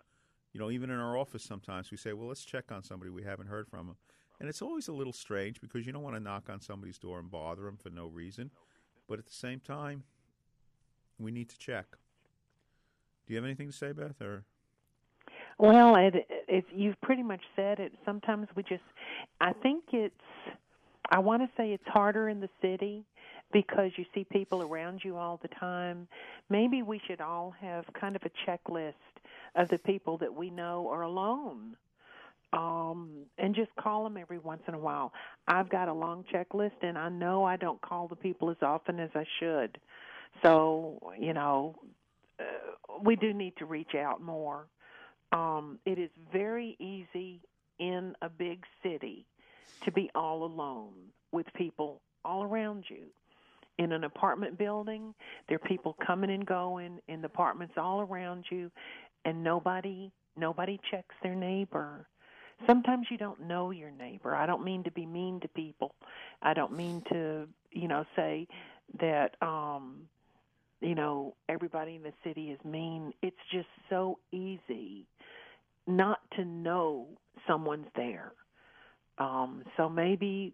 you 0.53 0.61
know, 0.61 0.71
even 0.71 0.91
in 0.91 0.99
our 0.99 1.17
office 1.17 1.43
sometimes 1.43 1.91
we 1.91 1.97
say, 1.97 2.13
well, 2.13 2.29
let's 2.29 2.45
check 2.45 2.73
on 2.73 2.83
somebody 2.83 3.11
we 3.11 3.23
haven't 3.23 3.49
heard 3.49 3.69
from 3.69 3.87
them. 3.87 3.97
And 4.41 4.49
it's 4.49 4.63
always 4.63 4.89
a 4.89 4.93
little 4.93 5.13
strange 5.13 5.61
because 5.61 5.87
you 5.87 5.93
don't 5.93 6.03
want 6.03 6.17
to 6.17 6.21
knock 6.21 6.49
on 6.49 6.61
somebody's 6.61 6.99
door 6.99 7.19
and 7.19 7.31
bother 7.31 7.63
them 7.63 7.77
for 7.77 7.91
no 7.91 8.07
reason. 8.07 8.51
But 9.09 9.19
at 9.19 9.27
the 9.27 9.33
same 9.33 9.61
time, 9.61 10.05
we 11.19 11.31
need 11.31 11.49
to 11.49 11.59
check. 11.59 11.87
Do 13.27 13.35
you 13.35 13.37
have 13.37 13.45
anything 13.45 13.69
to 13.69 13.77
say, 13.77 13.93
Beth? 13.93 14.21
Or 14.21 14.45
well, 15.59 15.97
it, 15.97 16.15
it, 16.47 16.65
you've 16.73 17.01
pretty 17.01 17.23
much 17.23 17.43
said 17.57 17.81
it. 17.81 17.93
Sometimes 18.05 18.47
we 18.55 18.63
just, 18.63 18.83
I 19.41 19.53
think 19.53 19.85
it's, 19.93 20.15
I 21.11 21.19
want 21.19 21.43
to 21.43 21.49
say 21.57 21.73
it's 21.73 21.87
harder 21.87 22.29
in 22.29 22.41
the 22.41 22.49
city 22.63 23.05
because 23.53 23.91
you 23.97 24.05
see 24.15 24.25
people 24.25 24.63
around 24.63 25.01
you 25.05 25.17
all 25.17 25.39
the 25.41 25.49
time. 25.49 26.07
Maybe 26.51 26.83
we 26.83 27.01
should 27.07 27.21
all 27.21 27.55
have 27.61 27.85
kind 27.99 28.17
of 28.17 28.23
a 28.25 28.31
checklist 28.51 28.95
of 29.55 29.69
the 29.69 29.79
people 29.79 30.19
that 30.19 30.35
we 30.35 30.51
know 30.51 30.89
are 30.91 31.03
alone. 31.03 31.77
Um, 32.53 33.27
and 33.37 33.55
just 33.55 33.75
call 33.77 34.05
them 34.05 34.17
every 34.17 34.39
once 34.39 34.63
in 34.69 34.75
a 34.75 34.79
while. 34.79 35.13
I've 35.47 35.69
got 35.69 35.89
a 35.89 35.93
long 35.93 36.25
checklist, 36.33 36.83
and 36.83 36.97
I 36.97 37.11
know 37.11 37.45
I 37.45 37.57
don't 37.57 37.81
call 37.83 38.09
the 38.09 38.17
people 38.17 38.51
as 38.51 38.57
often 38.63 38.99
as 39.01 39.11
I 39.15 39.27
should. 39.39 39.79
So, 40.43 41.13
you 41.19 41.35
know, 41.35 41.77
uh, 42.41 42.45
we 43.03 43.17
do 43.17 43.35
need 43.35 43.57
to 43.59 43.67
reach 43.67 43.95
out 43.95 44.23
more. 44.23 44.67
Um, 45.33 45.79
it 45.85 45.99
is 45.99 46.11
very 46.33 46.77
easy 46.79 47.41
in 47.79 48.15
a 48.23 48.31
big 48.31 48.65
city 48.83 49.27
to 49.85 49.93
be 49.93 50.11
all 50.15 50.45
alone 50.45 50.95
with 51.33 51.47
people 51.55 52.01
all 52.25 52.45
around 52.45 52.85
you. 52.89 53.05
In 53.79 53.93
an 53.93 54.05
apartment 54.05 54.59
building, 54.59 55.15
there 55.49 55.57
are 55.57 55.69
people 55.69 55.97
coming 56.05 56.31
and 56.31 56.45
going 56.45 56.99
in 57.07 57.21
the 57.21 57.27
apartments 57.27 57.75
all 57.77 58.01
around 58.01 58.45
you, 58.51 58.71
and 59.25 59.43
nobody 59.43 60.11
nobody 60.37 60.79
checks 60.91 61.15
their 61.23 61.35
neighbor. 61.35 62.07
Sometimes 62.67 63.07
you 63.11 63.19
don't 63.19 63.41
know 63.43 63.71
your 63.71 63.91
neighbor. 63.91 64.35
I 64.35 64.47
don't 64.47 64.65
mean 64.65 64.83
to 64.85 64.91
be 64.91 65.07
mean 65.07 65.41
to 65.41 65.49
people. 65.49 65.95
I 66.43 66.55
don't 66.55 66.77
mean 66.77 67.03
to 67.13 67.47
you 67.71 67.89
know 67.89 68.05
say 68.17 68.49
that 69.01 69.41
um 69.43 70.09
you 70.81 70.95
know 70.95 71.35
everybody 71.49 71.95
in 71.95 72.03
the 72.03 72.13
city 72.25 72.51
is 72.51 72.59
mean. 72.65 73.13
It's 73.23 73.37
just 73.53 73.69
so 73.89 74.19
easy 74.33 75.07
not 75.87 76.19
to 76.37 76.45
know 76.45 77.07
someone's 77.47 77.87
there. 77.95 78.33
Um 79.19 79.63
so 79.77 79.89
maybe 79.89 80.53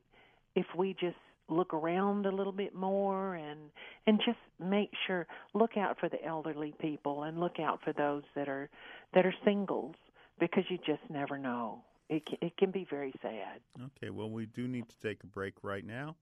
if 0.55 0.67
we 0.77 0.95
just 1.01 1.17
look 1.49 1.75
around 1.75 2.27
a 2.27 2.31
little 2.31 2.53
bit 2.53 2.75
more 2.75 3.35
and 3.35 3.61
and 4.07 4.21
just 4.25 4.39
make 4.59 4.91
sure 5.07 5.27
look 5.53 5.77
out 5.77 5.99
for 5.99 6.09
the 6.09 6.23
elderly 6.25 6.75
people 6.81 7.25
and 7.25 7.39
look 7.39 7.59
out 7.61 7.81
for 7.85 7.93
those 7.93 8.23
that 8.35 8.49
are 8.49 8.69
that 9.15 9.27
are 9.27 9.35
singles 9.45 9.95
because 10.41 10.65
you 10.69 10.79
just 10.79 11.03
never 11.11 11.39
know. 11.39 11.83
It 12.09 12.23
it 12.41 12.57
can 12.57 12.71
be 12.71 12.87
very 12.89 13.13
sad. 13.23 13.61
Okay 13.87 14.11
well 14.11 14.31
we 14.31 14.47
do 14.47 14.67
need 14.69 14.89
to 14.89 14.99
take 15.01 15.23
a 15.23 15.27
break 15.27 15.55
right 15.63 15.85
now. 15.85 16.17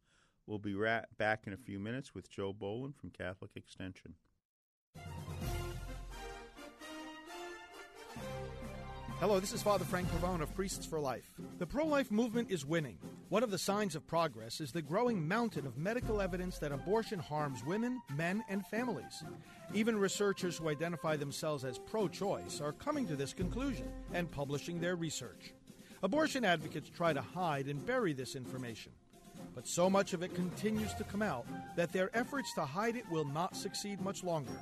We'll 0.46 0.58
be 0.58 0.74
ra- 0.74 1.04
back 1.18 1.44
in 1.46 1.52
a 1.52 1.56
few 1.56 1.78
minutes 1.78 2.14
with 2.14 2.28
joe 2.28 2.52
boland 2.52 2.96
from 2.96 3.11
catholic 3.11 3.52
extension 3.54 4.14
Hello, 9.22 9.38
this 9.38 9.52
is 9.52 9.62
Father 9.62 9.85
Frank 9.85 10.08
Pavone 10.08 10.42
of 10.42 10.52
Priests 10.52 10.85
for 10.85 10.98
Life. 10.98 11.30
The 11.61 11.64
pro 11.64 11.87
life 11.87 12.11
movement 12.11 12.50
is 12.50 12.66
winning. 12.66 12.98
One 13.28 13.44
of 13.44 13.52
the 13.52 13.56
signs 13.56 13.94
of 13.94 14.04
progress 14.04 14.61
is 14.61 14.72
the 14.72 14.82
growing 14.82 15.28
mountain 15.28 15.64
of 15.64 15.78
medical 15.78 16.20
evidence 16.20 16.58
that 16.58 16.72
abortion 16.72 17.20
harms 17.20 17.64
women, 17.64 18.02
men, 18.16 18.42
and 18.48 18.66
families. 18.66 19.22
Even 19.72 19.96
researchers 19.96 20.58
who 20.58 20.68
identify 20.68 21.14
themselves 21.14 21.64
as 21.64 21.78
pro 21.78 22.08
choice 22.08 22.61
are 22.61 22.72
coming 22.72 23.06
to 23.06 23.14
this 23.14 23.32
conclusion 23.32 23.87
and 24.12 24.28
publishing 24.28 24.80
their 24.80 24.96
research. 24.96 25.54
Abortion 26.02 26.44
advocates 26.44 26.90
try 26.90 27.12
to 27.12 27.22
hide 27.22 27.68
and 27.68 27.87
bury 27.87 28.12
this 28.12 28.35
information. 28.35 28.90
But 29.54 29.68
so 29.68 29.88
much 29.88 30.14
of 30.14 30.24
it 30.24 30.35
continues 30.35 30.94
to 30.94 31.04
come 31.04 31.22
out 31.22 31.46
that 31.76 31.92
their 31.92 32.11
efforts 32.12 32.52
to 32.54 32.64
hide 32.64 32.96
it 32.96 33.08
will 33.08 33.26
not 33.26 33.54
succeed 33.54 34.00
much 34.00 34.24
longer. 34.24 34.58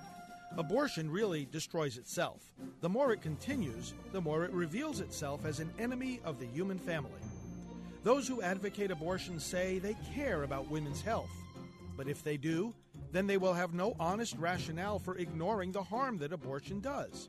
Abortion 0.59 1.11
really 1.11 1.47
destroys 1.47 1.97
itself. 1.97 2.43
The 2.81 2.89
more 2.89 3.13
it 3.13 3.23
continues, 3.23 3.95
the 4.13 4.21
more 4.21 4.45
it 4.45 4.53
reveals 4.53 5.01
itself 5.01 5.45
as 5.45 5.61
an 5.61 5.71
enemy 5.79 6.21
of 6.25 6.41
the 6.41 6.47
human 6.47 6.79
family. 6.79 7.21
Those 8.03 8.27
who 8.27 8.43
advocate 8.43 8.91
abortion 8.91 9.39
say 9.39 9.79
they 9.79 9.97
care 10.15 10.43
about 10.43 10.71
women's 10.71 11.03
health. 11.03 11.31
But 11.97 12.09
if 12.09 12.25
they 12.25 12.37
do, 12.37 12.75
then 13.13 13.27
they 13.27 13.37
will 13.37 13.53
have 13.53 13.75
no 13.75 13.95
honest 14.01 14.37
rationale 14.39 14.99
for 14.99 15.19
ignoring 15.19 15.71
the 15.71 15.83
harm 15.83 16.19
that 16.19 16.33
abortion 16.33 16.81
does. 16.81 17.29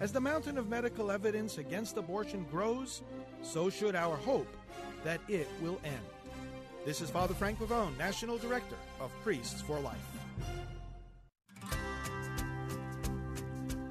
As 0.00 0.12
the 0.12 0.20
mountain 0.20 0.58
of 0.58 0.68
medical 0.68 1.10
evidence 1.10 1.58
against 1.58 1.98
abortion 1.98 2.46
grows, 2.50 3.02
so 3.42 3.70
should 3.70 3.94
our 3.94 4.16
hope 4.16 4.48
that 5.04 5.20
it 5.28 5.48
will 5.62 5.80
end. 5.84 6.00
This 6.84 7.00
is 7.00 7.10
Father 7.10 7.34
Frank 7.34 7.58
Pavone, 7.58 7.96
National 7.98 8.38
Director 8.38 8.76
of 9.00 9.10
Priests 9.22 9.60
for 9.60 9.78
Life. 9.78 10.19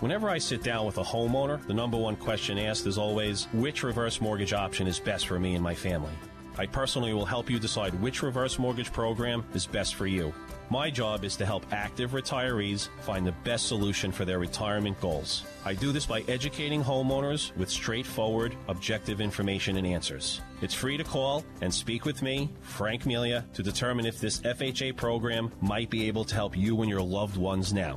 Whenever 0.00 0.28
I 0.28 0.36
sit 0.36 0.62
down 0.62 0.84
with 0.84 0.98
a 0.98 1.02
homeowner, 1.02 1.66
the 1.66 1.72
number 1.72 1.96
one 1.96 2.16
question 2.16 2.58
asked 2.58 2.86
is 2.86 2.98
always 2.98 3.44
which 3.54 3.82
reverse 3.82 4.20
mortgage 4.20 4.52
option 4.52 4.86
is 4.86 5.00
best 5.00 5.26
for 5.26 5.40
me 5.40 5.54
and 5.54 5.64
my 5.64 5.74
family. 5.74 6.12
I 6.58 6.66
personally 6.66 7.14
will 7.14 7.24
help 7.24 7.48
you 7.48 7.58
decide 7.58 7.94
which 8.02 8.22
reverse 8.22 8.58
mortgage 8.58 8.92
program 8.92 9.42
is 9.54 9.66
best 9.66 9.94
for 9.94 10.06
you. 10.06 10.34
My 10.68 10.90
job 10.90 11.24
is 11.24 11.34
to 11.36 11.46
help 11.46 11.64
active 11.72 12.10
retirees 12.10 12.90
find 13.00 13.26
the 13.26 13.32
best 13.42 13.68
solution 13.68 14.12
for 14.12 14.26
their 14.26 14.38
retirement 14.38 15.00
goals. 15.00 15.44
I 15.64 15.72
do 15.72 15.92
this 15.92 16.04
by 16.04 16.20
educating 16.28 16.84
homeowners 16.84 17.56
with 17.56 17.70
straightforward, 17.70 18.54
objective 18.68 19.22
information 19.22 19.78
and 19.78 19.86
answers. 19.86 20.42
It's 20.60 20.74
free 20.74 20.98
to 20.98 21.04
call 21.04 21.42
and 21.62 21.72
speak 21.72 22.04
with 22.04 22.20
me, 22.20 22.50
Frank 22.60 23.06
Melia, 23.06 23.46
to 23.54 23.62
determine 23.62 24.04
if 24.04 24.20
this 24.20 24.40
FHA 24.40 24.94
program 24.96 25.50
might 25.62 25.88
be 25.88 26.06
able 26.06 26.24
to 26.24 26.34
help 26.34 26.54
you 26.54 26.82
and 26.82 26.90
your 26.90 27.02
loved 27.02 27.38
ones 27.38 27.72
now. 27.72 27.96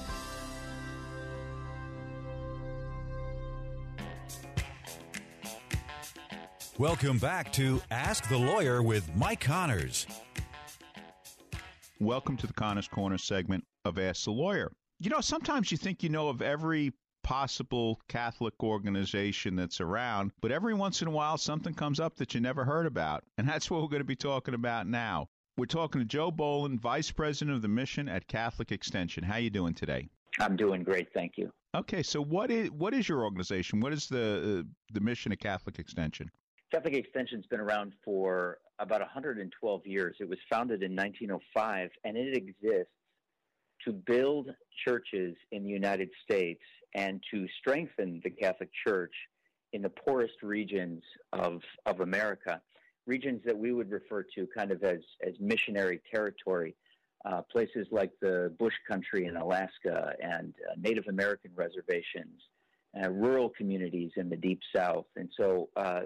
Welcome 6.81 7.19
back 7.19 7.53
to 7.53 7.79
Ask 7.91 8.27
the 8.27 8.39
Lawyer 8.39 8.81
with 8.81 9.07
Mike 9.15 9.41
Connors. 9.41 10.07
Welcome 11.99 12.37
to 12.37 12.47
the 12.47 12.53
Connors 12.53 12.87
Corner 12.87 13.19
segment 13.19 13.63
of 13.85 13.99
Ask 13.99 14.23
the 14.23 14.31
Lawyer. 14.31 14.71
You 14.99 15.11
know, 15.11 15.21
sometimes 15.21 15.71
you 15.71 15.77
think 15.77 16.01
you 16.01 16.09
know 16.09 16.27
of 16.27 16.41
every 16.41 16.91
possible 17.23 18.01
Catholic 18.09 18.55
organization 18.63 19.55
that's 19.55 19.79
around, 19.79 20.31
but 20.41 20.51
every 20.51 20.73
once 20.73 21.03
in 21.03 21.07
a 21.07 21.11
while 21.11 21.37
something 21.37 21.75
comes 21.75 21.99
up 21.99 22.15
that 22.15 22.33
you 22.33 22.41
never 22.41 22.65
heard 22.65 22.87
about. 22.87 23.23
And 23.37 23.47
that's 23.47 23.69
what 23.69 23.83
we're 23.83 23.87
going 23.87 24.01
to 24.01 24.03
be 24.03 24.15
talking 24.15 24.55
about 24.55 24.87
now. 24.87 25.27
We're 25.57 25.65
talking 25.67 26.01
to 26.01 26.05
Joe 26.05 26.31
Boland, 26.31 26.81
Vice 26.81 27.11
President 27.11 27.55
of 27.55 27.61
the 27.61 27.67
Mission 27.67 28.09
at 28.09 28.27
Catholic 28.27 28.71
Extension. 28.71 29.23
How 29.23 29.37
you 29.37 29.51
doing 29.51 29.75
today? 29.75 30.09
I'm 30.39 30.55
doing 30.55 30.81
great, 30.81 31.09
thank 31.13 31.33
you. 31.37 31.51
Okay, 31.75 32.01
so 32.01 32.23
what 32.23 32.49
is 32.49 32.71
what 32.71 32.95
is 32.95 33.07
your 33.07 33.23
organization? 33.23 33.81
What 33.81 33.93
is 33.93 34.07
the 34.07 34.61
uh, 34.61 34.69
the 34.93 34.99
mission 34.99 35.31
of 35.31 35.37
Catholic 35.37 35.77
Extension? 35.77 36.31
Catholic 36.71 36.93
Extension's 36.93 37.45
been 37.47 37.59
around 37.59 37.91
for 38.03 38.59
about 38.79 39.01
112 39.01 39.85
years. 39.85 40.15
It 40.19 40.29
was 40.29 40.39
founded 40.49 40.83
in 40.83 40.95
1905, 40.95 41.89
and 42.05 42.15
it 42.15 42.35
exists 42.35 42.93
to 43.83 43.91
build 43.91 44.49
churches 44.87 45.35
in 45.51 45.63
the 45.63 45.69
United 45.69 46.09
States 46.23 46.61
and 46.95 47.21
to 47.31 47.45
strengthen 47.59 48.21
the 48.23 48.29
Catholic 48.29 48.69
Church 48.87 49.13
in 49.73 49.81
the 49.81 49.89
poorest 49.89 50.41
regions 50.43 51.03
of, 51.33 51.61
of 51.85 51.99
America, 51.99 52.61
regions 53.05 53.41
that 53.45 53.57
we 53.57 53.73
would 53.73 53.91
refer 53.91 54.23
to 54.35 54.47
kind 54.55 54.71
of 54.71 54.83
as, 54.83 54.99
as 55.25 55.33
missionary 55.39 56.01
territory, 56.13 56.75
uh, 57.25 57.41
places 57.51 57.87
like 57.91 58.11
the 58.21 58.53
bush 58.57 58.73
country 58.89 59.25
in 59.25 59.35
Alaska 59.35 60.13
and 60.21 60.53
uh, 60.69 60.75
Native 60.77 61.05
American 61.09 61.51
reservations, 61.55 62.41
uh, 63.01 63.09
rural 63.09 63.49
communities 63.49 64.11
in 64.15 64.29
the 64.29 64.37
deep 64.37 64.59
south. 64.73 65.05
And 65.15 65.29
so 65.37 65.69
uh, 65.75 66.01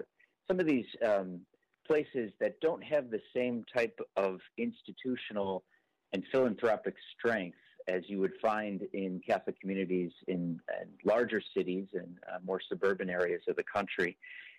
some 0.48 0.60
of 0.60 0.66
these 0.66 0.86
um, 1.04 1.40
places 1.86 2.32
that 2.40 2.60
don't 2.60 2.82
have 2.82 3.10
the 3.10 3.20
same 3.34 3.64
type 3.74 3.98
of 4.16 4.40
institutional 4.58 5.64
and 6.12 6.22
philanthropic 6.32 6.94
strength 7.16 7.58
as 7.88 8.02
you 8.08 8.18
would 8.18 8.32
find 8.42 8.82
in 8.94 9.20
Catholic 9.26 9.60
communities 9.60 10.10
in, 10.26 10.60
in 10.80 10.88
larger 11.04 11.40
cities 11.56 11.86
and 11.94 12.18
uh, 12.28 12.38
more 12.44 12.60
suburban 12.68 13.08
areas 13.08 13.42
of 13.48 13.56
the 13.56 13.62
country. 13.62 14.16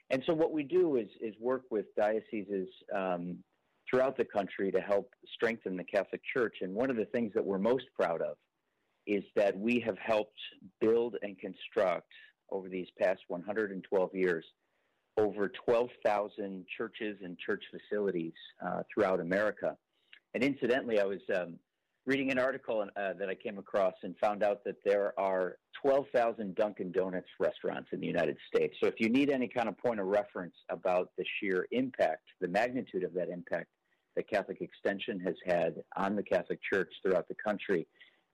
And 0.10 0.24
so, 0.26 0.34
what 0.34 0.54
we 0.54 0.64
do 0.64 0.96
is, 0.96 1.10
is 1.20 1.36
work 1.40 1.64
with 1.70 1.94
dioceses 1.98 2.70
um, 2.96 3.38
throughout 3.90 4.18
the 4.18 4.24
country 4.24 4.72
to 4.72 4.80
help 4.80 5.14
strengthen 5.34 5.76
the 5.76 5.84
Catholic 5.84 6.22
Church. 6.34 6.58
And 6.62 6.74
one 6.74 6.90
of 6.90 6.96
the 6.96 7.06
things 7.06 7.34
that 7.36 7.46
we're 7.46 7.58
most 7.58 7.86
proud 8.00 8.22
of 8.22 8.38
is 9.06 9.24
that 9.36 9.58
we 9.58 9.80
have 9.82 9.98
helped 9.98 10.40
build 10.80 11.16
and 11.22 11.38
construct 11.38 12.12
over 12.50 12.70
these 12.70 12.88
past 13.00 13.22
112 13.28 14.16
years 14.16 14.46
over 15.18 15.50
12,000 15.66 16.66
churches 16.78 17.18
and 17.24 17.38
church 17.38 17.64
facilities 17.72 18.34
uh, 18.66 18.84
throughout 18.94 19.20
America. 19.20 19.76
And 20.34 20.44
incidentally, 20.44 21.00
I 21.00 21.06
was 21.06 21.22
um, 21.36 21.56
reading 22.06 22.32
an 22.32 22.40
article 22.40 22.86
uh, 22.96 23.14
that 23.20 23.28
I 23.28 23.36
came 23.36 23.58
across 23.58 23.94
and 24.04 24.16
found 24.20 24.44
out 24.44 24.64
that 24.66 24.76
there 24.86 25.14
are 25.20 25.58
12,000 25.82 26.56
Dunkin' 26.56 26.92
Donuts 26.92 27.28
restaurants 27.40 27.90
in 27.92 28.00
the 28.00 28.08
United 28.08 28.38
States. 28.48 28.76
So 28.82 28.88
if 28.88 28.96
you 29.00 29.10
need 29.10 29.30
any 29.30 29.48
kind 29.48 29.68
of 29.68 29.78
point 29.78 30.00
of 30.00 30.08
reference 30.08 30.56
about 30.70 31.12
the 31.18 31.26
sheer 31.40 31.68
impact, 31.72 32.24
the 32.40 32.48
magnitude 32.48 33.04
of 33.04 33.14
that 33.14 33.30
impact 33.30 33.68
that 34.16 34.30
Catholic 34.30 34.62
Extension 34.62 35.20
has 35.20 35.36
had 35.46 35.76
on 35.96 36.16
the 36.16 36.24
Catholic 36.24 36.60
Church 36.72 36.92
throughout 37.04 37.28
the 37.28 37.36
country, 37.36 37.88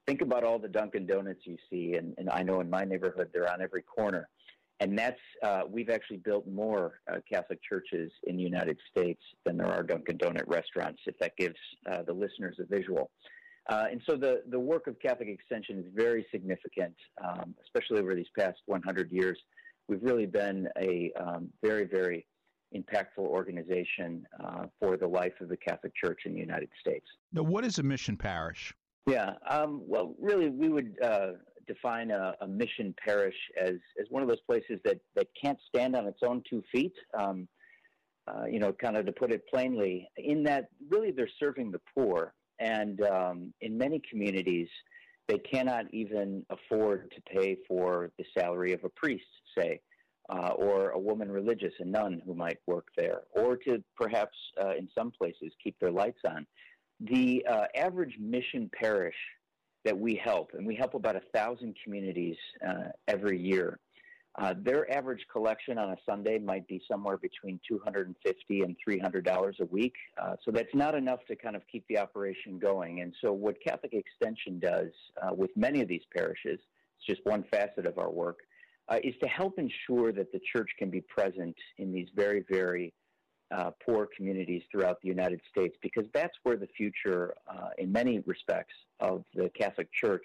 think 0.06 0.20
about 0.20 0.44
all 0.44 0.58
the 0.58 0.68
Dunkin' 0.68 1.06
Donuts 1.06 1.40
you 1.44 1.56
see. 1.70 1.94
And, 1.94 2.14
and 2.16 2.30
I 2.30 2.42
know 2.42 2.60
in 2.60 2.70
my 2.70 2.84
neighborhood, 2.84 3.30
they're 3.32 3.52
on 3.52 3.60
every 3.60 3.82
corner 3.82 4.28
and 4.80 4.98
that's 4.98 5.20
uh, 5.42 5.62
we've 5.68 5.90
actually 5.90 6.16
built 6.18 6.46
more 6.46 7.00
uh, 7.10 7.18
Catholic 7.30 7.60
churches 7.62 8.10
in 8.24 8.36
the 8.36 8.42
United 8.42 8.78
States 8.90 9.22
than 9.44 9.56
there 9.56 9.68
are 9.68 9.82
Dunkin' 9.82 10.18
Donut 10.18 10.46
restaurants. 10.46 11.00
If 11.06 11.18
that 11.18 11.36
gives 11.36 11.56
uh, 11.90 12.02
the 12.02 12.12
listeners 12.12 12.56
a 12.58 12.64
visual, 12.64 13.10
uh, 13.68 13.86
and 13.90 14.00
so 14.08 14.16
the 14.16 14.42
the 14.50 14.58
work 14.58 14.86
of 14.86 14.98
Catholic 15.00 15.28
Extension 15.28 15.78
is 15.78 15.86
very 15.94 16.26
significant, 16.30 16.94
um, 17.22 17.54
especially 17.64 18.00
over 18.00 18.14
these 18.14 18.26
past 18.36 18.58
100 18.66 19.10
years. 19.12 19.38
We've 19.88 20.02
really 20.02 20.26
been 20.26 20.68
a 20.78 21.12
um, 21.20 21.48
very 21.62 21.84
very 21.84 22.26
impactful 22.74 23.18
organization 23.18 24.26
uh, 24.42 24.64
for 24.80 24.96
the 24.96 25.06
life 25.06 25.34
of 25.40 25.48
the 25.48 25.56
Catholic 25.56 25.92
Church 25.94 26.22
in 26.24 26.34
the 26.34 26.40
United 26.40 26.70
States. 26.80 27.06
Now, 27.32 27.42
what 27.42 27.64
is 27.64 27.78
a 27.78 27.82
mission 27.82 28.16
parish? 28.16 28.74
Yeah, 29.06 29.34
um, 29.48 29.82
well, 29.86 30.14
really, 30.18 30.48
we 30.48 30.68
would 30.70 30.96
uh, 31.02 31.32
define 31.66 32.10
a, 32.10 32.34
a, 32.40 32.46
mission 32.46 32.94
parish 33.04 33.34
as, 33.60 33.74
as 34.00 34.06
one 34.10 34.22
of 34.22 34.28
those 34.28 34.40
places 34.46 34.80
that, 34.84 34.98
that 35.14 35.28
can't 35.40 35.58
stand 35.68 35.96
on 35.96 36.06
its 36.06 36.20
own 36.22 36.42
two 36.48 36.62
feet. 36.72 36.94
Um, 37.18 37.48
uh, 38.26 38.46
you 38.46 38.58
know, 38.58 38.72
kind 38.72 38.96
of 38.96 39.04
to 39.04 39.12
put 39.12 39.30
it 39.30 39.46
plainly, 39.52 40.08
in 40.16 40.42
that 40.42 40.68
really 40.90 41.10
they're 41.10 41.28
serving 41.38 41.70
the 41.70 41.80
poor. 41.94 42.32
And 42.58 43.02
um, 43.02 43.52
in 43.60 43.76
many 43.76 44.00
communities, 44.08 44.68
they 45.28 45.38
cannot 45.38 45.92
even 45.92 46.44
afford 46.50 47.12
to 47.12 47.20
pay 47.22 47.58
for 47.66 48.10
the 48.18 48.24
salary 48.36 48.72
of 48.72 48.84
a 48.84 48.88
priest, 48.88 49.24
say, 49.56 49.80
uh, 50.30 50.50
or 50.56 50.90
a 50.90 50.98
woman 50.98 51.30
religious, 51.30 51.72
a 51.80 51.84
nun 51.84 52.22
who 52.24 52.34
might 52.34 52.58
work 52.66 52.88
there, 52.96 53.22
or 53.32 53.56
to 53.56 53.82
perhaps, 53.96 54.36
uh, 54.62 54.70
in 54.70 54.88
some 54.96 55.10
places, 55.10 55.52
keep 55.62 55.78
their 55.78 55.90
lights 55.90 56.20
on. 56.26 56.46
The 57.00 57.44
uh, 57.50 57.64
average 57.76 58.16
mission 58.18 58.70
parish 58.80 59.16
that 59.84 59.98
we 59.98 60.20
help, 60.22 60.50
and 60.54 60.66
we 60.66 60.74
help 60.74 60.94
about 60.94 61.16
a 61.16 61.22
thousand 61.34 61.76
communities 61.82 62.36
uh, 62.66 62.88
every 63.08 63.38
year. 63.38 63.78
Uh, 64.36 64.52
their 64.62 64.92
average 64.92 65.24
collection 65.30 65.78
on 65.78 65.90
a 65.90 65.96
Sunday 66.04 66.38
might 66.38 66.66
be 66.66 66.82
somewhere 66.90 67.16
between 67.16 67.60
250 67.68 68.60
and 68.62 68.76
300 68.82 69.24
dollars 69.24 69.56
a 69.60 69.64
week. 69.66 69.94
Uh, 70.20 70.34
so 70.44 70.50
that's 70.50 70.74
not 70.74 70.94
enough 70.94 71.20
to 71.28 71.36
kind 71.36 71.54
of 71.54 71.62
keep 71.70 71.84
the 71.88 71.96
operation 71.96 72.58
going. 72.58 73.00
And 73.00 73.14
so 73.20 73.32
what 73.32 73.56
Catholic 73.64 73.92
Extension 73.94 74.58
does 74.58 74.90
uh, 75.22 75.32
with 75.32 75.50
many 75.56 75.82
of 75.82 75.88
these 75.88 76.02
parishes, 76.14 76.58
it's 76.98 77.06
just 77.06 77.20
one 77.24 77.44
facet 77.50 77.86
of 77.86 77.98
our 77.98 78.10
work, 78.10 78.38
uh, 78.88 78.98
is 79.04 79.14
to 79.22 79.28
help 79.28 79.58
ensure 79.58 80.12
that 80.12 80.32
the 80.32 80.40
church 80.52 80.70
can 80.78 80.90
be 80.90 81.00
present 81.02 81.56
in 81.78 81.92
these 81.92 82.08
very, 82.16 82.44
very 82.50 82.92
uh, 83.50 83.70
poor 83.84 84.08
communities 84.16 84.62
throughout 84.70 85.00
the 85.02 85.08
United 85.08 85.40
States 85.50 85.76
because 85.82 86.04
that's 86.12 86.34
where 86.42 86.56
the 86.56 86.68
future, 86.76 87.34
uh, 87.48 87.68
in 87.78 87.92
many 87.92 88.20
respects, 88.26 88.74
of 89.00 89.24
the 89.34 89.50
Catholic 89.58 89.88
Church 89.92 90.24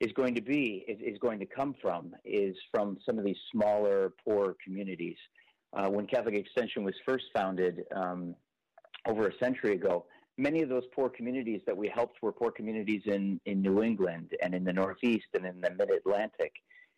is 0.00 0.12
going 0.12 0.34
to 0.34 0.42
be 0.42 0.84
is, 0.88 0.98
is 1.00 1.18
going 1.18 1.38
to 1.38 1.46
come 1.46 1.74
from 1.80 2.12
is 2.24 2.56
from 2.72 2.98
some 3.06 3.18
of 3.18 3.24
these 3.24 3.38
smaller 3.52 4.12
poor 4.24 4.56
communities. 4.64 5.16
Uh, 5.72 5.88
when 5.88 6.06
Catholic 6.06 6.34
Extension 6.34 6.84
was 6.84 6.94
first 7.06 7.24
founded 7.34 7.84
um, 7.94 8.34
over 9.06 9.28
a 9.28 9.38
century 9.38 9.74
ago, 9.74 10.06
many 10.38 10.62
of 10.62 10.68
those 10.68 10.84
poor 10.94 11.08
communities 11.08 11.60
that 11.66 11.76
we 11.76 11.88
helped 11.88 12.22
were 12.22 12.32
poor 12.32 12.50
communities 12.50 13.02
in, 13.06 13.40
in 13.46 13.60
New 13.62 13.82
England 13.82 14.32
and 14.42 14.54
in 14.54 14.64
the 14.64 14.72
Northeast 14.72 15.26
and 15.34 15.44
in 15.46 15.60
the 15.60 15.70
Mid 15.70 15.90
Atlantic. 15.90 16.52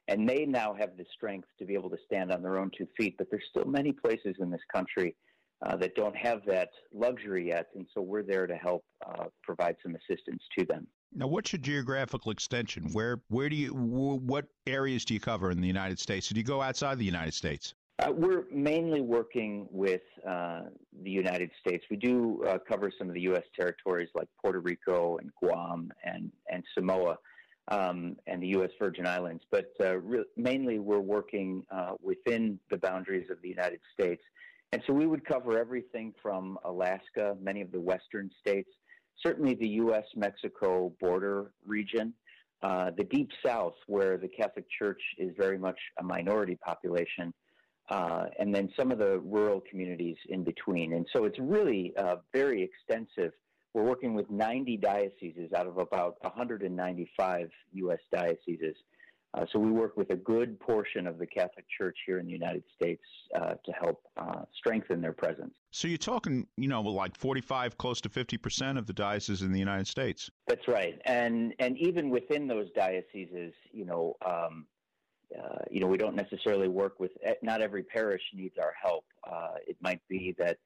And 0.09 0.29
they 0.29 0.45
now 0.47 0.75
have 0.75 0.97
the 0.97 1.05
strength 1.13 1.49
to 1.59 1.65
be 1.65 1.75
able 1.75 1.91
to 1.91 1.99
stand 2.07 2.33
on 2.33 2.43
their 2.43 2.59
own 2.59 2.71
two 2.77 2.87
feet. 2.97 3.17
But 3.19 3.29
there's 3.31 3.45
still 3.51 3.65
many 3.65 3.93
places 3.93 4.37
in 4.39 4.51
this 4.51 4.61
country 4.73 5.17
uh, 5.65 5.77
that 5.77 5.95
don't 5.95 6.17
have 6.17 6.43
that 6.47 6.71
luxury 6.93 7.49
yet. 7.49 7.69
And 7.75 7.87
so 7.95 8.01
we're 8.01 8.23
there 8.23 8.47
to 8.47 8.57
help 8.57 8.85
uh, 9.07 9.25
provide 9.43 9.77
some 9.83 9.97
assistance 9.97 10.43
to 10.59 10.65
them. 10.67 10.87
Now, 11.15 11.27
what's 11.29 11.53
your 11.53 11.61
geographical 11.61 12.31
extension? 12.31 12.91
Where 12.93 13.23
where 13.29 13.49
do 13.49 13.57
you 13.57 13.73
what 13.73 14.47
areas 14.67 15.05
do 15.05 15.15
you 15.15 15.21
cover 15.21 15.51
in 15.51 15.61
the 15.61 15.67
United 15.67 15.99
States? 15.99 16.29
Do 16.29 16.37
you 16.37 16.45
go 16.45 16.61
outside 16.61 16.99
the 16.99 17.05
United 17.05 17.33
States? 17.33 17.75
Uh, 17.99 18.13
we're 18.13 18.45
mainly 18.53 19.01
working 19.01 19.67
with 19.71 20.03
uh, 20.29 20.65
the 21.03 21.11
United 21.11 21.51
States. 21.59 21.83
We 21.91 21.97
do 21.97 22.45
uh, 22.47 22.59
cover 22.69 22.93
some 22.99 23.09
of 23.09 23.15
the 23.15 23.23
U.S. 23.23 23.45
territories 23.59 24.11
like 24.15 24.29
Puerto 24.43 24.61
Rico 24.61 25.17
and 25.17 25.31
Guam 25.43 25.91
and 26.05 26.31
and 26.51 26.63
Samoa 26.75 27.17
um, 27.69 28.17
and 28.27 28.43
the 28.43 28.49
U.S. 28.49 28.71
Virgin 28.79 29.07
Islands, 29.07 29.43
but 29.51 29.73
uh, 29.81 29.99
re- 29.99 30.25
mainly 30.37 30.79
we're 30.79 31.01
working 31.01 31.65
uh, 31.71 31.93
within 32.01 32.59
the 32.71 32.77
boundaries 32.77 33.29
of 33.31 33.41
the 33.43 33.49
United 33.49 33.81
States. 33.93 34.23
And 34.73 34.83
so 34.87 34.93
we 34.93 35.07
would 35.07 35.25
cover 35.25 35.59
everything 35.59 36.13
from 36.23 36.59
Alaska, 36.65 37.37
many 37.41 37.61
of 37.61 37.73
the 37.73 37.81
western 37.81 38.31
states, 38.41 38.71
certainly 39.25 39.55
the 39.55 39.69
U.S. 39.69 40.05
Mexico 40.15 40.93
border 41.01 41.53
region, 41.65 42.13
uh, 42.63 42.91
the 42.97 43.05
deep 43.05 43.31
south, 43.45 43.75
where 43.87 44.17
the 44.17 44.29
Catholic 44.29 44.67
Church 44.79 45.01
is 45.19 45.33
very 45.37 45.59
much 45.59 45.79
a 45.99 46.03
minority 46.03 46.57
population, 46.65 47.33
uh, 47.91 48.25
and 48.39 48.55
then 48.55 48.69
some 48.77 48.91
of 48.91 48.99
the 48.99 49.21
rural 49.21 49.63
communities 49.69 50.17
in 50.29 50.43
between. 50.43 50.95
And 50.95 51.07
so 51.13 51.25
it's 51.25 51.39
really 51.39 51.93
uh, 51.97 52.17
very 52.33 52.63
extensive. 52.63 53.33
We're 53.77 53.83
working 53.83 54.15
with 54.15 54.31
90 54.31 54.79
dioceses 54.79 55.53
out 55.55 55.67
of 55.67 55.77
about 55.77 56.17
195 56.23 57.51
U.S. 57.75 57.99
dioceses. 58.11 58.75
Uh, 59.35 59.45
so 59.53 59.59
we 59.59 59.71
work 59.71 59.99
with 59.99 60.09
a 60.09 60.17
good 60.17 60.59
portion 60.59 61.07
of 61.07 61.19
the 61.19 61.27
Catholic 61.27 61.67
Church 61.77 61.95
here 62.07 62.19
in 62.19 62.25
the 62.25 62.33
United 62.33 62.63
States 62.75 63.03
uh, 63.35 63.53
to 63.67 63.73
help 63.79 64.01
uh, 64.17 64.45
strengthen 64.57 65.03
their 65.03 65.13
presence. 65.13 65.53
So 65.73 65.89
you're 65.89 65.99
talking, 65.99 66.47
you 66.57 66.69
know, 66.69 66.81
like 66.81 67.19
45, 67.19 67.77
close 67.77 68.01
to 68.01 68.09
50 68.09 68.39
percent 68.39 68.79
of 68.79 68.87
the 68.87 68.95
dioceses 68.95 69.43
in 69.43 69.53
the 69.53 69.59
United 69.59 69.89
States. 69.89 70.31
That's 70.49 70.67
right, 70.69 70.99
and 71.05 71.53
and 71.59 71.77
even 71.77 72.09
within 72.09 72.47
those 72.47 72.71
dioceses, 72.75 73.53
you 73.73 73.85
know, 73.85 74.17
um, 74.25 74.65
uh, 75.39 75.59
you 75.71 75.81
know, 75.81 75.87
we 75.87 75.99
don't 75.99 76.17
necessarily 76.17 76.69
work 76.69 76.99
with. 76.99 77.11
Not 77.43 77.61
every 77.61 77.83
parish 77.83 78.23
needs 78.33 78.57
our 78.57 78.73
help. 78.83 79.05
Uh, 79.31 79.57
it 79.67 79.77
might 79.83 80.01
be 80.09 80.35
that 80.39 80.57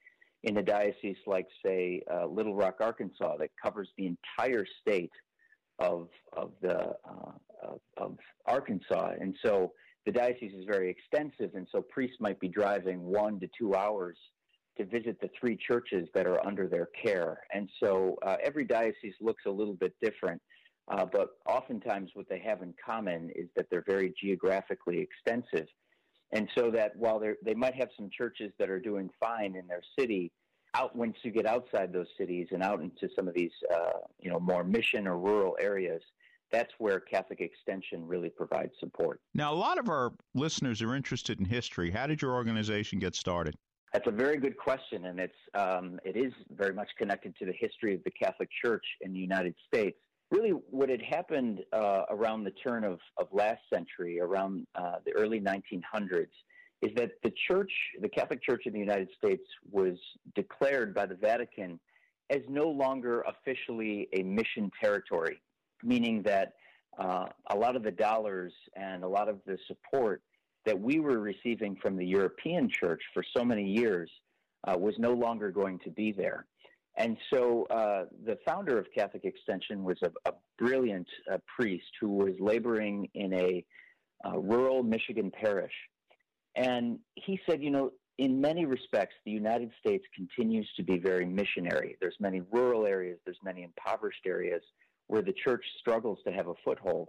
in 0.45 0.57
a 0.57 0.63
diocese 0.63 1.17
like, 1.27 1.47
say, 1.65 2.03
uh, 2.13 2.27
Little 2.27 2.55
Rock, 2.55 2.77
Arkansas, 2.81 3.37
that 3.39 3.51
covers 3.63 3.89
the 3.97 4.07
entire 4.07 4.65
state 4.81 5.13
of 5.79 6.09
of 6.35 6.53
the 6.61 6.79
uh, 6.79 7.33
of, 7.63 7.81
of, 7.97 8.17
Arkansas, 8.47 9.13
and 9.21 9.35
so 9.45 9.73
the 10.07 10.13
diocese 10.13 10.53
is 10.53 10.65
very 10.67 10.91
extensive, 10.91 11.55
and 11.55 11.67
so 11.73 11.83
priests 11.83 12.17
might 12.21 12.39
be 12.39 12.49
driving 12.49 13.01
one 13.03 13.41
to 13.41 13.49
two 13.59 13.75
hours 13.75 14.17
to 14.77 14.85
visit 14.85 15.21
the 15.21 15.31
three 15.39 15.57
churches 15.57 16.09
that 16.15 16.27
are 16.27 16.45
under 16.47 16.69
their 16.69 16.89
care, 17.03 17.39
and 17.55 17.69
so 17.83 18.17
uh, 18.27 18.37
every 18.43 18.65
diocese 18.65 19.15
looks 19.21 19.45
a 19.47 19.51
little 19.51 19.75
bit 19.75 19.95
different. 20.03 20.41
Uh, 20.91 21.07
but 21.11 21.29
oftentimes, 21.47 22.11
what 22.15 22.29
they 22.29 22.39
have 22.39 22.63
in 22.63 22.75
common 22.85 23.31
is 23.35 23.49
that 23.57 23.67
they're 23.71 23.85
very 23.87 24.13
geographically 24.21 24.99
extensive, 24.99 25.69
and 26.33 26.49
so 26.57 26.71
that 26.71 26.97
while 26.97 27.21
they 27.43 27.55
might 27.55 27.75
have 27.75 27.89
some 27.97 28.09
churches 28.17 28.53
that 28.59 28.71
are 28.71 28.81
doing 28.81 29.11
fine 29.19 29.57
in 29.57 29.67
their 29.67 29.83
city, 29.99 30.31
out 30.75 30.95
once 30.95 31.17
you 31.23 31.31
get 31.33 31.47
outside 31.47 31.93
those 31.93 32.07
cities 32.17 32.47
and 32.53 32.63
out 32.63 32.81
into 32.81 33.09
some 33.17 33.27
of 33.27 33.35
these 33.35 33.51
uh, 33.75 33.99
you 34.21 34.31
know 34.31 34.39
more 34.39 34.65
mission 34.65 35.07
or 35.07 35.19
rural 35.19 35.57
areas 35.61 36.03
that's 36.51 36.73
where 36.79 37.01
Catholic 37.01 37.41
Extension 37.41 38.07
really 38.07 38.29
provides 38.29 38.73
support. 38.81 39.21
Now, 39.35 39.53
a 39.53 39.55
lot 39.55 39.79
of 39.79 39.89
our 39.89 40.13
listeners 40.35 40.83
are 40.83 40.95
interested 40.95 41.39
in 41.39 41.45
history. 41.45 41.91
How 41.91 42.07
did 42.07 42.21
your 42.21 42.33
organization 42.33 42.99
get 42.99 43.15
started? 43.15 43.57
That's 43.93 44.07
a 44.07 44.13
very 44.13 44.37
good 44.37 44.57
question, 44.57 45.07
and 45.07 45.19
it's 45.19 45.35
um, 45.55 45.99
it 46.05 46.17
is 46.17 46.33
very 46.51 46.73
much 46.73 46.89
connected 46.97 47.35
to 47.39 47.47
the 47.47 47.55
history 47.59 47.95
of 47.95 48.05
the 48.05 48.11
Catholic 48.11 48.49
Church 48.63 48.85
in 49.01 49.13
the 49.13 49.19
United 49.19 49.55
States. 49.67 49.99
Really, 50.31 50.51
what 50.51 50.89
had 50.89 51.03
happened 51.03 51.61
uh, 51.73 52.03
around 52.11 52.45
the 52.45 52.53
turn 52.53 52.85
of, 52.85 53.01
of 53.19 53.27
last 53.33 53.61
century, 53.73 54.21
around 54.21 54.67
uh, 54.77 54.97
the 55.05 55.13
early 55.13 55.41
1900s, 55.41 56.29
is 56.83 56.91
that 56.97 57.11
the 57.23 57.33
church, 57.49 57.71
the 58.01 58.09
Catholic 58.09 58.43
Church 58.43 58.63
in 58.67 58.73
the 58.73 58.79
United 58.79 59.09
States, 59.19 59.43
was 59.71 59.99
declared 60.35 60.95
by 60.95 61.07
the 61.07 61.17
Vatican 61.17 61.79
as 62.31 62.41
no 62.49 62.69
longer 62.69 63.23
officially 63.23 64.09
a 64.13 64.23
mission 64.23 64.71
territory, 64.81 65.43
meaning 65.83 66.23
that 66.23 66.55
uh, 66.99 67.27
a 67.51 67.57
lot 67.57 67.77
of 67.77 67.83
the 67.83 67.91
dollars 67.91 68.53
and 68.77 69.03
a 69.03 69.09
lot 69.09 69.29
of 69.29 69.41
the 69.47 69.59
support 69.67 70.23
that 70.65 70.79
we 70.79 71.01
were 71.01 71.19
receiving 71.19 71.77
from 71.83 71.97
the 71.97 72.07
European 72.07 72.69
church 72.71 73.01
for 73.13 73.25
so 73.37 73.45
many 73.45 73.65
years 73.65 74.11
uh, 74.69 74.77
was 74.79 74.95
no 74.99 75.13
longer 75.13 75.51
going 75.51 75.79
to 75.81 75.91
be 75.91 76.13
there. 76.13 76.47
And 76.97 77.17
so 77.33 77.67
uh, 77.71 78.05
the 78.27 78.37
founder 78.45 78.79
of 78.79 78.87
Catholic 78.95 79.25
Extension 79.25 79.85
was 79.85 79.97
a, 80.03 80.11
a 80.29 80.33
brilliant 80.59 81.09
uh, 81.33 81.39
priest 81.57 81.87
who 82.01 82.11
was 82.11 82.33
laboring 82.41 83.09
in 83.15 83.33
a 83.33 83.65
uh, 84.25 84.39
rural 84.39 84.83
Michigan 84.83 85.31
parish 85.31 85.73
and 86.57 86.99
he 87.15 87.41
said, 87.49 87.63
you 87.63 87.71
know, 87.71 87.91
in 88.19 88.41
many 88.41 88.67
respects, 88.67 89.15
the 89.25 89.31
United 89.31 89.71
States 89.81 90.05
continues 90.15 90.69
to 90.77 90.83
be 90.83 90.99
very 90.99 91.25
missionary. 91.25 91.97
There's 92.01 92.17
many 92.21 92.43
rural 92.53 92.87
areas, 92.87 93.19
there's 93.25 93.39
many 93.43 93.63
impoverished 93.63 94.27
areas 94.27 94.63
where 95.07 95.23
the 95.23 95.33
church 95.33 95.65
struggles 95.79 96.19
to 96.27 96.33
have 96.33 96.49
a 96.49 96.55
foothold. 96.65 97.09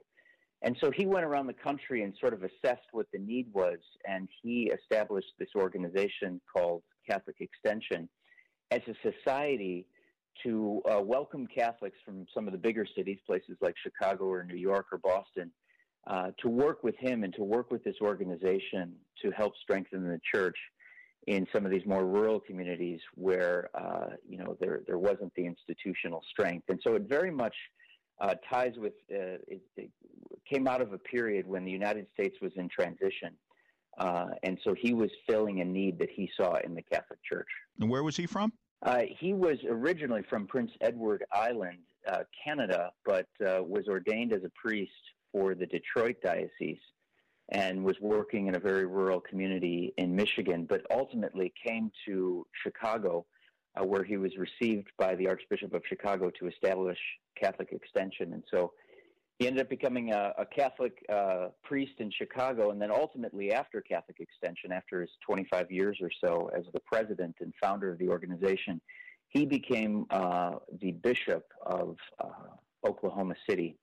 And 0.63 0.77
so 0.79 0.91
he 0.91 1.05
went 1.05 1.25
around 1.25 1.47
the 1.47 1.53
country 1.53 2.03
and 2.03 2.13
sort 2.19 2.33
of 2.33 2.43
assessed 2.43 2.85
what 2.91 3.07
the 3.11 3.19
need 3.19 3.47
was, 3.51 3.79
and 4.07 4.29
he 4.41 4.71
established 4.71 5.31
this 5.39 5.49
organization 5.55 6.39
called 6.55 6.83
Catholic 7.09 7.37
Extension 7.39 8.07
as 8.71 8.81
a 8.87 8.95
society 9.11 9.85
to 10.43 10.81
uh, 10.89 11.01
welcome 11.01 11.45
Catholics 11.45 11.97
from 12.05 12.25
some 12.33 12.47
of 12.47 12.53
the 12.53 12.57
bigger 12.57 12.85
cities, 12.95 13.19
places 13.27 13.57
like 13.61 13.75
Chicago 13.83 14.25
or 14.25 14.43
New 14.43 14.55
York 14.55 14.87
or 14.91 14.97
Boston, 14.97 15.51
uh, 16.07 16.31
to 16.39 16.49
work 16.49 16.83
with 16.83 16.95
him 16.97 17.23
and 17.23 17.33
to 17.35 17.43
work 17.43 17.69
with 17.69 17.83
this 17.83 17.97
organization 18.01 18.93
to 19.21 19.29
help 19.31 19.53
strengthen 19.61 20.03
the 20.03 20.19
church 20.33 20.57
in 21.27 21.45
some 21.53 21.65
of 21.65 21.71
these 21.71 21.85
more 21.85 22.05
rural 22.05 22.39
communities 22.39 22.99
where 23.13 23.69
uh, 23.75 24.07
you 24.27 24.37
know 24.37 24.57
there 24.59 24.81
there 24.87 24.97
wasn't 24.97 25.31
the 25.35 25.45
institutional 25.45 26.23
strength, 26.31 26.65
and 26.69 26.79
so 26.83 26.95
it 26.95 27.03
very 27.07 27.29
much 27.29 27.53
uh, 28.19 28.33
ties 28.51 28.73
with 28.77 28.93
uh, 29.11 29.37
it, 29.47 29.61
it, 29.77 29.91
came 30.51 30.67
out 30.67 30.81
of 30.81 30.91
a 30.93 30.97
period 30.97 31.47
when 31.47 31.63
the 31.63 31.71
United 31.71 32.07
States 32.13 32.35
was 32.41 32.51
in 32.55 32.67
transition, 32.67 33.33
uh, 33.97 34.27
and 34.43 34.57
so 34.63 34.73
he 34.73 34.93
was 34.93 35.09
filling 35.27 35.61
a 35.61 35.65
need 35.65 35.99
that 35.99 36.09
he 36.09 36.29
saw 36.35 36.55
in 36.63 36.73
the 36.73 36.81
Catholic 36.81 37.19
Church. 37.23 37.47
And 37.79 37.89
where 37.89 38.03
was 38.03 38.15
he 38.15 38.25
from? 38.25 38.53
Uh, 38.83 39.03
he 39.19 39.33
was 39.33 39.57
originally 39.69 40.23
from 40.29 40.47
Prince 40.47 40.71
Edward 40.81 41.23
Island, 41.31 41.79
Canada, 42.43 42.91
but 43.05 43.27
was 43.39 43.87
ordained 43.87 44.33
as 44.33 44.43
a 44.43 44.51
priest 44.55 44.91
for 45.31 45.53
the 45.55 45.65
Detroit 45.65 46.17
Diocese 46.23 46.79
and 47.51 47.83
was 47.83 47.99
working 47.99 48.47
in 48.47 48.55
a 48.55 48.59
very 48.59 48.85
rural 48.85 49.19
community 49.19 49.93
in 49.97 50.15
Michigan, 50.15 50.65
but 50.65 50.81
ultimately 50.89 51.53
came 51.65 51.91
to 52.05 52.45
Chicago, 52.63 53.25
uh, 53.75 53.85
where 53.85 54.03
he 54.03 54.17
was 54.17 54.31
received 54.37 54.87
by 54.97 55.15
the 55.15 55.27
Archbishop 55.27 55.73
of 55.73 55.81
Chicago 55.87 56.31
to 56.39 56.47
establish 56.47 56.97
Catholic 57.35 57.73
Extension. 57.73 58.33
And 58.33 58.43
so 58.49 58.71
he 59.41 59.47
ended 59.47 59.63
up 59.63 59.69
becoming 59.69 60.13
a, 60.13 60.33
a 60.37 60.45
Catholic 60.45 61.03
uh, 61.11 61.47
priest 61.63 61.93
in 61.97 62.11
Chicago, 62.11 62.69
and 62.69 62.79
then 62.79 62.91
ultimately, 62.91 63.51
after 63.51 63.81
Catholic 63.81 64.19
Extension, 64.19 64.71
after 64.71 65.01
his 65.01 65.09
25 65.25 65.71
years 65.71 65.97
or 65.99 66.11
so 66.23 66.51
as 66.55 66.63
the 66.75 66.79
president 66.81 67.35
and 67.39 67.51
founder 67.59 67.91
of 67.91 67.97
the 67.97 68.07
organization, 68.07 68.79
he 69.29 69.47
became 69.47 70.05
uh, 70.11 70.57
the 70.79 70.91
bishop 70.91 71.45
of 71.65 71.97
uh, 72.23 72.27
Oklahoma 72.87 73.33
City, 73.49 73.79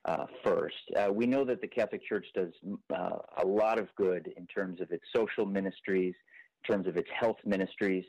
uh, 0.06 0.26
first. 0.44 0.76
Uh, 0.96 1.12
we 1.12 1.26
know 1.26 1.44
that 1.46 1.62
the 1.62 1.68
Catholic 1.68 2.02
Church 2.08 2.26
does 2.36 2.54
uh, 2.96 3.18
a 3.44 3.46
lot 3.46 3.80
of 3.80 3.88
good 3.96 4.32
in 4.38 4.46
terms 4.48 4.82
of 4.82 4.92
its 4.92 5.04
social 5.16 5.46
ministries, 5.46 6.14
in 6.64 6.74
terms 6.74 6.88
of 6.88 6.96
its 6.96 7.10
health 7.20 7.38
ministries, 7.46 8.06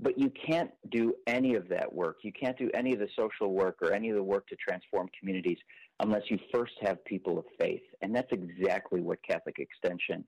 but 0.00 0.18
you 0.18 0.30
can't 0.30 0.70
do 0.90 1.14
any 1.26 1.54
of 1.54 1.68
that 1.68 1.92
work. 1.92 2.18
You 2.22 2.32
can't 2.32 2.58
do 2.58 2.70
any 2.74 2.92
of 2.92 2.98
the 2.98 3.08
social 3.18 3.52
work 3.52 3.78
or 3.82 3.92
any 3.92 4.10
of 4.10 4.16
the 4.16 4.22
work 4.22 4.46
to 4.48 4.56
transform 4.56 5.08
communities 5.18 5.58
unless 6.00 6.22
you 6.28 6.38
first 6.52 6.72
have 6.82 7.04
people 7.04 7.38
of 7.38 7.44
faith. 7.60 7.82
And 8.00 8.14
that's 8.14 8.32
exactly 8.32 9.00
what 9.00 9.18
Catholic 9.22 9.58
Extension 9.58 10.24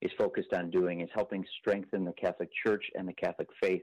is 0.00 0.10
focused 0.16 0.52
on 0.52 0.70
doing 0.70 1.00
is 1.00 1.08
helping 1.14 1.44
strengthen 1.60 2.04
the 2.04 2.12
Catholic 2.12 2.50
Church 2.64 2.84
and 2.94 3.06
the 3.08 3.12
Catholic 3.12 3.48
faith 3.60 3.82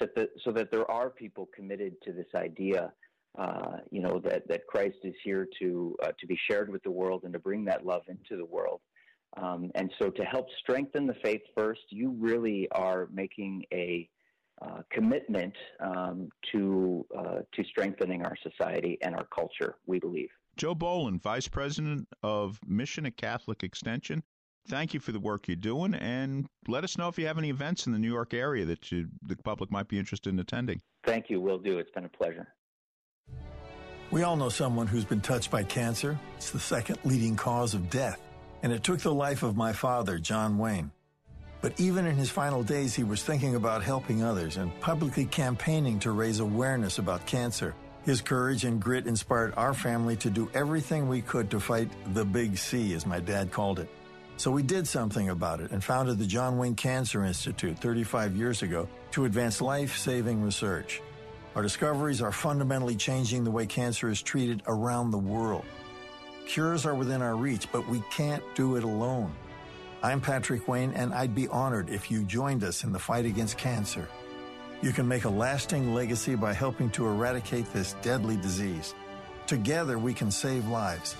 so 0.00 0.06
that, 0.16 0.30
so 0.44 0.50
that 0.52 0.70
there 0.70 0.90
are 0.90 1.10
people 1.10 1.48
committed 1.54 1.94
to 2.02 2.12
this 2.12 2.26
idea, 2.34 2.92
uh, 3.38 3.78
you 3.90 4.00
know, 4.02 4.20
that, 4.24 4.48
that 4.48 4.66
Christ 4.66 4.98
is 5.04 5.14
here 5.22 5.46
to, 5.60 5.96
uh, 6.02 6.12
to 6.18 6.26
be 6.26 6.38
shared 6.50 6.70
with 6.70 6.82
the 6.82 6.90
world 6.90 7.22
and 7.24 7.32
to 7.32 7.38
bring 7.38 7.64
that 7.66 7.86
love 7.86 8.02
into 8.08 8.36
the 8.36 8.44
world. 8.44 8.80
Um, 9.36 9.70
and 9.74 9.90
so 10.00 10.10
to 10.10 10.24
help 10.24 10.46
strengthen 10.60 11.06
the 11.06 11.16
faith 11.24 11.42
first, 11.56 11.80
you 11.90 12.14
really 12.18 12.68
are 12.72 13.08
making 13.12 13.64
a 13.72 14.08
uh, 14.60 14.82
commitment 14.90 15.54
um, 15.80 16.28
to, 16.52 17.06
uh, 17.16 17.38
to 17.54 17.64
strengthening 17.64 18.24
our 18.24 18.36
society 18.42 18.98
and 19.02 19.14
our 19.14 19.26
culture, 19.34 19.76
we 19.86 19.98
believe. 19.98 20.28
Joe 20.56 20.74
Boland, 20.74 21.22
Vice 21.22 21.48
President 21.48 22.06
of 22.22 22.60
Mission 22.66 23.06
at 23.06 23.16
Catholic 23.16 23.64
Extension 23.64 24.22
thank 24.68 24.94
you 24.94 25.00
for 25.00 25.12
the 25.12 25.20
work 25.20 25.48
you're 25.48 25.56
doing, 25.56 25.94
and 25.94 26.46
let 26.68 26.84
us 26.84 26.98
know 26.98 27.08
if 27.08 27.18
you 27.18 27.26
have 27.26 27.38
any 27.38 27.50
events 27.50 27.86
in 27.86 27.92
the 27.92 27.98
New 27.98 28.10
York 28.10 28.34
area 28.34 28.64
that 28.66 28.90
you, 28.92 29.08
the 29.26 29.36
public 29.36 29.70
might 29.70 29.88
be 29.88 29.98
interested 29.98 30.30
in 30.30 30.38
attending. 30.38 30.80
Thank 31.04 31.30
you. 31.30 31.40
Will 31.40 31.58
do. 31.58 31.78
It's 31.78 31.90
been 31.90 32.04
a 32.04 32.08
pleasure. 32.08 32.48
We 34.10 34.22
all 34.22 34.36
know 34.36 34.50
someone 34.50 34.86
who's 34.86 35.06
been 35.06 35.22
touched 35.22 35.50
by 35.50 35.64
cancer. 35.64 36.18
It's 36.36 36.50
the 36.50 36.60
second 36.60 36.98
leading 37.04 37.34
cause 37.34 37.74
of 37.74 37.88
death, 37.88 38.20
and 38.62 38.72
it 38.72 38.84
took 38.84 39.00
the 39.00 39.14
life 39.14 39.42
of 39.42 39.56
my 39.56 39.72
father, 39.72 40.18
John 40.18 40.58
Wayne. 40.58 40.90
But 41.62 41.78
even 41.80 42.06
in 42.06 42.16
his 42.16 42.28
final 42.28 42.62
days, 42.62 42.94
he 42.94 43.04
was 43.04 43.22
thinking 43.22 43.54
about 43.54 43.82
helping 43.82 44.22
others 44.22 44.56
and 44.56 44.78
publicly 44.80 45.24
campaigning 45.24 45.98
to 46.00 46.10
raise 46.10 46.40
awareness 46.40 46.98
about 46.98 47.24
cancer. 47.24 47.74
His 48.04 48.20
courage 48.20 48.64
and 48.64 48.82
grit 48.82 49.06
inspired 49.06 49.54
our 49.56 49.72
family 49.72 50.16
to 50.16 50.28
do 50.28 50.50
everything 50.54 51.08
we 51.08 51.22
could 51.22 51.50
to 51.52 51.60
fight 51.60 51.88
the 52.14 52.24
big 52.24 52.58
C, 52.58 52.94
as 52.94 53.06
my 53.06 53.20
dad 53.20 53.52
called 53.52 53.78
it. 53.78 53.88
So 54.36 54.50
we 54.50 54.62
did 54.62 54.88
something 54.88 55.28
about 55.28 55.60
it 55.60 55.70
and 55.70 55.82
founded 55.84 56.18
the 56.18 56.26
John 56.26 56.58
Wayne 56.58 56.74
Cancer 56.74 57.24
Institute 57.24 57.78
35 57.78 58.36
years 58.36 58.62
ago 58.62 58.88
to 59.12 59.24
advance 59.24 59.60
life 59.60 59.96
saving 59.96 60.42
research. 60.42 61.00
Our 61.54 61.62
discoveries 61.62 62.22
are 62.22 62.32
fundamentally 62.32 62.96
changing 62.96 63.44
the 63.44 63.50
way 63.50 63.66
cancer 63.66 64.08
is 64.08 64.22
treated 64.22 64.62
around 64.66 65.10
the 65.10 65.18
world. 65.18 65.64
Cures 66.46 66.86
are 66.86 66.94
within 66.94 67.22
our 67.22 67.36
reach, 67.36 67.70
but 67.70 67.86
we 67.88 68.02
can't 68.10 68.42
do 68.54 68.76
it 68.76 68.84
alone. 68.84 69.32
I'm 70.02 70.20
Patrick 70.20 70.66
Wayne, 70.66 70.92
and 70.94 71.14
I'd 71.14 71.34
be 71.34 71.46
honored 71.48 71.88
if 71.88 72.10
you 72.10 72.24
joined 72.24 72.64
us 72.64 72.82
in 72.82 72.90
the 72.90 72.98
fight 72.98 73.26
against 73.26 73.58
cancer. 73.58 74.08
You 74.80 74.92
can 74.92 75.06
make 75.06 75.24
a 75.24 75.30
lasting 75.30 75.94
legacy 75.94 76.34
by 76.34 76.52
helping 76.52 76.90
to 76.90 77.06
eradicate 77.06 77.72
this 77.72 77.94
deadly 78.02 78.36
disease. 78.36 78.94
Together, 79.46 79.98
we 79.98 80.12
can 80.12 80.30
save 80.30 80.66
lives. 80.66 81.14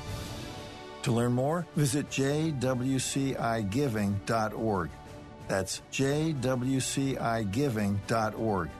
To 1.03 1.13
learn 1.13 1.33
more, 1.33 1.67
visit 1.77 2.09
jwcigiving.org. 2.11 4.91
That's 5.49 5.83
jwcigiving.org. 5.93 8.71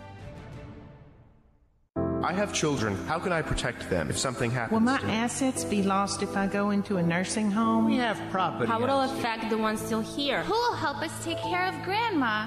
I 2.25 2.33
have 2.33 2.55
children. 2.55 2.95
How 3.07 3.19
can 3.19 3.33
I 3.33 3.43
protect 3.43 3.91
them 3.91 4.09
if 4.09 4.17
something 4.17 4.53
happens? 4.53 4.73
Will 4.73 4.79
my 4.81 4.99
to 4.99 5.07
assets 5.07 5.65
be 5.65 5.83
lost 5.83 6.23
if 6.23 6.37
I 6.37 6.47
go 6.47 6.71
into 6.71 6.99
a 6.99 7.03
nursing 7.03 7.51
home? 7.51 7.87
We 7.87 7.97
have 7.97 8.17
property. 8.31 8.71
How 8.71 8.79
will 8.79 9.03
it 9.03 9.11
affect 9.11 9.51
the 9.51 9.59
ones 9.59 9.81
still 9.81 10.03
here? 10.03 10.45
Who 10.45 10.53
will 10.53 10.77
help 10.77 11.03
us 11.03 11.11
take 11.25 11.39
care 11.39 11.67
of 11.67 11.83
Grandma? 11.83 12.47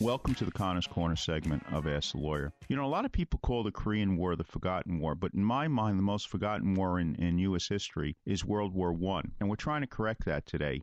Welcome 0.00 0.36
to 0.36 0.44
the 0.44 0.52
Connors 0.52 0.86
Corner 0.86 1.16
segment 1.16 1.64
of 1.72 1.88
Ask 1.88 2.12
the 2.12 2.18
Lawyer. 2.18 2.52
You 2.68 2.76
know, 2.76 2.84
a 2.84 2.86
lot 2.86 3.04
of 3.04 3.10
people 3.10 3.40
call 3.42 3.64
the 3.64 3.72
Korean 3.72 4.16
War 4.16 4.36
the 4.36 4.44
forgotten 4.44 5.00
war, 5.00 5.16
but 5.16 5.34
in 5.34 5.42
my 5.42 5.66
mind, 5.66 5.98
the 5.98 6.04
most 6.04 6.28
forgotten 6.28 6.76
war 6.76 7.00
in, 7.00 7.16
in 7.16 7.40
U.S. 7.40 7.66
history 7.66 8.16
is 8.24 8.44
World 8.44 8.74
War 8.74 8.92
One, 8.92 9.32
and 9.40 9.48
we're 9.50 9.56
trying 9.56 9.80
to 9.80 9.88
correct 9.88 10.24
that 10.24 10.46
today. 10.46 10.82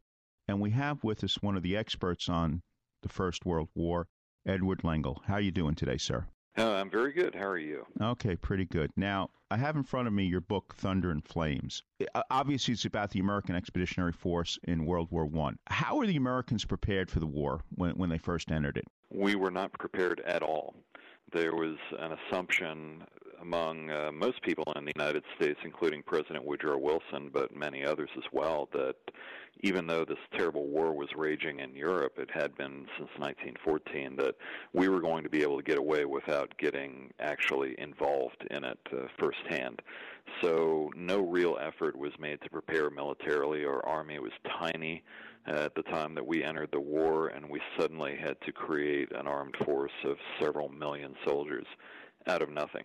And 0.49 0.59
we 0.59 0.72
have 0.72 1.01
with 1.01 1.24
us 1.24 1.41
one 1.41 1.55
of 1.55 1.63
the 1.63 1.78
experts 1.78 2.28
on 2.28 2.61
the 3.03 3.09
First 3.09 3.45
World 3.45 3.70
War, 3.74 4.07
Edward 4.45 4.84
Lengel. 4.84 5.22
How 5.26 5.36
are 5.36 5.41
you 5.41 5.51
doing 5.51 5.76
today, 5.76 5.97
sir? 5.97 6.28
Uh, 6.58 6.72
I'm 6.72 6.89
very 6.89 7.12
good. 7.12 7.36
How 7.36 7.47
are 7.47 7.58
you? 7.58 7.86
Okay, 8.01 8.36
pretty 8.36 8.66
good. 8.66 8.89
Now, 8.95 9.30
I 9.51 9.58
have 9.58 9.76
in 9.76 9.84
front 9.84 10.08
of 10.08 10.14
me 10.14 10.24
your 10.26 10.41
book, 10.41 10.74
Thunder 10.78 11.12
and 11.12 11.24
Flames. 11.24 11.84
Uh, 12.14 12.22
obviously, 12.30 12.74
it's 12.74 12.86
about 12.86 13.12
the 13.12 13.20
American 13.20 13.56
Expeditionary 13.56 14.14
Force 14.14 14.58
in 14.64 14.86
World 14.86 15.10
War 15.12 15.26
One. 15.26 15.58
How 15.68 15.97
were 15.97 16.08
the 16.08 16.16
Americans 16.16 16.64
prepared 16.64 17.12
for 17.12 17.20
the 17.20 17.28
war 17.28 17.62
when, 17.76 17.91
when 17.97 18.10
they 18.10 18.18
first 18.18 18.51
entered 18.51 18.78
it? 18.78 18.86
We 19.12 19.36
were 19.36 19.51
not 19.51 19.74
prepared 19.74 20.22
at 20.26 20.43
all. 20.43 20.76
There 21.34 21.53
was 21.53 21.76
an 21.99 22.14
assumption 22.14 23.03
among 23.45 23.91
uh, 23.91 24.11
most 24.11 24.41
people 24.41 24.65
in 24.75 24.85
the 24.85 24.91
United 24.95 25.23
States, 25.35 25.59
including 25.63 26.01
President 26.01 26.43
Woodrow 26.43 26.77
Wilson, 26.77 27.29
but 27.31 27.55
many 27.55 27.85
others 27.85 28.09
as 28.17 28.23
well, 28.31 28.67
that 28.73 28.95
even 29.61 29.85
though 29.87 30.03
this 30.03 30.17
terrible 30.35 30.67
war 30.67 30.93
was 30.93 31.09
raging 31.15 31.59
in 31.59 31.75
Europe, 31.75 32.13
it 32.17 32.29
had 32.33 32.57
been 32.57 32.87
since 32.97 33.09
1914, 33.17 34.15
that 34.17 34.35
we 34.73 34.89
were 34.89 34.99
going 34.99 35.23
to 35.23 35.29
be 35.29 35.43
able 35.43 35.57
to 35.57 35.63
get 35.63 35.77
away 35.77 36.05
without 36.05 36.57
getting 36.57 37.11
actually 37.19 37.75
involved 37.77 38.45
in 38.49 38.63
it 38.63 38.79
uh, 38.91 39.05
firsthand. 39.19 39.81
So 40.41 40.89
no 40.95 41.19
real 41.19 41.57
effort 41.61 41.95
was 41.95 42.11
made 42.19 42.41
to 42.41 42.49
prepare 42.49 42.89
militarily. 42.89 43.63
Our 43.63 43.85
army 43.85 44.19
was 44.19 44.31
tiny 44.59 45.03
at 45.45 45.75
the 45.75 45.83
time 45.83 46.15
that 46.15 46.25
we 46.25 46.43
entered 46.43 46.69
the 46.71 46.79
war, 46.79 47.27
and 47.27 47.47
we 47.47 47.61
suddenly 47.77 48.17
had 48.17 48.41
to 48.41 48.51
create 48.51 49.11
an 49.15 49.27
armed 49.27 49.55
force 49.63 49.91
of 50.03 50.17
several 50.41 50.67
million 50.69 51.13
soldiers 51.23 51.67
out 52.27 52.41
of 52.41 52.49
nothing. 52.49 52.83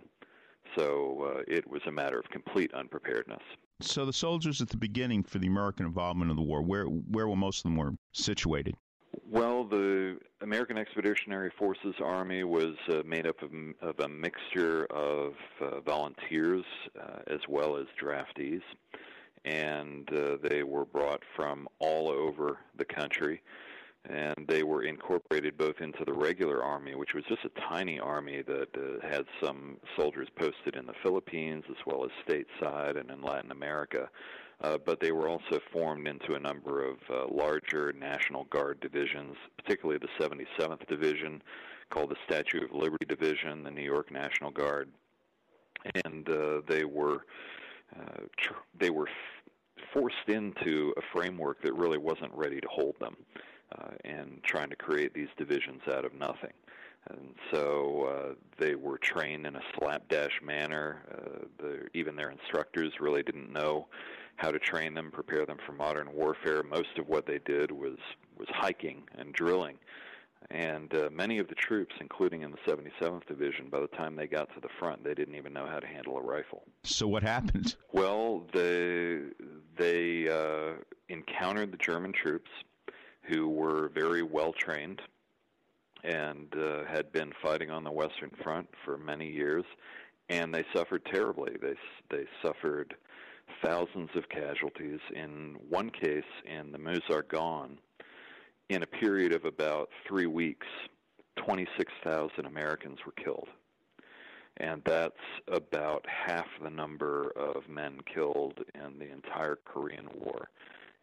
So 0.76 1.34
uh, 1.36 1.42
it 1.48 1.68
was 1.68 1.82
a 1.86 1.92
matter 1.92 2.18
of 2.18 2.28
complete 2.30 2.72
unpreparedness. 2.74 3.42
So 3.80 4.04
the 4.04 4.12
soldiers 4.12 4.60
at 4.60 4.68
the 4.68 4.76
beginning 4.76 5.22
for 5.22 5.38
the 5.38 5.46
American 5.46 5.86
involvement 5.86 6.30
in 6.30 6.36
the 6.36 6.42
war, 6.42 6.62
where 6.62 6.84
where 6.84 7.28
were 7.28 7.36
most 7.36 7.58
of 7.58 7.62
them 7.64 7.76
were 7.76 7.92
situated? 8.12 8.74
Well, 9.28 9.64
the 9.64 10.18
American 10.40 10.76
Expeditionary 10.76 11.50
Forces 11.58 11.94
Army 12.02 12.44
was 12.44 12.76
uh, 12.88 13.02
made 13.04 13.26
up 13.26 13.42
of, 13.42 13.50
of, 13.80 13.98
a 13.98 14.08
mixture 14.08 14.84
of 14.86 15.34
uh, 15.60 15.80
volunteers 15.80 16.64
uh, 17.00 17.18
as 17.26 17.40
well 17.48 17.76
as 17.76 17.86
draftees 18.00 18.62
and 19.44 20.08
uh, 20.12 20.36
they 20.42 20.62
were 20.62 20.84
brought 20.84 21.22
from 21.34 21.68
all 21.78 22.08
over 22.08 22.58
the 22.76 22.84
country 22.84 23.42
and 24.08 24.46
they 24.48 24.62
were 24.62 24.82
incorporated 24.82 25.58
both 25.58 25.80
into 25.80 26.04
the 26.04 26.12
regular 26.12 26.62
army, 26.62 26.94
which 26.94 27.14
was 27.14 27.24
just 27.28 27.44
a 27.44 27.60
tiny 27.68 28.00
army 28.00 28.42
that 28.42 28.68
uh, 28.74 29.06
had 29.06 29.24
some 29.42 29.76
soldiers 29.96 30.28
posted 30.36 30.76
in 30.76 30.86
the 30.86 30.94
Philippines 31.02 31.64
as 31.68 31.76
well 31.86 32.04
as 32.04 32.10
stateside 32.26 32.98
and 32.98 33.10
in 33.10 33.22
Latin 33.22 33.50
America. 33.50 34.08
Uh, 34.62 34.76
but 34.84 35.00
they 35.00 35.12
were 35.12 35.28
also 35.28 35.58
formed 35.72 36.06
into 36.06 36.34
a 36.34 36.40
number 36.40 36.84
of 36.84 36.96
uh, 37.08 37.26
larger 37.30 37.92
National 37.92 38.44
Guard 38.44 38.78
divisions, 38.80 39.34
particularly 39.56 39.98
the 39.98 40.24
77th 40.24 40.86
Division, 40.86 41.42
called 41.90 42.10
the 42.10 42.16
Statue 42.26 42.64
of 42.64 42.72
Liberty 42.72 43.06
Division, 43.06 43.62
the 43.64 43.70
New 43.70 43.82
York 43.82 44.10
National 44.10 44.50
Guard, 44.50 44.90
and 46.04 46.28
uh, 46.28 46.60
they 46.68 46.84
were 46.84 47.24
uh, 47.98 48.22
tr- 48.36 48.52
they 48.78 48.90
were 48.90 49.08
f- 49.08 49.84
forced 49.92 50.28
into 50.28 50.92
a 50.96 51.00
framework 51.12 51.62
that 51.62 51.74
really 51.74 51.98
wasn't 51.98 52.32
ready 52.34 52.60
to 52.60 52.68
hold 52.68 52.94
them, 53.00 53.16
uh, 53.76 53.90
and 54.04 54.42
trying 54.42 54.70
to 54.70 54.76
create 54.76 55.14
these 55.14 55.28
divisions 55.36 55.82
out 55.92 56.04
of 56.04 56.14
nothing. 56.14 56.52
And 57.08 57.34
so 57.50 58.04
uh, 58.04 58.34
they 58.58 58.74
were 58.74 58.98
trained 58.98 59.46
in 59.46 59.56
a 59.56 59.62
slapdash 59.78 60.40
manner. 60.42 61.02
Uh, 61.10 61.44
the, 61.58 61.86
even 61.94 62.14
their 62.14 62.30
instructors 62.30 62.92
really 63.00 63.22
didn't 63.22 63.52
know 63.52 63.88
how 64.36 64.50
to 64.50 64.58
train 64.58 64.94
them, 64.94 65.10
prepare 65.10 65.46
them 65.46 65.58
for 65.66 65.72
modern 65.72 66.12
warfare. 66.12 66.62
Most 66.62 66.98
of 66.98 67.08
what 67.08 67.26
they 67.26 67.38
did 67.44 67.70
was 67.70 67.96
was 68.38 68.48
hiking 68.50 69.02
and 69.18 69.34
drilling 69.34 69.76
and 70.50 70.92
uh, 70.94 71.10
many 71.12 71.38
of 71.38 71.48
the 71.48 71.54
troops, 71.54 71.94
including 72.00 72.42
in 72.42 72.50
the 72.50 72.58
77th 72.66 73.26
Division, 73.26 73.68
by 73.68 73.80
the 73.80 73.86
time 73.88 74.16
they 74.16 74.26
got 74.26 74.52
to 74.54 74.60
the 74.60 74.68
front, 74.78 75.04
they 75.04 75.14
didn't 75.14 75.34
even 75.34 75.52
know 75.52 75.66
how 75.66 75.78
to 75.78 75.86
handle 75.86 76.16
a 76.16 76.22
rifle. 76.22 76.62
So 76.82 77.06
what 77.06 77.22
happened? 77.22 77.76
Well, 77.92 78.46
they 78.52 79.20
they 79.76 80.28
uh, 80.28 80.80
encountered 81.08 81.72
the 81.72 81.76
German 81.76 82.12
troops, 82.12 82.50
who 83.30 83.48
were 83.48 83.88
very 83.94 84.22
well 84.22 84.52
trained 84.52 85.00
and 86.02 86.54
uh, 86.56 86.84
had 86.84 87.12
been 87.12 87.32
fighting 87.42 87.70
on 87.70 87.84
the 87.84 87.90
Western 87.90 88.30
Front 88.42 88.68
for 88.84 88.96
many 88.96 89.30
years, 89.30 89.64
and 90.28 90.54
they 90.54 90.64
suffered 90.74 91.04
terribly. 91.04 91.56
They 91.60 91.74
they 92.10 92.26
suffered 92.42 92.94
thousands 93.62 94.10
of 94.14 94.28
casualties. 94.28 95.00
In 95.14 95.56
one 95.68 95.90
case, 95.90 96.24
in 96.44 96.72
the 96.72 96.78
Meuse 96.78 97.02
Argonne 97.10 97.78
in 98.68 98.82
a 98.82 98.86
period 98.86 99.32
of 99.32 99.44
about 99.44 99.90
three 100.06 100.26
weeks, 100.26 100.66
26,000 101.36 102.46
Americans 102.46 102.98
were 103.04 103.12
killed. 103.12 103.48
And 104.58 104.82
that's 104.84 105.14
about 105.48 106.04
half 106.06 106.46
the 106.62 106.70
number 106.70 107.32
of 107.36 107.68
men 107.68 107.98
killed 108.12 108.60
in 108.74 108.98
the 108.98 109.10
entire 109.10 109.58
Korean 109.64 110.08
War, 110.14 110.50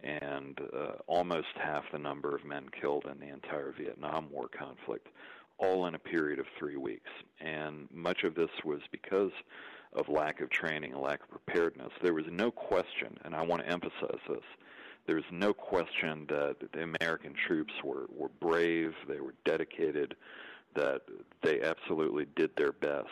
and 0.03 0.59
uh, 0.75 0.91
almost 1.07 1.47
half 1.55 1.83
the 1.91 1.99
number 1.99 2.35
of 2.35 2.45
men 2.45 2.65
killed 2.79 3.05
in 3.11 3.19
the 3.19 3.33
entire 3.33 3.73
Vietnam 3.77 4.29
War 4.31 4.47
conflict, 4.47 5.07
all 5.57 5.87
in 5.87 5.95
a 5.95 5.99
period 5.99 6.39
of 6.39 6.45
three 6.57 6.77
weeks. 6.77 7.09
And 7.39 7.87
much 7.91 8.23
of 8.23 8.35
this 8.35 8.51
was 8.63 8.81
because 8.91 9.31
of 9.93 10.09
lack 10.09 10.41
of 10.41 10.49
training 10.49 10.95
lack 10.99 11.21
of 11.23 11.29
preparedness. 11.29 11.91
There 12.01 12.13
was 12.13 12.25
no 12.29 12.51
question, 12.51 13.17
and 13.23 13.35
I 13.35 13.41
want 13.41 13.63
to 13.63 13.69
emphasize 13.69 14.19
this 14.27 14.43
there's 15.07 15.23
no 15.31 15.53
question 15.53 16.25
that 16.27 16.57
the 16.73 16.83
American 16.83 17.33
troops 17.47 17.73
were, 17.83 18.07
were 18.13 18.29
brave, 18.41 18.93
they 19.07 19.21
were 19.21 19.33
dedicated, 19.45 20.15
that 20.75 21.01
they 21.41 21.61
absolutely 21.61 22.25
did 22.35 22.51
their 22.57 22.73
best, 22.73 23.07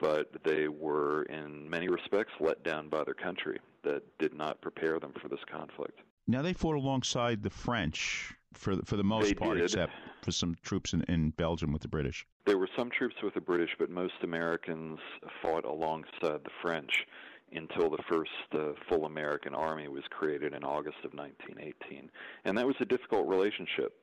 but 0.00 0.30
they 0.44 0.68
were, 0.68 1.22
in 1.24 1.68
many 1.68 1.88
respects, 1.88 2.32
let 2.40 2.62
down 2.64 2.88
by 2.88 3.04
their 3.04 3.14
country 3.14 3.58
that 3.84 4.02
did 4.18 4.34
not 4.34 4.60
prepare 4.60 4.98
them 4.98 5.12
for 5.20 5.28
this 5.28 5.40
conflict. 5.50 6.00
Now 6.26 6.42
they 6.42 6.52
fought 6.52 6.76
alongside 6.76 7.42
the 7.42 7.50
French 7.50 8.34
for 8.52 8.76
the, 8.76 8.84
for 8.84 8.96
the 8.96 9.04
most 9.04 9.28
they 9.28 9.34
part, 9.34 9.56
did. 9.56 9.64
except 9.64 9.92
for 10.22 10.32
some 10.32 10.56
troops 10.62 10.92
in, 10.92 11.02
in 11.04 11.30
Belgium 11.30 11.72
with 11.72 11.82
the 11.82 11.88
British. 11.88 12.26
There 12.46 12.58
were 12.58 12.68
some 12.76 12.90
troops 12.90 13.16
with 13.22 13.34
the 13.34 13.40
British, 13.40 13.70
but 13.78 13.90
most 13.90 14.14
Americans 14.22 14.98
fought 15.42 15.64
alongside 15.64 16.44
the 16.44 16.50
French 16.62 17.06
until 17.52 17.90
the 17.90 18.02
first 18.08 18.30
uh, 18.52 18.72
full 18.88 19.06
American 19.06 19.54
Army 19.54 19.88
was 19.88 20.04
created 20.10 20.54
in 20.54 20.62
August 20.62 20.98
of 21.04 21.12
1918. 21.14 22.10
And 22.44 22.56
that 22.56 22.66
was 22.66 22.76
a 22.80 22.84
difficult 22.84 23.26
relationship. 23.26 23.96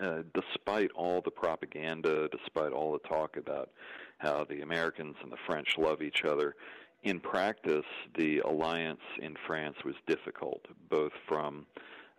Uh, 0.00 0.22
despite 0.34 0.90
all 0.92 1.20
the 1.24 1.30
propaganda, 1.30 2.28
despite 2.30 2.72
all 2.72 2.92
the 2.92 3.08
talk 3.08 3.36
about 3.36 3.70
how 4.18 4.44
the 4.44 4.60
Americans 4.60 5.16
and 5.22 5.30
the 5.30 5.36
French 5.46 5.76
love 5.78 6.02
each 6.02 6.24
other, 6.24 6.56
in 7.04 7.20
practice, 7.20 7.84
the 8.16 8.38
alliance 8.40 9.02
in 9.20 9.36
France 9.46 9.76
was 9.84 9.94
difficult, 10.06 10.64
both 10.88 11.12
from 11.28 11.66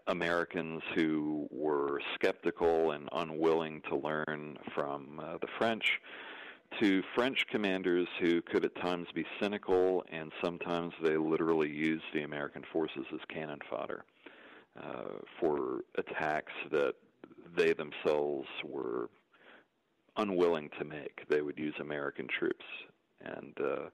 Americans 0.07 0.83
who 0.93 1.47
were 1.51 1.99
skeptical 2.13 2.91
and 2.91 3.09
unwilling 3.11 3.81
to 3.89 3.95
learn 3.95 4.57
from 4.73 5.19
uh, 5.19 5.37
the 5.41 5.47
French 5.57 5.99
to 6.79 7.01
French 7.15 7.45
commanders 7.49 8.07
who 8.19 8.41
could 8.41 8.65
at 8.65 8.75
times 8.75 9.07
be 9.13 9.25
cynical, 9.39 10.03
and 10.11 10.31
sometimes 10.43 10.93
they 11.01 11.15
literally 11.15 11.69
used 11.69 12.03
the 12.13 12.23
American 12.23 12.63
forces 12.71 13.05
as 13.13 13.19
cannon 13.29 13.59
fodder 13.69 14.03
uh, 14.81 15.19
for 15.39 15.81
attacks 15.97 16.51
that 16.71 16.95
they 17.55 17.73
themselves 17.73 18.47
were 18.63 19.09
unwilling 20.17 20.69
to 20.79 20.85
make. 20.85 21.23
They 21.29 21.41
would 21.41 21.57
use 21.57 21.73
American 21.79 22.27
troops, 22.27 22.65
and 23.21 23.53
uh, 23.59 23.89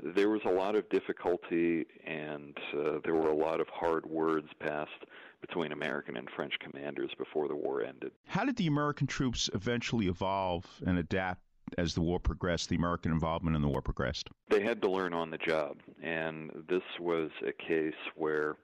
there 0.00 0.30
was 0.30 0.40
a 0.44 0.50
lot 0.50 0.76
of 0.76 0.88
difficulty, 0.88 1.86
and 2.06 2.56
uh, 2.74 2.98
there 3.04 3.14
were 3.14 3.30
a 3.30 3.36
lot 3.36 3.60
of 3.60 3.68
hard 3.68 4.06
words 4.06 4.48
passed 4.60 5.04
between 5.40 5.72
American 5.72 6.16
and 6.16 6.28
French 6.34 6.54
commanders 6.60 7.10
before 7.18 7.48
the 7.48 7.54
war 7.54 7.82
ended. 7.82 8.12
How 8.26 8.44
did 8.44 8.56
the 8.56 8.66
American 8.66 9.06
troops 9.06 9.48
eventually 9.54 10.08
evolve 10.08 10.64
and 10.86 10.98
adapt 10.98 11.42
as 11.76 11.94
the 11.94 12.00
war 12.00 12.18
progressed, 12.18 12.70
the 12.70 12.76
American 12.76 13.12
involvement 13.12 13.54
in 13.54 13.62
the 13.62 13.68
war 13.68 13.82
progressed? 13.82 14.28
They 14.48 14.62
had 14.62 14.80
to 14.82 14.90
learn 14.90 15.12
on 15.12 15.30
the 15.30 15.38
job, 15.38 15.78
and 16.02 16.50
this 16.68 16.82
was 16.98 17.30
a 17.46 17.52
case 17.52 17.94
where 18.16 18.56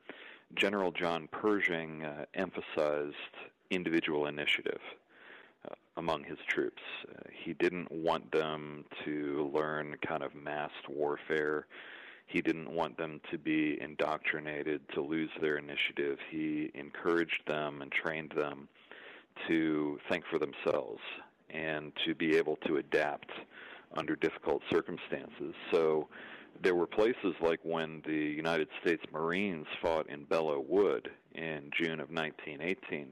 General 0.55 0.93
John 0.93 1.29
Pershing 1.33 2.05
uh, 2.05 2.25
emphasized 2.35 3.15
individual 3.71 4.27
initiative 4.27 4.81
uh, 5.69 5.75
among 5.97 6.25
his 6.25 6.39
troops. 6.49 6.83
Uh, 7.09 7.23
he 7.45 7.55
didn't 7.55 7.91
want 7.91 8.31
them 8.33 8.85
to 9.05 9.51
learn 9.55 9.97
kind 10.07 10.23
of 10.23 10.35
massed 10.35 10.89
warfare. 10.89 11.67
He 12.27 12.41
didn't 12.41 12.71
want 12.71 12.97
them 12.97 13.21
to 13.31 13.39
be 13.39 13.79
indoctrinated 13.81 14.81
to 14.95 15.01
lose 15.03 15.31
their 15.41 15.57
initiative. 15.57 16.19
He 16.31 16.71
encouraged 16.75 17.43
them 17.47 17.83
and 17.83 17.93
trained 17.93 18.33
them 18.37 18.69
to 19.49 19.99
think 20.09 20.25
for 20.31 20.39
themselves 20.39 21.01
and 21.51 21.93
to 22.07 22.15
be 22.15 22.37
able 22.37 22.57
to 22.67 22.77
adapt 22.79 23.31
under 23.97 24.17
difficult 24.17 24.63
circumstances. 24.71 25.55
So 25.73 26.09
there 26.63 26.75
were 26.75 26.87
places 26.87 27.35
like 27.41 27.61
when 27.63 28.03
the 28.07 28.13
United 28.13 28.69
States 28.81 29.03
Marines 29.13 29.67
fought 29.83 30.09
in 30.09 30.25
Belleau 30.27 30.65
Wood 30.67 31.11
in 31.35 31.71
June 31.77 32.01
of 32.01 32.11
1918. 32.11 33.09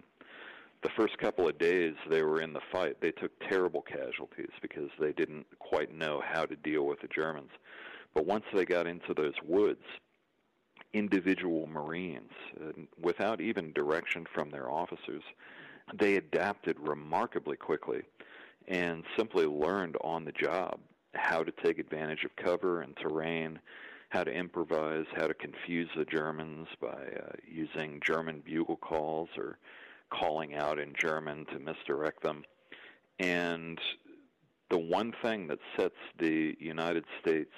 The 0.82 0.90
first 0.96 1.16
couple 1.18 1.48
of 1.48 1.58
days 1.58 1.94
they 2.10 2.22
were 2.22 2.40
in 2.40 2.52
the 2.52 2.60
fight, 2.72 3.00
they 3.00 3.12
took 3.12 3.30
terrible 3.48 3.82
casualties 3.82 4.50
because 4.60 4.90
they 4.98 5.12
didn't 5.12 5.46
quite 5.60 5.94
know 5.94 6.20
how 6.24 6.44
to 6.44 6.56
deal 6.56 6.86
with 6.86 7.00
the 7.00 7.08
Germans. 7.08 7.50
But 8.14 8.26
once 8.26 8.44
they 8.52 8.64
got 8.64 8.86
into 8.86 9.14
those 9.14 9.34
woods, 9.44 9.84
individual 10.92 11.66
Marines, 11.66 12.32
uh, 12.60 12.72
without 13.00 13.40
even 13.40 13.72
direction 13.72 14.26
from 14.34 14.50
their 14.50 14.70
officers, 14.70 15.22
they 15.94 16.16
adapted 16.16 16.76
remarkably 16.80 17.56
quickly 17.56 18.02
and 18.68 19.04
simply 19.16 19.46
learned 19.46 19.96
on 20.02 20.24
the 20.24 20.32
job 20.32 20.80
how 21.14 21.42
to 21.42 21.52
take 21.64 21.78
advantage 21.78 22.24
of 22.24 22.34
cover 22.36 22.80
and 22.82 22.96
terrain, 22.96 23.58
how 24.08 24.24
to 24.24 24.32
improvise, 24.32 25.06
how 25.14 25.26
to 25.26 25.34
confuse 25.34 25.88
the 25.96 26.04
Germans 26.04 26.68
by 26.80 26.88
uh, 26.88 27.32
using 27.46 28.00
German 28.04 28.42
bugle 28.44 28.76
calls 28.76 29.28
or 29.36 29.58
calling 30.18 30.54
out 30.54 30.78
in 30.78 30.92
German 30.98 31.46
to 31.46 31.58
misdirect 31.58 32.22
them. 32.22 32.44
And 33.18 33.78
the 34.70 34.78
one 34.78 35.12
thing 35.22 35.46
that 35.48 35.58
sets 35.76 35.94
the 36.18 36.54
United 36.58 37.04
States 37.20 37.52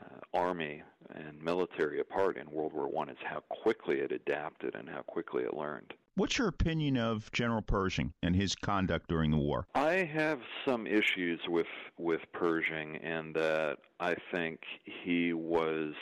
uh, 0.00 0.04
army 0.32 0.82
and 1.14 1.42
military 1.42 2.00
apart 2.00 2.36
in 2.36 2.50
World 2.50 2.72
War 2.72 2.88
One 2.88 3.08
is 3.08 3.16
how 3.24 3.40
quickly 3.48 3.96
it 3.96 4.12
adapted 4.12 4.74
and 4.74 4.88
how 4.88 5.02
quickly 5.02 5.42
it 5.42 5.54
learned. 5.54 5.94
What's 6.14 6.36
your 6.36 6.48
opinion 6.48 6.96
of 6.96 7.30
General 7.30 7.62
Pershing 7.62 8.12
and 8.22 8.34
his 8.34 8.56
conduct 8.56 9.08
during 9.08 9.30
the 9.30 9.36
war? 9.36 9.66
I 9.74 10.08
have 10.12 10.40
some 10.66 10.86
issues 10.86 11.40
with 11.48 11.66
with 11.96 12.20
Pershing 12.32 12.96
in 12.96 13.32
that 13.34 13.76
I 14.00 14.14
think 14.32 14.60
he 15.04 15.32
was 15.32 15.94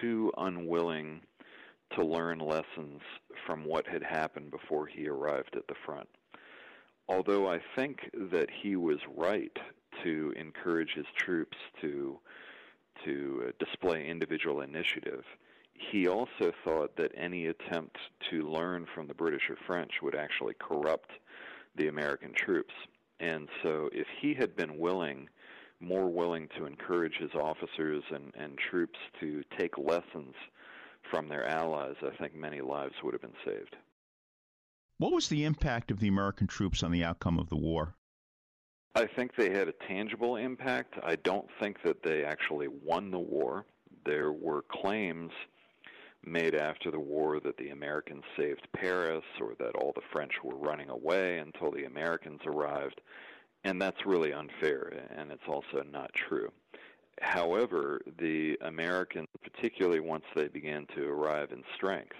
too 0.00 0.32
unwilling 0.36 1.20
to 1.96 2.04
learn 2.04 2.38
lessons 2.38 3.00
from 3.46 3.64
what 3.64 3.86
had 3.86 4.02
happened 4.02 4.50
before 4.50 4.86
he 4.86 5.08
arrived 5.08 5.56
at 5.56 5.66
the 5.66 5.74
front. 5.84 6.08
Although 7.08 7.50
I 7.50 7.60
think 7.74 8.10
that 8.30 8.48
he 8.62 8.76
was 8.76 8.98
right 9.16 9.56
to 10.04 10.32
encourage 10.36 10.92
his 10.94 11.06
troops 11.16 11.56
to 11.80 12.18
to 13.04 13.44
uh, 13.46 13.64
display 13.64 14.06
individual 14.06 14.60
initiative, 14.60 15.24
he 15.72 16.06
also 16.06 16.52
thought 16.64 16.96
that 16.96 17.12
any 17.16 17.46
attempt 17.46 17.96
to 18.28 18.42
learn 18.42 18.86
from 18.94 19.06
the 19.06 19.14
British 19.14 19.48
or 19.48 19.56
French 19.66 20.02
would 20.02 20.14
actually 20.14 20.54
corrupt 20.58 21.10
the 21.76 21.88
American 21.88 22.34
troops. 22.34 22.74
And 23.18 23.48
so, 23.62 23.88
if 23.92 24.06
he 24.20 24.34
had 24.34 24.54
been 24.54 24.78
willing, 24.78 25.28
more 25.80 26.08
willing 26.08 26.48
to 26.58 26.66
encourage 26.66 27.16
his 27.18 27.34
officers 27.34 28.02
and, 28.14 28.32
and 28.36 28.58
troops 28.58 28.98
to 29.20 29.42
take 29.58 29.78
lessons 29.78 30.34
from 31.10 31.28
their 31.28 31.46
allies, 31.46 31.96
I 32.02 32.16
think 32.16 32.34
many 32.34 32.60
lives 32.60 32.94
would 33.02 33.14
have 33.14 33.22
been 33.22 33.32
saved. 33.44 33.76
What 34.98 35.12
was 35.12 35.28
the 35.28 35.44
impact 35.44 35.90
of 35.90 35.98
the 35.98 36.08
American 36.08 36.46
troops 36.46 36.82
on 36.82 36.92
the 36.92 37.04
outcome 37.04 37.38
of 37.38 37.48
the 37.48 37.56
war? 37.56 37.94
I 38.94 39.06
think 39.06 39.34
they 39.34 39.50
had 39.50 39.68
a 39.68 39.74
tangible 39.88 40.36
impact. 40.36 40.94
I 41.02 41.16
don't 41.16 41.48
think 41.60 41.82
that 41.84 42.02
they 42.02 42.24
actually 42.24 42.68
won 42.68 43.10
the 43.10 43.18
war. 43.18 43.64
There 44.04 44.32
were 44.32 44.62
claims 44.62 45.32
made 46.24 46.54
after 46.54 46.90
the 46.90 47.00
war 47.00 47.40
that 47.40 47.56
the 47.56 47.70
Americans 47.70 48.24
saved 48.36 48.68
Paris 48.74 49.24
or 49.40 49.54
that 49.58 49.74
all 49.76 49.92
the 49.94 50.02
French 50.12 50.34
were 50.44 50.56
running 50.56 50.90
away 50.90 51.38
until 51.38 51.70
the 51.70 51.84
Americans 51.84 52.40
arrived. 52.44 53.00
And 53.64 53.80
that's 53.80 54.06
really 54.06 54.32
unfair, 54.32 55.06
and 55.16 55.30
it's 55.30 55.48
also 55.48 55.82
not 55.90 56.12
true. 56.14 56.50
However, 57.20 58.00
the 58.18 58.56
Americans, 58.62 59.28
particularly 59.42 60.00
once 60.00 60.24
they 60.34 60.48
began 60.48 60.86
to 60.96 61.08
arrive 61.08 61.52
in 61.52 61.62
strength, 61.74 62.16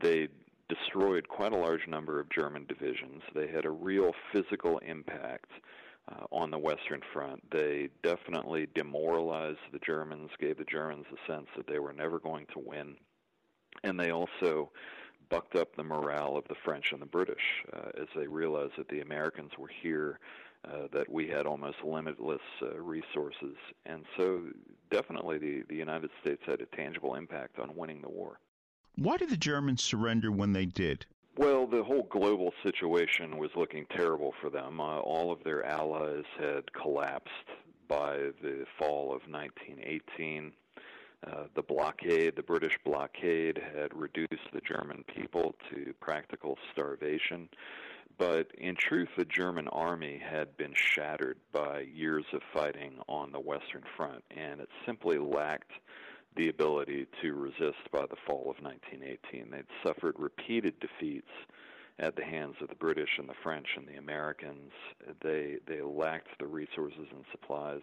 they 0.00 0.28
destroyed 0.68 1.28
quite 1.28 1.52
a 1.52 1.56
large 1.56 1.86
number 1.88 2.20
of 2.20 2.30
German 2.30 2.64
divisions. 2.66 3.22
They 3.34 3.48
had 3.48 3.64
a 3.64 3.70
real 3.70 4.12
physical 4.32 4.78
impact 4.78 5.50
uh, 6.08 6.24
on 6.30 6.50
the 6.50 6.58
Western 6.58 7.00
Front. 7.12 7.42
They 7.50 7.88
definitely 8.02 8.68
demoralized 8.74 9.58
the 9.72 9.80
Germans, 9.80 10.30
gave 10.38 10.58
the 10.58 10.64
Germans 10.64 11.06
a 11.12 11.32
sense 11.32 11.48
that 11.56 11.66
they 11.66 11.80
were 11.80 11.92
never 11.92 12.20
going 12.20 12.46
to 12.52 12.60
win 12.60 12.96
and 13.82 13.98
they 13.98 14.10
also 14.10 14.70
bucked 15.28 15.54
up 15.54 15.74
the 15.76 15.84
morale 15.84 16.36
of 16.36 16.44
the 16.48 16.56
French 16.64 16.92
and 16.92 17.00
the 17.00 17.06
British 17.06 17.64
uh, 17.72 17.90
as 18.00 18.08
they 18.16 18.26
realized 18.26 18.72
that 18.76 18.88
the 18.88 19.00
Americans 19.00 19.52
were 19.58 19.70
here, 19.82 20.18
uh, 20.64 20.88
that 20.92 21.10
we 21.10 21.28
had 21.28 21.46
almost 21.46 21.76
limitless 21.84 22.40
uh, 22.62 22.78
resources, 22.78 23.56
and 23.86 24.04
so 24.16 24.42
definitely 24.90 25.38
the 25.38 25.62
the 25.68 25.76
United 25.76 26.10
States 26.20 26.42
had 26.46 26.60
a 26.60 26.66
tangible 26.76 27.14
impact 27.14 27.58
on 27.58 27.74
winning 27.76 28.00
the 28.02 28.08
war. 28.08 28.38
Why 28.96 29.16
did 29.16 29.30
the 29.30 29.36
Germans 29.36 29.82
surrender 29.82 30.30
when 30.30 30.52
they 30.52 30.66
did? 30.66 31.06
Well, 31.36 31.66
the 31.66 31.82
whole 31.82 32.06
global 32.10 32.52
situation 32.62 33.38
was 33.38 33.50
looking 33.56 33.86
terrible 33.96 34.34
for 34.40 34.50
them. 34.50 34.80
Uh, 34.80 34.98
all 34.98 35.32
of 35.32 35.42
their 35.44 35.64
allies 35.64 36.24
had 36.38 36.70
collapsed 36.72 37.30
by 37.88 38.16
the 38.42 38.66
fall 38.78 39.14
of 39.14 39.22
1918. 39.28 40.52
Uh, 41.26 41.44
the 41.54 41.62
blockade, 41.62 42.34
the 42.36 42.42
British 42.42 42.78
blockade, 42.84 43.60
had 43.74 43.94
reduced 43.94 44.50
the 44.52 44.60
German 44.60 45.04
people 45.14 45.54
to 45.70 45.94
practical 46.00 46.58
starvation. 46.72 47.48
But 48.18 48.48
in 48.58 48.76
truth, 48.76 49.08
the 49.16 49.24
German 49.24 49.68
army 49.68 50.18
had 50.18 50.56
been 50.56 50.74
shattered 50.74 51.38
by 51.52 51.80
years 51.92 52.24
of 52.32 52.42
fighting 52.52 52.98
on 53.08 53.32
the 53.32 53.40
Western 53.40 53.84
Front, 53.96 54.24
and 54.30 54.60
it 54.60 54.68
simply 54.84 55.18
lacked 55.18 55.72
the 56.36 56.48
ability 56.48 57.06
to 57.22 57.32
resist 57.34 57.90
by 57.92 58.06
the 58.06 58.16
fall 58.26 58.50
of 58.50 58.62
1918. 58.62 59.50
They'd 59.50 59.64
suffered 59.82 60.16
repeated 60.18 60.74
defeats 60.80 61.30
at 61.98 62.16
the 62.16 62.24
hands 62.24 62.56
of 62.62 62.68
the 62.68 62.74
British 62.74 63.18
and 63.18 63.28
the 63.28 63.34
French 63.42 63.66
and 63.76 63.86
the 63.86 63.96
Americans. 63.96 64.72
They 65.22 65.58
they 65.66 65.82
lacked 65.82 66.38
the 66.38 66.46
resources 66.46 67.06
and 67.12 67.24
supplies, 67.30 67.82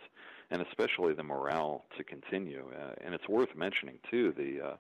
and 0.50 0.62
especially 0.62 1.14
the 1.14 1.24
morale 1.24 1.86
to 1.98 2.04
continue. 2.04 2.66
Uh, 2.74 2.94
and 3.02 3.14
it's 3.14 3.28
worth 3.30 3.56
mentioning 3.56 4.00
too 4.10 4.34
the 4.36 4.66
uh, 4.66 4.76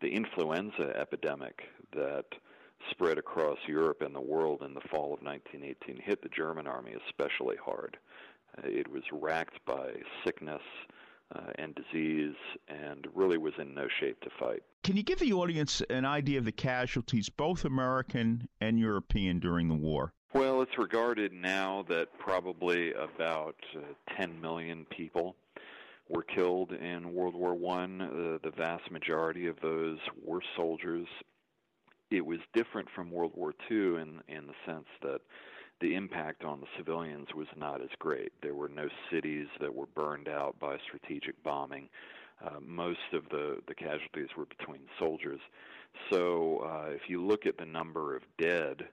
the 0.00 0.08
influenza 0.08 0.92
epidemic 0.96 1.62
that 1.92 2.26
spread 2.90 3.18
across 3.18 3.58
Europe 3.66 4.02
and 4.02 4.14
the 4.14 4.20
world 4.20 4.62
in 4.62 4.74
the 4.74 4.80
fall 4.90 5.14
of 5.14 5.22
1918 5.22 6.02
hit 6.02 6.22
the 6.22 6.28
German 6.28 6.66
army 6.66 6.94
especially 7.06 7.56
hard. 7.56 7.96
Uh, 8.56 8.68
it 8.68 8.88
was 8.88 9.02
racked 9.12 9.64
by 9.66 9.92
sickness 10.24 10.62
uh, 11.34 11.52
and 11.56 11.74
disease 11.74 12.36
and 12.68 13.06
really 13.14 13.38
was 13.38 13.52
in 13.58 13.74
no 13.74 13.86
shape 14.00 14.20
to 14.22 14.30
fight. 14.38 14.62
Can 14.84 14.96
you 14.96 15.02
give 15.02 15.18
the 15.18 15.32
audience 15.32 15.82
an 15.90 16.04
idea 16.04 16.38
of 16.38 16.44
the 16.44 16.52
casualties, 16.52 17.28
both 17.28 17.64
American 17.64 18.48
and 18.60 18.78
European, 18.78 19.38
during 19.38 19.68
the 19.68 19.74
war? 19.74 20.12
Well, 20.34 20.62
it's 20.62 20.78
regarded 20.78 21.32
now 21.32 21.84
that 21.88 22.08
probably 22.18 22.92
about 22.94 23.56
uh, 23.76 23.80
10 24.16 24.40
million 24.40 24.86
people 24.90 25.36
were 26.08 26.22
killed 26.22 26.72
in 26.72 27.12
World 27.12 27.34
War 27.34 27.54
One. 27.54 28.00
Uh, 28.00 28.38
the 28.42 28.52
vast 28.56 28.90
majority 28.90 29.46
of 29.46 29.56
those 29.60 29.98
were 30.24 30.40
soldiers. 30.56 31.06
It 32.10 32.24
was 32.24 32.38
different 32.54 32.88
from 32.94 33.10
World 33.10 33.32
War 33.34 33.52
II 33.70 34.00
in 34.00 34.20
in 34.28 34.46
the 34.46 34.54
sense 34.64 34.86
that 35.02 35.20
the 35.80 35.94
impact 35.94 36.44
on 36.44 36.60
the 36.60 36.66
civilians 36.76 37.28
was 37.34 37.46
not 37.56 37.80
as 37.80 37.90
great. 37.98 38.32
There 38.42 38.54
were 38.54 38.68
no 38.68 38.88
cities 39.10 39.46
that 39.60 39.74
were 39.74 39.86
burned 39.86 40.28
out 40.28 40.58
by 40.58 40.76
strategic 40.78 41.40
bombing. 41.44 41.88
Uh, 42.44 42.60
most 42.60 43.12
of 43.12 43.28
the, 43.30 43.58
the 43.66 43.74
casualties 43.74 44.28
were 44.36 44.46
between 44.46 44.80
soldiers. 44.98 45.40
So 46.10 46.58
uh, 46.64 46.90
if 46.90 47.02
you 47.08 47.24
look 47.24 47.46
at 47.46 47.58
the 47.58 47.66
number 47.66 48.16
of 48.16 48.22
dead, 48.38 48.88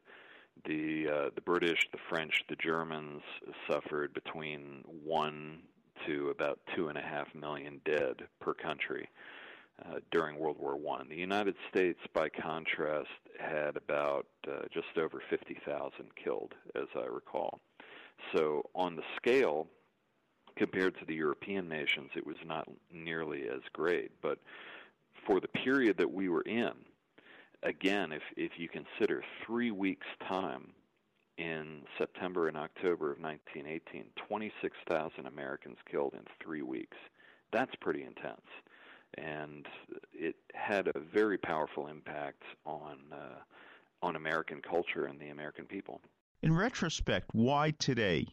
the 0.65 1.07
uh, 1.11 1.29
the 1.35 1.41
British, 1.41 1.79
the 1.91 1.99
French, 2.09 2.43
the 2.49 2.55
Germans 2.55 3.21
suffered 3.69 4.13
between 4.13 4.83
one 5.03 5.59
to 6.07 6.29
about 6.29 6.59
two 6.75 6.87
and 6.87 6.97
a 6.97 7.01
half 7.01 7.33
million 7.35 7.81
dead 7.85 8.27
per 8.39 8.53
country 8.53 9.09
uh, 9.83 9.99
during 10.11 10.39
World 10.39 10.57
War 10.59 10.75
One. 10.75 11.09
The 11.09 11.15
United 11.15 11.55
States, 11.69 11.99
by 12.13 12.29
contrast, 12.29 13.09
had 13.39 13.75
about 13.75 14.25
uh, 14.47 14.61
just 14.73 14.97
over 14.97 15.21
50,000 15.29 15.91
killed, 16.15 16.53
as 16.75 16.87
I 16.95 17.05
recall. 17.05 17.59
So, 18.33 18.63
on 18.73 18.95
the 18.95 19.03
scale, 19.17 19.67
compared 20.55 20.97
to 20.99 21.05
the 21.05 21.15
European 21.15 21.67
nations, 21.67 22.11
it 22.15 22.25
was 22.25 22.37
not 22.45 22.67
nearly 22.93 23.49
as 23.49 23.61
great. 23.73 24.11
But 24.21 24.39
for 25.27 25.39
the 25.39 25.49
period 25.49 25.97
that 25.97 26.11
we 26.11 26.29
were 26.29 26.43
in, 26.43 26.71
again, 27.63 28.11
if 28.11 28.23
if 28.37 28.53
you 28.57 28.69
consider 28.69 29.23
three 29.45 29.71
weeks' 29.71 30.07
time 30.27 30.71
in 31.37 31.81
September 31.97 32.47
and 32.47 32.55
October 32.55 33.11
of 33.11 33.19
1918, 33.19 34.05
26,000 34.15 35.25
Americans 35.27 35.77
killed 35.89 36.13
in 36.13 36.21
three 36.41 36.61
weeks. 36.61 36.95
That's 37.51 37.75
pretty 37.81 38.03
intense 38.03 38.47
and 39.17 39.67
it 40.13 40.35
had 40.53 40.87
a 40.87 40.99
very 40.99 41.37
powerful 41.37 41.87
impact 41.87 42.43
on 42.65 42.97
uh, 43.11 43.39
on 44.01 44.15
American 44.15 44.61
culture 44.61 45.05
and 45.05 45.19
the 45.19 45.29
American 45.29 45.65
people. 45.65 46.01
In 46.41 46.55
retrospect, 46.55 47.29
why 47.33 47.71
today 47.79 48.27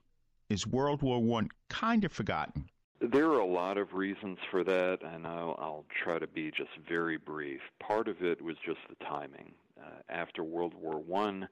is 0.48 0.66
World 0.66 1.02
War 1.02 1.20
One 1.20 1.48
kind 1.68 2.04
of 2.04 2.12
forgotten? 2.12 2.68
There 3.00 3.26
are 3.30 3.40
a 3.40 3.46
lot 3.46 3.78
of 3.78 3.94
reasons 3.94 4.38
for 4.50 4.62
that, 4.62 4.98
and 5.02 5.26
I'll, 5.26 5.56
I'll 5.58 5.84
try 6.04 6.20
to 6.20 6.26
be 6.28 6.52
just 6.52 6.70
very 6.88 7.16
brief. 7.16 7.60
Part 7.80 8.06
of 8.06 8.22
it 8.22 8.40
was 8.40 8.56
just 8.64 8.78
the 8.88 9.04
timing. 9.04 9.52
Uh, 9.76 9.90
after 10.08 10.44
World 10.44 10.74
War 10.74 11.00
One, 11.00 11.48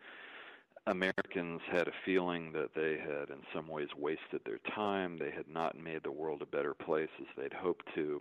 Americans 0.87 1.61
had 1.70 1.89
a 1.89 1.93
feeling 2.05 2.53
that 2.53 2.74
they 2.74 2.99
had, 2.99 3.31
in 3.31 3.43
some 3.55 3.66
ways, 3.66 3.89
wasted 3.97 4.43
their 4.45 4.61
time. 4.74 5.18
They 5.18 5.31
had 5.31 5.49
not 5.49 5.76
made 5.76 6.03
the 6.05 6.12
world 6.12 6.43
a 6.43 6.47
better 6.47 6.74
place 6.74 7.11
as 7.20 7.26
they'd 7.37 7.53
hoped 7.53 7.87
to 7.95 8.20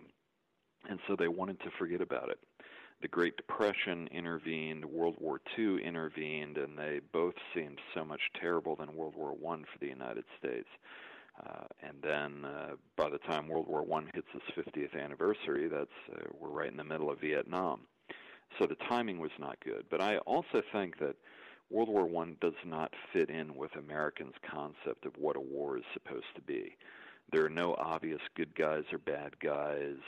and 0.88 0.98
so 1.06 1.16
they 1.16 1.28
wanted 1.28 1.60
to 1.60 1.70
forget 1.78 2.00
about 2.00 2.30
it. 2.30 2.38
The 3.02 3.08
Great 3.08 3.36
Depression 3.36 4.08
intervened, 4.12 4.84
World 4.84 5.16
War 5.18 5.40
II 5.58 5.82
intervened, 5.82 6.58
and 6.58 6.76
they 6.76 7.00
both 7.12 7.34
seemed 7.54 7.78
so 7.94 8.04
much 8.04 8.20
terrible 8.38 8.76
than 8.76 8.94
World 8.94 9.14
War 9.16 9.32
I 9.32 9.56
for 9.56 9.78
the 9.80 9.86
United 9.86 10.24
States. 10.38 10.68
Uh, 11.46 11.64
and 11.82 11.96
then 12.02 12.44
uh, 12.44 12.74
by 12.96 13.08
the 13.08 13.18
time 13.18 13.48
World 13.48 13.66
War 13.66 13.82
One 13.82 14.10
hits 14.12 14.26
its 14.34 14.68
50th 14.68 15.02
anniversary, 15.02 15.68
that's 15.68 15.88
uh, 16.12 16.28
we're 16.38 16.50
right 16.50 16.70
in 16.70 16.76
the 16.76 16.84
middle 16.84 17.10
of 17.10 17.20
Vietnam. 17.20 17.80
So 18.58 18.66
the 18.66 18.76
timing 18.88 19.18
was 19.18 19.30
not 19.38 19.56
good. 19.64 19.86
But 19.90 20.02
I 20.02 20.18
also 20.18 20.60
think 20.72 20.98
that 20.98 21.16
World 21.70 21.88
War 21.88 22.04
One 22.04 22.36
does 22.40 22.54
not 22.66 22.92
fit 23.12 23.30
in 23.30 23.54
with 23.54 23.74
Americans' 23.76 24.34
concept 24.42 25.06
of 25.06 25.16
what 25.16 25.36
a 25.36 25.40
war 25.40 25.78
is 25.78 25.84
supposed 25.94 26.34
to 26.34 26.42
be. 26.42 26.76
There 27.32 27.44
are 27.44 27.50
no 27.50 27.74
obvious 27.74 28.20
good 28.34 28.54
guys 28.56 28.84
or 28.92 28.98
bad 28.98 29.38
guys. 29.40 29.98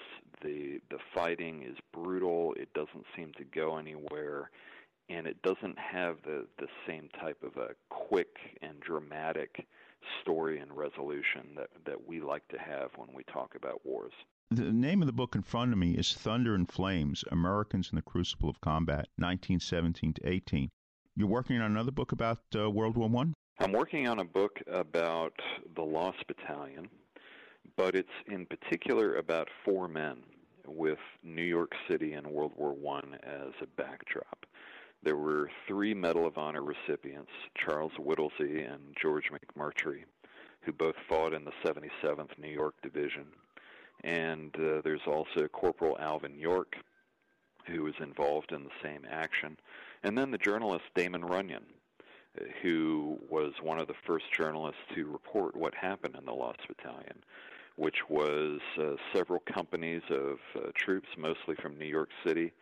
The 0.42 0.80
the 0.90 0.98
fighting 1.14 1.62
is 1.62 1.76
brutal. 1.92 2.54
It 2.54 2.72
doesn't 2.74 3.06
seem 3.16 3.32
to 3.38 3.44
go 3.44 3.76
anywhere, 3.76 4.50
and 5.08 5.26
it 5.26 5.40
doesn't 5.42 5.78
have 5.78 6.16
the 6.24 6.46
the 6.58 6.66
same 6.86 7.08
type 7.20 7.42
of 7.42 7.56
a 7.56 7.74
quick 7.90 8.36
and 8.60 8.80
dramatic 8.80 9.66
story 10.20 10.58
and 10.58 10.76
resolution 10.76 11.54
that 11.56 11.70
that 11.86 12.08
we 12.08 12.20
like 12.20 12.46
to 12.48 12.58
have 12.58 12.90
when 12.96 13.08
we 13.14 13.22
talk 13.24 13.54
about 13.54 13.84
wars. 13.86 14.12
The 14.50 14.72
name 14.72 15.00
of 15.00 15.06
the 15.06 15.12
book 15.12 15.34
in 15.34 15.42
front 15.42 15.72
of 15.72 15.78
me 15.78 15.92
is 15.92 16.12
Thunder 16.12 16.54
and 16.56 16.68
Flames: 16.68 17.24
Americans 17.30 17.90
in 17.92 17.96
the 17.96 18.02
Crucible 18.02 18.50
of 18.50 18.60
Combat, 18.60 19.08
1917 19.16 20.14
to 20.14 20.28
18. 20.28 20.70
You're 21.14 21.28
working 21.28 21.60
on 21.60 21.70
another 21.70 21.92
book 21.92 22.10
about 22.10 22.40
uh, 22.56 22.68
World 22.68 22.96
War 22.96 23.08
One. 23.08 23.32
I'm 23.60 23.72
working 23.72 24.08
on 24.08 24.18
a 24.18 24.24
book 24.24 24.58
about 24.66 25.34
the 25.76 25.82
Lost 25.82 26.26
Battalion, 26.26 26.88
but 27.76 27.94
it's 27.94 28.08
in 28.26 28.46
particular 28.46 29.16
about 29.16 29.48
four 29.64 29.88
men 29.88 30.18
with 30.66 30.98
New 31.22 31.42
York 31.42 31.72
City 31.88 32.12
and 32.12 32.26
World 32.26 32.52
War 32.56 32.72
One 32.72 33.18
as 33.22 33.52
a 33.60 33.66
backdrop. 33.76 34.46
There 35.02 35.16
were 35.16 35.50
three 35.66 35.94
Medal 35.94 36.26
of 36.26 36.38
Honor 36.38 36.62
recipients, 36.62 37.32
Charles 37.56 37.92
Whittlesey 37.98 38.62
and 38.62 38.96
George 39.00 39.30
McMurtry, 39.32 40.04
who 40.60 40.72
both 40.72 40.94
fought 41.08 41.34
in 41.34 41.44
the 41.44 41.52
77th 41.64 42.38
New 42.38 42.50
York 42.50 42.74
Division. 42.82 43.26
And 44.04 44.54
uh, 44.56 44.80
there's 44.84 45.06
also 45.06 45.48
Corporal 45.48 45.98
Alvin 45.98 46.38
York, 46.38 46.76
who 47.66 47.82
was 47.82 47.94
involved 48.00 48.52
in 48.52 48.62
the 48.62 48.70
same 48.82 49.04
action. 49.10 49.56
And 50.04 50.16
then 50.16 50.30
the 50.30 50.38
journalist 50.38 50.84
Damon 50.94 51.24
Runyon, 51.24 51.64
uh, 52.40 52.44
who 52.62 53.18
was 53.28 53.52
one 53.60 53.80
of 53.80 53.88
the 53.88 53.94
first 54.06 54.26
journalists 54.32 54.80
to 54.94 55.10
report 55.10 55.56
what 55.56 55.74
happened 55.74 56.16
in 56.16 56.24
the 56.24 56.32
Lost 56.32 56.60
Battalion, 56.68 57.24
which 57.76 58.08
was 58.08 58.60
uh, 58.78 58.96
several 59.14 59.40
companies 59.40 60.02
of 60.10 60.38
uh, 60.56 60.70
troops, 60.74 61.08
mostly 61.16 61.54
from 61.56 61.78
New 61.78 61.86
York 61.86 62.10
City, 62.26 62.52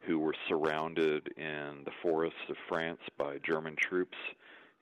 who 0.00 0.18
were 0.18 0.34
surrounded 0.48 1.28
in 1.36 1.82
the 1.84 1.92
forests 2.02 2.38
of 2.48 2.56
France 2.68 3.00
by 3.18 3.38
German 3.38 3.76
troops 3.76 4.16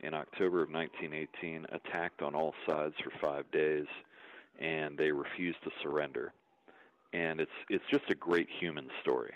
in 0.01 0.15
October 0.15 0.63
of 0.63 0.71
1918, 0.71 1.67
attacked 1.73 2.23
on 2.23 2.35
all 2.35 2.55
sides 2.69 2.95
for 3.03 3.11
five 3.21 3.51
days, 3.51 3.87
and 4.61 4.97
they 4.97 5.11
refused 5.11 5.63
to 5.65 5.71
surrender. 5.83 6.33
And 7.13 7.41
it's 7.41 7.51
it's 7.71 7.85
just 7.91 8.11
a 8.11 8.15
great 8.15 8.49
human 8.61 8.89
story. 9.03 9.33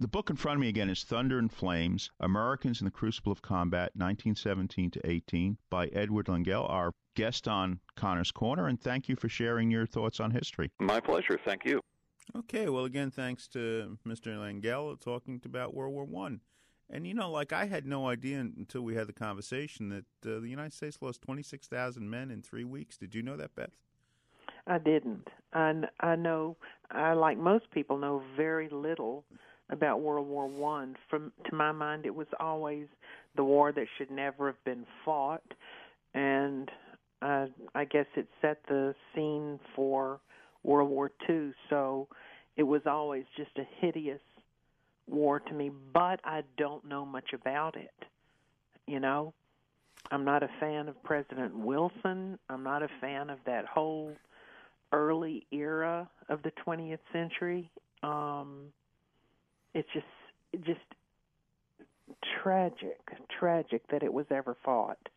The 0.00 0.08
book 0.08 0.30
in 0.30 0.36
front 0.36 0.56
of 0.56 0.62
me 0.62 0.68
again 0.70 0.88
is 0.88 1.04
Thunder 1.04 1.38
and 1.38 1.52
Flames 1.52 2.10
Americans 2.20 2.80
in 2.80 2.86
the 2.86 2.90
Crucible 2.90 3.32
of 3.32 3.42
Combat, 3.42 3.92
1917 3.94 4.92
to 4.92 5.00
18, 5.06 5.58
by 5.68 5.88
Edward 5.88 6.26
Lengel, 6.26 6.64
our 6.66 6.94
guest 7.14 7.46
on 7.46 7.80
Connor's 7.96 8.32
Corner. 8.32 8.66
And 8.66 8.80
thank 8.80 9.10
you 9.10 9.16
for 9.16 9.28
sharing 9.28 9.70
your 9.70 9.84
thoughts 9.84 10.18
on 10.18 10.30
history. 10.30 10.70
My 10.80 11.00
pleasure. 11.00 11.38
Thank 11.44 11.66
you. 11.66 11.82
Okay, 12.34 12.70
well, 12.70 12.86
again, 12.86 13.10
thanks 13.10 13.46
to 13.48 13.98
Mr. 14.08 14.40
Lengel 14.40 14.96
talking 14.96 15.38
about 15.44 15.74
World 15.74 15.92
War 15.92 16.06
One. 16.06 16.40
And 16.88 17.06
you 17.06 17.12
know, 17.12 17.30
like 17.30 17.52
I 17.52 17.66
had 17.66 17.84
no 17.84 18.08
idea 18.08 18.40
until 18.40 18.80
we 18.80 18.94
had 18.94 19.06
the 19.06 19.12
conversation 19.12 19.90
that 19.90 20.06
uh, 20.24 20.40
the 20.40 20.48
United 20.48 20.72
States 20.72 20.96
lost 21.02 21.20
26,000 21.20 22.08
men 22.08 22.30
in 22.30 22.40
three 22.40 22.64
weeks. 22.64 22.96
Did 22.96 23.14
you 23.14 23.22
know 23.22 23.36
that, 23.36 23.54
Beth? 23.54 23.76
I 24.66 24.78
didn't. 24.78 25.28
I, 25.52 25.74
I 26.00 26.16
know, 26.16 26.56
I 26.90 27.12
like 27.12 27.36
most 27.36 27.70
people 27.70 27.98
know 27.98 28.22
very 28.34 28.70
little 28.70 29.26
about 29.70 30.00
World 30.00 30.26
War 30.26 30.46
One. 30.46 30.96
From 31.08 31.32
to 31.48 31.54
my 31.54 31.72
mind, 31.72 32.06
it 32.06 32.14
was 32.14 32.26
always 32.38 32.86
the 33.36 33.44
war 33.44 33.72
that 33.72 33.86
should 33.96 34.10
never 34.10 34.46
have 34.48 34.64
been 34.64 34.84
fought, 35.04 35.42
and 36.14 36.70
uh, 37.22 37.46
I 37.74 37.84
guess 37.84 38.06
it 38.16 38.28
set 38.42 38.58
the 38.68 38.94
scene 39.14 39.58
for 39.74 40.20
World 40.62 40.90
War 40.90 41.10
Two. 41.26 41.52
So 41.68 42.08
it 42.56 42.64
was 42.64 42.82
always 42.86 43.24
just 43.36 43.52
a 43.58 43.64
hideous 43.80 44.20
war 45.08 45.40
to 45.40 45.52
me. 45.52 45.70
But 45.92 46.20
I 46.24 46.42
don't 46.56 46.84
know 46.86 47.04
much 47.04 47.32
about 47.32 47.76
it. 47.76 47.94
You 48.86 49.00
know, 49.00 49.34
I'm 50.10 50.24
not 50.24 50.42
a 50.42 50.48
fan 50.58 50.88
of 50.88 51.02
President 51.02 51.56
Wilson. 51.56 52.38
I'm 52.48 52.62
not 52.62 52.82
a 52.82 52.88
fan 53.00 53.30
of 53.30 53.38
that 53.46 53.66
whole 53.66 54.12
early 54.92 55.46
era 55.52 56.08
of 56.28 56.42
the 56.42 56.52
20th 56.66 56.98
century. 57.12 57.70
Um, 58.02 58.72
it's 59.74 59.88
just 59.92 60.06
just 60.64 60.80
tragic, 62.42 63.00
tragic 63.38 63.82
that 63.90 64.02
it 64.02 64.12
was 64.12 64.26
ever 64.30 64.56
fought. 64.64 65.08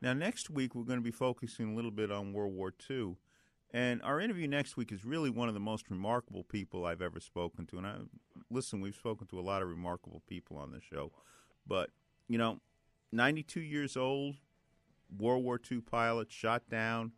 Now, 0.00 0.12
next 0.12 0.50
week 0.50 0.74
we're 0.74 0.84
going 0.84 0.98
to 0.98 1.04
be 1.04 1.10
focusing 1.10 1.72
a 1.72 1.74
little 1.74 1.90
bit 1.90 2.10
on 2.10 2.32
World 2.32 2.54
War 2.54 2.72
II, 2.90 3.16
and 3.72 4.02
our 4.02 4.20
interview 4.20 4.46
next 4.46 4.76
week 4.76 4.92
is 4.92 5.04
really 5.04 5.30
one 5.30 5.48
of 5.48 5.54
the 5.54 5.60
most 5.60 5.90
remarkable 5.90 6.44
people 6.44 6.84
I've 6.84 7.02
ever 7.02 7.20
spoken 7.20 7.66
to. 7.66 7.78
And 7.78 7.86
I 7.86 7.96
listen, 8.50 8.80
we've 8.80 8.94
spoken 8.94 9.26
to 9.28 9.38
a 9.38 9.42
lot 9.42 9.62
of 9.62 9.68
remarkable 9.68 10.22
people 10.26 10.56
on 10.56 10.72
the 10.72 10.80
show, 10.80 11.12
but 11.66 11.90
you 12.28 12.38
know, 12.38 12.60
92 13.12 13.60
years 13.60 13.96
old, 13.96 14.36
World 15.18 15.44
War 15.44 15.60
II 15.70 15.80
pilot, 15.80 16.32
shot 16.32 16.68
down, 16.70 17.12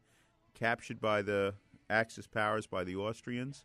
captured 0.54 1.00
by 1.00 1.22
the 1.22 1.54
Axis 1.88 2.26
powers 2.26 2.66
by 2.66 2.82
the 2.84 2.96
Austrians, 2.96 3.64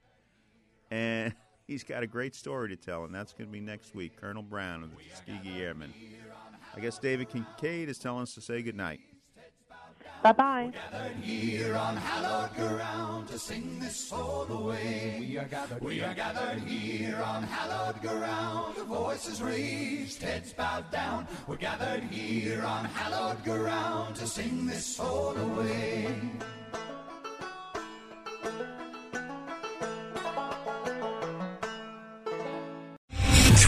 and 0.90 1.34
He's 1.68 1.84
got 1.84 2.04
a 2.04 2.08
great 2.08 2.36
story 2.36 2.70
to 2.70 2.76
tell, 2.76 3.06
and 3.06 3.14
that's 3.14 3.34
going 3.34 3.48
to 3.48 3.52
be 3.52 3.62
next 3.62 3.96
week. 3.96 4.18
Colonel 4.20 4.44
Brown 4.44 4.84
of 4.84 4.90
the 4.92 5.04
Tuskegee 5.10 5.62
Airmen. 5.62 5.94
I 6.76 6.80
guess 6.80 6.98
David 7.00 7.30
Kincaid 7.30 7.90
is 7.90 7.98
telling 7.98 8.24
us 8.24 8.34
to 8.36 8.42
say 8.42 8.62
goodnight. 8.62 9.00
Bye 10.24 10.32
bye. 10.34 10.72
Here 11.24 11.76
on 11.76 11.98
hallowed 11.98 12.54
ground 12.56 13.28
to 13.30 13.40
sing 13.40 13.80
this 13.80 13.96
soul 13.96 14.46
away. 14.52 15.26
We 15.28 15.38
are 15.40 15.46
gathered. 15.46 15.82
We 15.82 16.04
are 16.04 16.14
gathered 16.14 16.60
here 16.60 17.20
on 17.24 17.42
hallowed 17.42 18.00
ground. 18.02 18.76
Voices 18.76 19.42
raised, 19.42 20.22
heads 20.22 20.54
bowed 20.54 20.92
down. 20.92 21.28
We're 21.48 21.56
gathered 21.56 22.04
here 22.04 22.62
on 22.62 22.86
hallowed 22.86 23.44
ground 23.44 24.16
to 24.18 24.28
sing 24.28 24.68
this 24.68 24.86
soul 24.86 25.36
away. 25.36 26.16